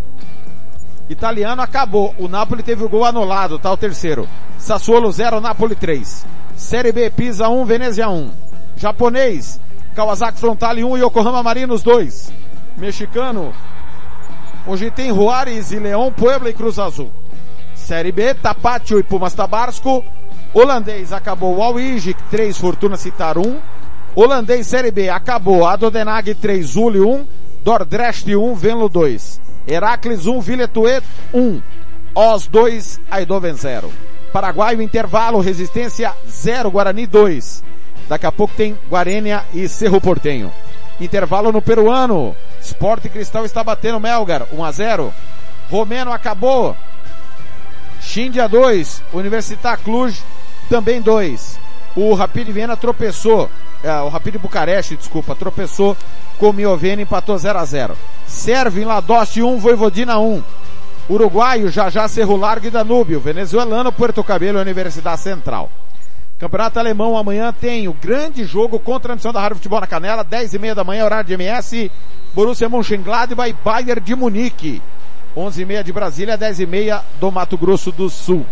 Italiano 1.09 1.61
acabou. 1.61 2.15
O 2.17 2.27
Napoli 2.27 2.63
teve 2.63 2.83
o 2.83 2.89
gol 2.89 3.05
anulado, 3.05 3.59
tá 3.59 3.71
o 3.71 3.77
terceiro. 3.77 4.27
Sassuolo 4.57 5.11
0, 5.11 5.39
Napoli 5.39 5.75
3. 5.75 6.25
Série 6.55 6.91
B, 6.91 7.09
Pisa 7.09 7.49
1, 7.49 7.65
Venezia 7.65 8.09
1. 8.09 8.31
Japonês, 8.77 9.59
Kawasaki 9.95 10.39
Frontale 10.39 10.83
1 10.83 10.97
e 10.97 11.01
Yokohama 11.01 11.43
Marinos 11.43 11.83
2. 11.83 12.33
Mexicano, 12.77 13.53
hoje 14.67 14.91
tem 14.91 15.13
Juárez 15.13 15.71
e 15.71 15.79
Leão, 15.79 16.11
Puebla 16.11 16.49
e 16.49 16.53
Cruz 16.53 16.77
Azul. 16.79 17.11
Série 17.73 18.11
B, 18.11 18.33
Tapatio 18.33 18.99
e 18.99 19.03
Pumas 19.03 19.33
Tabarsco. 19.33 20.03
Holandês 20.53 21.13
acabou 21.13 21.61
Alwijk 21.61 22.15
3, 22.31 22.57
Fortuna 22.57 22.97
Citar 22.97 23.37
1. 23.37 23.59
Holandês 24.15 24.65
Série 24.67 24.91
B 24.91 25.09
acabou 25.09 25.67
Adodenag 25.67 26.33
3, 26.33 26.65
Zuli 26.65 26.99
1. 26.99 27.25
Dordrecht 27.65 28.27
1, 28.27 28.53
Venlo 28.53 28.87
2. 28.87 29.41
Heracles 29.67 30.27
1, 30.27 30.39
Viletuet 30.39 31.03
1. 31.33 31.61
Os 32.13 32.45
2, 32.45 33.01
Aidoven 33.09 33.55
0. 33.55 33.91
Paraguai, 34.31 34.75
o 34.75 34.83
intervalo, 34.83 35.39
Resistência 35.39 36.13
0, 36.29 36.69
Guarani 36.69 37.07
2. 37.07 37.63
Daqui 38.07 38.27
a 38.27 38.31
pouco 38.31 38.53
tem 38.55 38.77
Guarênia 38.87 39.43
e 39.51 39.67
Cerro 39.67 39.99
Portenho. 39.99 40.53
Intervalo 41.01 41.51
no 41.51 41.59
peruano. 41.59 42.35
Sport 42.61 43.09
Cristal 43.09 43.45
está 43.45 43.63
batendo 43.63 43.99
Melgar, 43.99 44.45
1 44.53 44.63
a 44.63 44.71
0. 44.71 45.11
Romeno 45.67 46.13
acabou. 46.13 46.77
Xindia 47.99 48.47
2, 48.47 49.01
Universitar 49.11 49.79
Cluj 49.79 50.15
também 50.69 51.01
2. 51.01 51.59
O 51.95 52.13
Rapid 52.13 52.47
Viena 52.49 52.77
tropeçou, 52.77 53.49
é, 53.85 54.01
o 54.01 54.09
Rapid 54.09 54.37
Bucareste, 54.37 54.95
desculpa, 54.95 55.35
tropeçou 55.35 55.95
com 56.39 56.49
o 56.49 56.53
Miovene, 56.53 57.03
empatou 57.03 57.37
0 57.37 57.59
a 57.59 57.65
0. 57.65 57.95
Serve 58.25 58.83
Ladoste 58.83 59.43
1, 59.43 59.57
Voivodina 59.57 60.17
1. 60.17 60.43
Uruguaio, 61.07 61.69
Jajá 61.69 62.07
Cerro 62.07 62.35
Largo 62.35 62.65
e 62.65 62.71
Danúbio. 62.71 63.19
Venezuelano, 63.19 63.91
Puerto 63.91 64.23
Cabelo, 64.23 64.59
Universidade 64.59 65.21
Central. 65.21 65.69
Campeonato 66.39 66.79
Alemão 66.79 67.15
amanhã 67.15 67.53
tem 67.53 67.87
o 67.87 67.93
grande 67.93 68.43
jogo 68.43 68.79
com 68.79 68.99
transmissão 68.99 69.31
da 69.31 69.39
Rádio 69.39 69.57
Futebol 69.57 69.79
na 69.79 69.87
Canela, 69.87 70.23
10 70.23 70.55
e 70.55 70.59
meia 70.59 70.75
da 70.75 70.83
manhã, 70.83 71.05
horário 71.05 71.27
de 71.27 71.33
MS, 71.33 71.89
Borussia 72.33 72.67
Mönchengladbach 72.67 73.49
e 73.49 73.53
Bayern 73.53 74.01
de 74.01 74.15
Munique. 74.15 74.81
11 75.37 75.61
e 75.61 75.65
meia 75.65 75.83
de 75.83 75.93
Brasília, 75.93 76.35
10 76.35 76.61
e 76.61 76.65
meia 76.65 77.03
do 77.19 77.31
Mato 77.31 77.57
Grosso 77.57 77.91
do 77.91 78.09
Sul. 78.09 78.45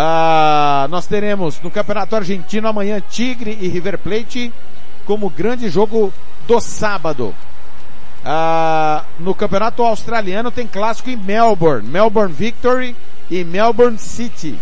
Ah, 0.00 0.86
nós 0.90 1.08
teremos 1.08 1.60
no 1.60 1.72
Campeonato 1.72 2.14
Argentino 2.14 2.68
amanhã 2.68 3.00
Tigre 3.00 3.58
e 3.60 3.66
River 3.66 3.98
Plate 3.98 4.52
como 5.04 5.28
grande 5.28 5.68
jogo 5.68 6.14
do 6.46 6.60
sábado. 6.60 7.34
Ah, 8.24 9.02
no 9.18 9.34
Campeonato 9.34 9.82
Australiano 9.82 10.52
tem 10.52 10.68
clássico 10.68 11.10
em 11.10 11.16
Melbourne, 11.16 11.88
Melbourne 11.88 12.32
Victory 12.32 12.94
e 13.28 13.42
Melbourne 13.42 13.98
City. 13.98 14.56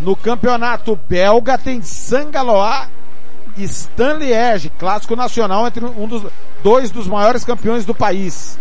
No 0.00 0.16
Campeonato 0.16 0.98
Belga 1.08 1.56
tem 1.56 1.80
Sangaloa 1.80 2.88
e 3.56 3.62
Stanley 3.62 4.32
Edge, 4.32 4.70
clássico 4.70 5.14
nacional 5.14 5.68
entre 5.68 5.84
um 5.84 6.08
dos 6.08 6.24
dois 6.64 6.90
dos 6.90 7.06
maiores 7.06 7.44
campeões 7.44 7.84
do 7.84 7.94
país. 7.94 8.58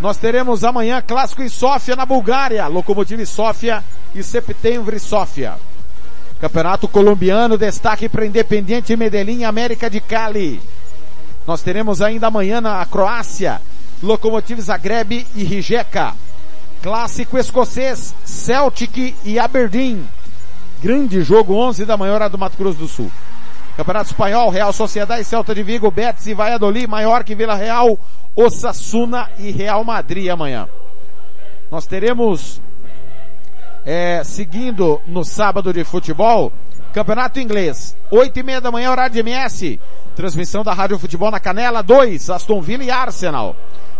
Nós 0.00 0.16
teremos 0.16 0.64
amanhã 0.64 1.02
clássico 1.06 1.42
em 1.42 1.48
Sófia, 1.50 1.94
na 1.94 2.06
Bulgária, 2.06 2.66
Lokomotiv 2.68 3.22
Sófia 3.26 3.84
e 4.14 4.22
Septembre 4.22 4.98
Sófia. 4.98 5.56
Campeonato 6.40 6.86
colombiano, 6.86 7.58
destaque 7.58 8.08
para 8.08 8.26
Independiente 8.26 8.96
Medellín, 8.96 9.44
América 9.44 9.90
de 9.90 10.00
Cali. 10.00 10.60
Nós 11.46 11.62
teremos 11.62 12.00
ainda 12.00 12.28
amanhã 12.28 12.60
na 12.60 12.84
Croácia, 12.86 13.60
Lokomotiv 14.02 14.60
Zagreb 14.60 15.26
e 15.34 15.44
Rijeka. 15.44 16.14
Clássico 16.82 17.36
escocês, 17.36 18.14
Celtic 18.24 19.16
e 19.24 19.38
Aberdeen. 19.38 20.06
Grande 20.80 21.22
jogo, 21.22 21.54
11 21.54 21.84
da 21.84 21.96
manhã, 21.96 22.14
hora 22.14 22.28
do 22.28 22.38
Mato 22.38 22.56
Grosso 22.56 22.78
do 22.78 22.86
Sul. 22.86 23.10
Campeonato 23.76 24.10
Espanhol, 24.10 24.50
Real 24.50 24.72
Sociedade, 24.72 25.24
Celta 25.24 25.54
de 25.54 25.62
Vigo, 25.62 25.90
Betis 25.90 26.26
e 26.26 26.34
Valladolid, 26.34 26.88
Maiorca 26.88 27.32
e 27.32 27.34
Vila 27.34 27.54
Real, 27.54 27.98
Osasuna 28.34 29.30
e 29.38 29.50
Real 29.50 29.82
Madrid 29.84 30.28
amanhã. 30.28 30.68
Nós 31.70 31.86
teremos, 31.86 32.60
é, 33.88 34.22
seguindo 34.22 35.00
no 35.06 35.24
sábado 35.24 35.72
de 35.72 35.82
futebol, 35.82 36.52
Campeonato 36.92 37.40
Inglês, 37.40 37.96
8 38.10 38.38
e 38.38 38.42
meia 38.42 38.60
da 38.60 38.70
manhã, 38.70 38.90
horário 38.90 39.14
de 39.14 39.20
MS. 39.20 39.80
Transmissão 40.14 40.62
da 40.62 40.74
Rádio 40.74 40.98
Futebol 40.98 41.30
na 41.30 41.40
Canela, 41.40 41.82
2, 41.82 42.28
Aston 42.28 42.60
Villa 42.60 42.84
e 42.84 42.90
Arsenal. 42.90 43.56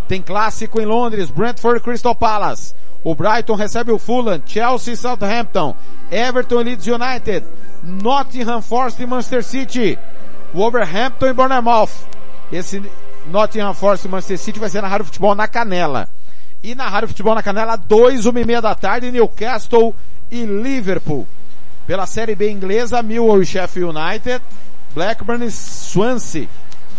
Tem 0.06 0.20
clássico 0.20 0.78
em 0.78 0.84
Londres, 0.84 1.30
Brentford 1.30 1.80
Crystal 1.80 2.14
Palace. 2.14 2.74
O 3.02 3.14
Brighton 3.14 3.54
recebe 3.54 3.90
o 3.90 3.98
Fulham, 3.98 4.42
Chelsea 4.44 4.94
Southampton, 4.94 5.74
Everton 6.10 6.58
Leeds 6.58 6.86
United, 6.86 7.46
Nottingham 7.82 8.60
Forest 8.60 9.02
e 9.02 9.06
Manchester 9.06 9.42
City, 9.42 9.98
Wolverhampton 10.52 11.28
e 11.28 11.32
Bournemouth. 11.32 12.06
Esse 12.52 12.82
Nottingham 13.26 13.72
Forest 13.72 14.04
e 14.04 14.10
Manchester 14.10 14.38
City 14.38 14.60
vai 14.60 14.68
ser 14.68 14.82
na 14.82 14.88
Rádio 14.88 15.06
Futebol 15.06 15.34
na 15.34 15.48
Canela. 15.48 16.10
E 16.62 16.74
na 16.74 16.88
Rádio 16.88 17.08
Futebol 17.08 17.34
na 17.34 17.42
Canela, 17.42 17.76
2, 17.76 18.26
1 18.26 18.38
e 18.38 18.44
meia 18.44 18.60
da 18.60 18.74
tarde, 18.74 19.12
Newcastle 19.12 19.94
e 20.30 20.44
Liverpool. 20.44 21.26
Pela 21.86 22.04
Série 22.04 22.34
B 22.34 22.50
inglesa, 22.50 23.02
Millwall 23.02 23.42
e 23.42 23.46
Sheffield 23.46 23.96
United, 23.96 24.42
Blackburn 24.92 25.44
e 25.44 25.50
Swansea, 25.50 26.48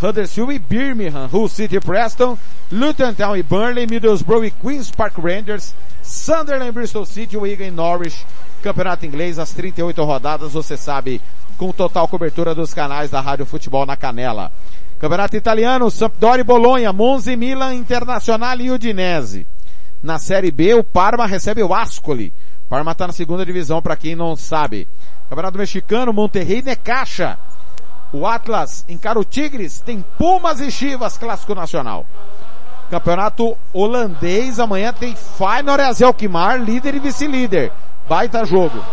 Huddersfield 0.01 0.53
e 0.53 0.59
Birmingham, 0.59 1.29
Hull 1.31 1.49
City 1.49 1.75
e 1.75 1.79
Preston, 1.79 2.37
Luton 2.71 3.13
Town 3.13 3.35
e 3.35 3.43
Burnley, 3.43 3.85
Middlesbrough 3.85 4.45
e 4.45 4.51
Queen's 4.51 4.89
Park 4.89 5.17
Rangers, 5.17 5.75
Sunderland, 6.01 6.71
Bristol 6.71 7.05
City, 7.05 7.37
Wigan 7.37 7.67
e 7.67 7.71
Norwich. 7.71 8.25
Campeonato 8.59 9.05
Inglês, 9.05 9.39
as 9.39 9.53
38 9.53 10.03
rodadas, 10.03 10.53
você 10.53 10.75
sabe, 10.75 11.21
com 11.57 11.71
total 11.71 12.07
cobertura 12.07 12.53
dos 12.53 12.73
canais 12.73 13.09
da 13.09 13.21
Rádio 13.21 13.45
Futebol 13.45 13.85
na 13.85 13.95
Canela. 13.95 14.51
Campeonato 14.99 15.35
Italiano, 15.35 15.89
Sampdoria 15.89 16.41
e 16.41 16.43
Bolonha, 16.43 16.91
Monza 16.91 17.31
e 17.31 17.37
Milan, 17.37 17.73
Internacional 17.73 18.59
e 18.59 18.69
Udinese. 18.69 19.47
Na 20.03 20.19
Série 20.19 20.51
B, 20.51 20.73
o 20.73 20.83
Parma 20.83 21.25
recebe 21.25 21.63
o 21.63 21.73
Ascoli. 21.73 22.33
Parma 22.69 22.91
está 22.91 23.07
na 23.07 23.13
segunda 23.13 23.45
divisão, 23.45 23.81
para 23.81 23.95
quem 23.95 24.15
não 24.15 24.35
sabe. 24.35 24.87
Campeonato 25.29 25.57
Mexicano, 25.57 26.13
Monterrey 26.13 26.59
e 26.59 26.63
Necaxa. 26.63 27.37
O 28.11 28.25
Atlas 28.25 28.83
encara 28.89 29.19
o 29.19 29.23
Tigres, 29.23 29.79
tem 29.79 30.03
Pumas 30.17 30.59
e 30.59 30.71
Chivas, 30.71 31.17
clássico 31.17 31.55
nacional. 31.55 32.05
Campeonato 32.89 33.55
holandês, 33.71 34.59
amanhã 34.59 34.91
tem 34.91 35.15
Feyenoord 35.15 35.83
e 35.83 35.85
Azelkmar, 35.85 36.61
líder 36.61 36.95
e 36.95 36.99
vice-líder. 36.99 37.71
Baita 38.09 38.43
jogo. 38.43 38.83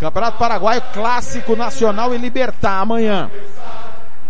Campeonato 0.00 0.38
Paraguaio, 0.38 0.80
clássico 0.94 1.54
nacional 1.54 2.14
e 2.14 2.18
Libertar 2.18 2.80
amanhã. 2.80 3.30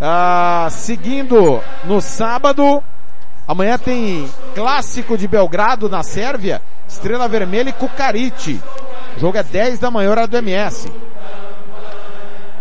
Ah, 0.01 0.67
seguindo 0.71 1.63
no 1.85 2.01
sábado, 2.01 2.83
amanhã 3.47 3.79
tem 3.79 4.29
clássico 4.57 5.17
de 5.17 5.29
Belgrado 5.29 5.89
na 5.89 6.03
Sérvia, 6.03 6.61
Estrela 6.89 7.29
Vermelha 7.29 7.71
e 7.71 7.73
Cucarite. 7.73 8.61
O 9.17 9.21
jogo 9.21 9.39
é 9.39 9.43
10 9.45 9.79
da 9.79 9.89
manhã, 9.89 10.11
hora 10.11 10.27
do 10.27 10.37
MS. 10.37 10.91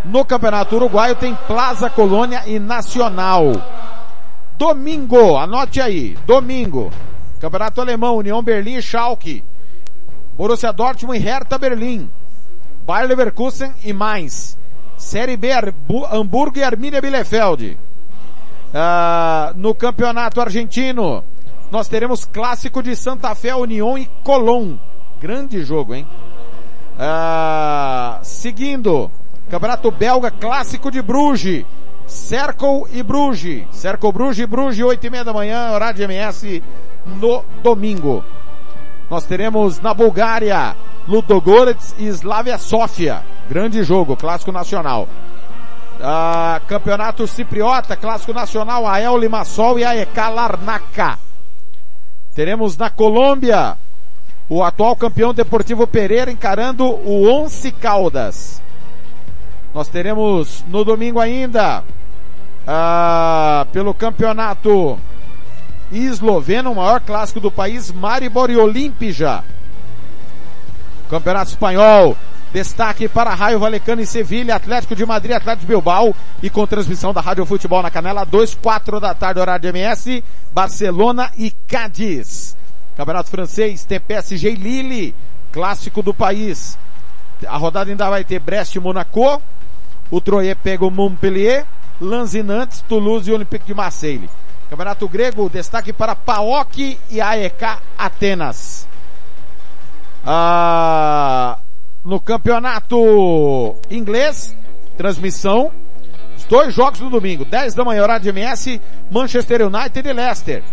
No 0.05 0.23
Campeonato 0.23 0.75
Uruguaio 0.75 1.15
tem 1.15 1.33
Plaza 1.47 1.89
Colônia 1.89 2.43
e 2.45 2.59
Nacional. 2.59 3.51
Domingo, 4.59 5.35
anote 5.35 5.81
aí, 5.81 6.15
domingo. 6.27 6.91
Campeonato 7.39 7.81
Alemão, 7.81 8.17
União 8.17 8.43
Berlim 8.43 8.75
e 8.75 8.81
Schalke. 8.81 9.43
Borussia 10.37 10.71
Dortmund 10.71 11.17
e 11.17 11.21
Hertha 11.21 11.57
Berlim. 11.57 12.09
Bayer 12.85 13.07
Leverkusen 13.07 13.73
e 13.83 13.91
Mainz. 13.91 14.57
Série 14.95 15.35
B, 15.35 15.49
Hamburgo 16.11 16.59
e 16.59 16.63
Arminia 16.63 17.01
Bielefeld. 17.01 17.77
Ah, 18.73 19.53
no 19.55 19.73
campeonato 19.73 20.39
argentino, 20.39 21.23
nós 21.71 21.87
teremos 21.87 22.25
clássico 22.25 22.81
de 22.81 22.95
Santa 22.95 23.33
Fé, 23.35 23.55
União 23.55 23.97
e 23.97 24.05
Colón. 24.23 24.77
Grande 25.19 25.63
jogo, 25.63 25.95
hein? 25.95 26.07
Ah, 26.99 28.19
seguindo, 28.21 29.11
campeonato 29.49 29.91
belga, 29.91 30.31
clássico 30.31 30.91
de 30.91 31.01
Bruges. 31.01 31.65
Cercle 32.05 32.83
e 32.91 33.03
Bruges. 33.03 33.65
Cercle 33.71 34.11
Bruges 34.11 34.45
Bruges, 34.45 34.83
8 34.83 35.05
e 35.05 35.09
meia 35.09 35.23
da 35.23 35.33
manhã, 35.33 35.71
horário 35.71 35.97
de 35.97 36.03
MS 36.03 36.63
no 37.19 37.43
domingo. 37.61 38.23
Nós 39.09 39.23
teremos 39.23 39.79
na 39.79 39.93
Bulgária, 39.93 40.75
Ludogorets 41.07 41.95
e 41.97 42.07
Slavia 42.07 42.57
Sofia. 42.57 43.23
Grande 43.49 43.81
jogo, 43.83 44.17
clássico 44.17 44.51
nacional. 44.51 45.07
Ah, 46.01 46.59
campeonato 46.67 47.25
Cipriota, 47.25 47.95
clássico 47.95 48.33
nacional, 48.33 48.85
Ael 48.85 49.17
Limassol 49.17 49.79
e 49.79 49.85
AEK 49.85 50.17
Larnaca. 50.17 51.17
Teremos 52.35 52.77
na 52.77 52.89
Colômbia, 52.89 53.77
o 54.49 54.61
atual 54.61 54.95
campeão 54.95 55.33
Deportivo 55.33 55.87
Pereira 55.87 56.29
encarando 56.29 56.85
o 56.85 57.27
Once 57.27 57.71
Caldas. 57.71 58.61
Nós 59.73 59.87
teremos 59.87 60.65
no 60.67 60.83
domingo 60.83 61.19
ainda, 61.19 61.83
ah, 62.67 63.65
pelo 63.71 63.93
campeonato 63.93 64.99
esloveno, 65.91 66.71
o 66.71 66.75
maior 66.75 66.99
clássico 67.01 67.39
do 67.39 67.51
país, 67.51 67.91
Maribor 67.91 68.49
e 68.49 68.57
Olimpija. 68.57 69.43
Campeonato 71.09 71.51
Espanhol, 71.51 72.17
destaque 72.51 73.07
para 73.07 73.33
Raio 73.33 73.59
Valecano 73.59 74.01
e 74.01 74.05
Sevilha, 74.05 74.55
Atlético 74.55 74.95
de 74.95 75.05
Madrid, 75.05 75.35
Atlético 75.35 75.61
de 75.61 75.67
Bilbao 75.67 76.15
e 76.41 76.49
com 76.49 76.67
transmissão 76.67 77.13
da 77.13 77.21
Rádio 77.21 77.45
Futebol 77.45 77.81
na 77.81 77.91
Canela, 77.91 78.25
2, 78.25 78.55
4 78.55 78.99
da 78.99 79.13
tarde, 79.13 79.39
horário 79.39 79.61
de 79.61 79.77
MS, 79.77 80.23
Barcelona 80.53 81.31
e 81.37 81.51
Cádiz. 81.67 82.57
Campeonato 82.95 83.29
Francês, 83.29 83.85
tem 83.85 83.99
PSG 83.99 84.51
e 84.51 84.55
Lille, 84.55 85.15
clássico 85.51 86.01
do 86.01 86.13
país. 86.13 86.77
A 87.47 87.57
rodada 87.57 87.89
ainda 87.89 88.09
vai 88.09 88.23
ter 88.23 88.39
Brest 88.39 88.75
e 88.75 88.79
Monaco, 88.79 89.41
o 90.09 90.19
Troyes 90.19 90.57
pega 90.63 90.85
o 90.85 90.91
Montpellier, 90.91 91.65
Lanzinantes, 92.01 92.81
Toulouse 92.81 93.29
e 93.29 93.33
Olympique 93.33 93.65
de 93.65 93.73
Marseille. 93.73 94.29
Campeonato 94.69 95.07
Grego, 95.07 95.49
destaque 95.49 95.93
para 95.93 96.15
PAOK 96.15 96.99
e 97.09 97.21
AEK 97.21 97.79
Atenas. 97.97 98.87
Ah, 100.25 101.57
no 102.03 102.19
campeonato 102.19 103.75
inglês, 103.89 104.55
transmissão 104.97 105.71
dois 106.47 106.73
jogos 106.73 106.99
no 106.99 107.09
domingo, 107.09 107.45
10 107.45 107.75
da 107.75 107.83
manhã, 107.83 108.03
horário 108.03 108.23
de 108.23 108.31
MS, 108.31 108.79
Manchester 109.11 109.67
United 109.67 110.07
e 110.07 110.13
Leicester. 110.13 110.63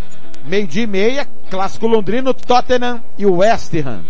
Meio-dia 0.47 0.85
e 0.85 0.87
meia, 0.87 1.27
clássico 1.51 1.87
londrino, 1.87 2.35
Tottenham 2.35 3.03
e 3.19 3.27
West 3.27 3.75
Ham. 3.75 4.05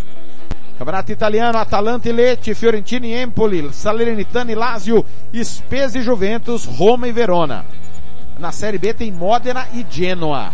Campeonato 0.78 1.12
Italiano, 1.12 1.59
Atalanta 1.59 2.09
e 2.09 2.12
Lecce, 2.12 2.55
Fiorentina 2.55 3.07
e 3.07 3.14
Empoli, 3.14 3.72
Salernitana 3.72 4.51
e 4.51 4.55
Lazio, 4.55 5.05
Spezia 5.43 6.01
e 6.01 6.05
Juventus, 6.05 6.64
Roma 6.66 7.07
e 7.07 7.12
Verona. 7.12 7.64
Na 8.39 8.51
Série 8.51 8.78
B 8.78 8.93
tem 8.93 9.12
Modena 9.12 9.68
e 9.72 9.87
Genoa. 9.89 10.51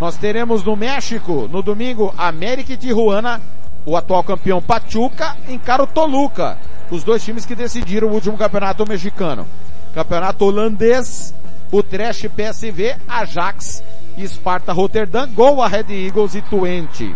Nós 0.00 0.16
teremos 0.16 0.62
no 0.62 0.76
México, 0.76 1.48
no 1.50 1.62
domingo, 1.62 2.12
América 2.16 2.72
e 2.72 2.76
Tijuana, 2.76 3.40
o 3.84 3.96
atual 3.96 4.24
campeão 4.24 4.60
Pachuca 4.60 5.36
encara 5.48 5.82
o 5.82 5.86
Toluca, 5.86 6.58
os 6.90 7.04
dois 7.04 7.24
times 7.24 7.46
que 7.46 7.54
decidiram 7.54 8.08
o 8.08 8.12
último 8.12 8.36
campeonato 8.36 8.86
mexicano. 8.86 9.46
Campeonato 9.94 10.44
holandês, 10.44 11.34
o 11.70 11.82
Trash 11.82 12.26
PSV, 12.28 12.96
Ajax 13.08 13.82
e 14.16 14.26
Sparta 14.26 14.72
Rotterdam, 14.72 15.28
Goa 15.28 15.68
Red 15.68 15.86
Eagles 15.90 16.34
e 16.34 16.42
Twente. 16.42 17.14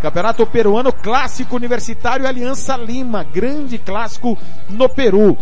Campeonato 0.00 0.44
Peruano 0.46 0.92
Clássico 0.92 1.54
Universitário 1.56 2.26
Aliança 2.26 2.76
Lima, 2.76 3.22
grande 3.22 3.78
clássico 3.78 4.36
no 4.68 4.88
Peru. 4.88 5.38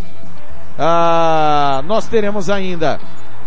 Ah, 0.78 1.82
nós 1.86 2.06
teremos 2.06 2.50
ainda 2.50 3.00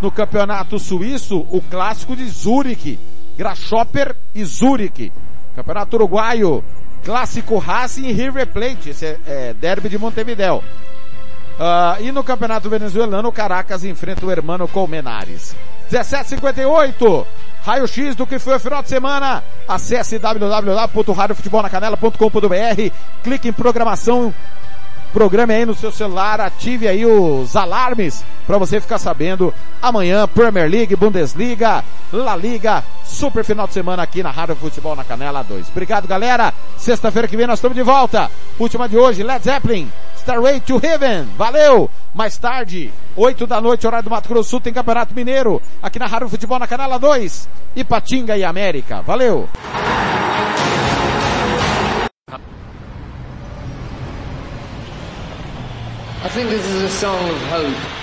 no 0.04 0.12
Campeonato 0.12 0.78
Suíço 0.78 1.48
o 1.50 1.62
clássico 1.62 2.14
de 2.14 2.28
Zurich, 2.28 3.00
Grasshopper 3.38 4.14
e 4.36 4.44
Zurich. 4.44 5.14
Campeonato 5.56 5.96
Uruguaio, 5.96 6.62
Clássico 7.06 7.58
Racing 7.58 8.08
e 8.08 8.12
River 8.12 8.48
Plate, 8.48 8.90
esse 8.90 9.06
é, 9.06 9.18
é 9.26 9.54
derby 9.54 9.88
de 9.88 9.98
Montevideo. 9.98 10.58
Uh, 10.58 12.02
e 12.02 12.12
no 12.12 12.22
Campeonato 12.22 12.70
Venezuelano, 12.70 13.30
o 13.30 13.32
Caracas 13.32 13.86
enfrenta 13.86 14.26
o 14.26 14.32
Hermano 14.32 14.68
Colmenares. 14.68 15.56
17:58. 15.90 17.26
Raio-X 17.64 18.16
do 18.16 18.28
que 18.28 18.38
foi 18.40 18.56
o 18.56 18.60
final 18.60 18.84
de 18.84 18.90
semana. 18.90 19.42
Acesse 19.66 20.20
www.radiofutebolnacanela.com.br. 20.20 22.92
Clique 23.24 23.48
em 23.48 23.54
programação. 23.54 24.34
Programe 25.14 25.54
aí 25.54 25.66
no 25.66 25.76
seu 25.76 25.92
celular, 25.92 26.42
ative 26.42 26.88
aí 26.88 27.06
os 27.06 27.56
alarmes 27.56 28.26
para 28.48 28.58
você 28.58 28.82
ficar 28.82 28.98
sabendo. 28.98 29.54
Amanhã, 29.80 30.28
Premier 30.28 30.68
League, 30.68 30.96
Bundesliga, 30.96 31.84
La 32.12 32.36
Liga, 32.36 32.84
super 33.06 33.44
final 33.44 33.68
de 33.68 33.74
semana 33.74 34.02
aqui 34.02 34.24
na 34.24 34.32
Rádio 34.32 34.56
Futebol 34.56 34.96
na 34.96 35.04
Canela 35.04 35.44
2. 35.44 35.70
Obrigado, 35.70 36.08
galera. 36.08 36.52
Sexta-feira 36.78 37.28
que 37.28 37.38
vem 37.38 37.46
nós 37.46 37.60
estamos 37.60 37.76
de 37.76 37.84
volta. 37.84 38.30
Última 38.58 38.90
de 38.90 38.98
hoje, 38.98 39.22
Led 39.22 39.44
Zeppelin. 39.44 39.88
Starway 40.18 40.60
to 40.62 40.80
Heaven. 40.82 41.28
Valeu! 41.38 41.92
Mais 42.16 42.38
tarde, 42.38 42.92
8 43.16 43.46
da 43.46 43.62
noite, 43.62 43.86
horário 43.86 44.06
do 44.06 44.10
Mato 44.10 44.30
Grosso 44.30 44.52
Sul, 44.52 44.62
tem 44.62 44.74
Campeonato 44.74 45.14
Mineiro, 45.14 45.62
aqui 45.82 46.00
na 46.00 46.06
Rádio 46.06 46.30
Futebol 46.30 46.60
na 46.60 46.68
Canela 46.68 46.98
2, 46.98 47.50
Ipatinga 47.76 48.38
e 48.38 48.44
América. 48.44 49.02
Valeu! 49.02 49.50
I 56.24 56.30
think 56.30 56.50
this 56.50 56.66
is 56.66 56.84
a 56.84 56.90
song 56.90 57.30
of 57.30 57.38
hope. 57.48 58.03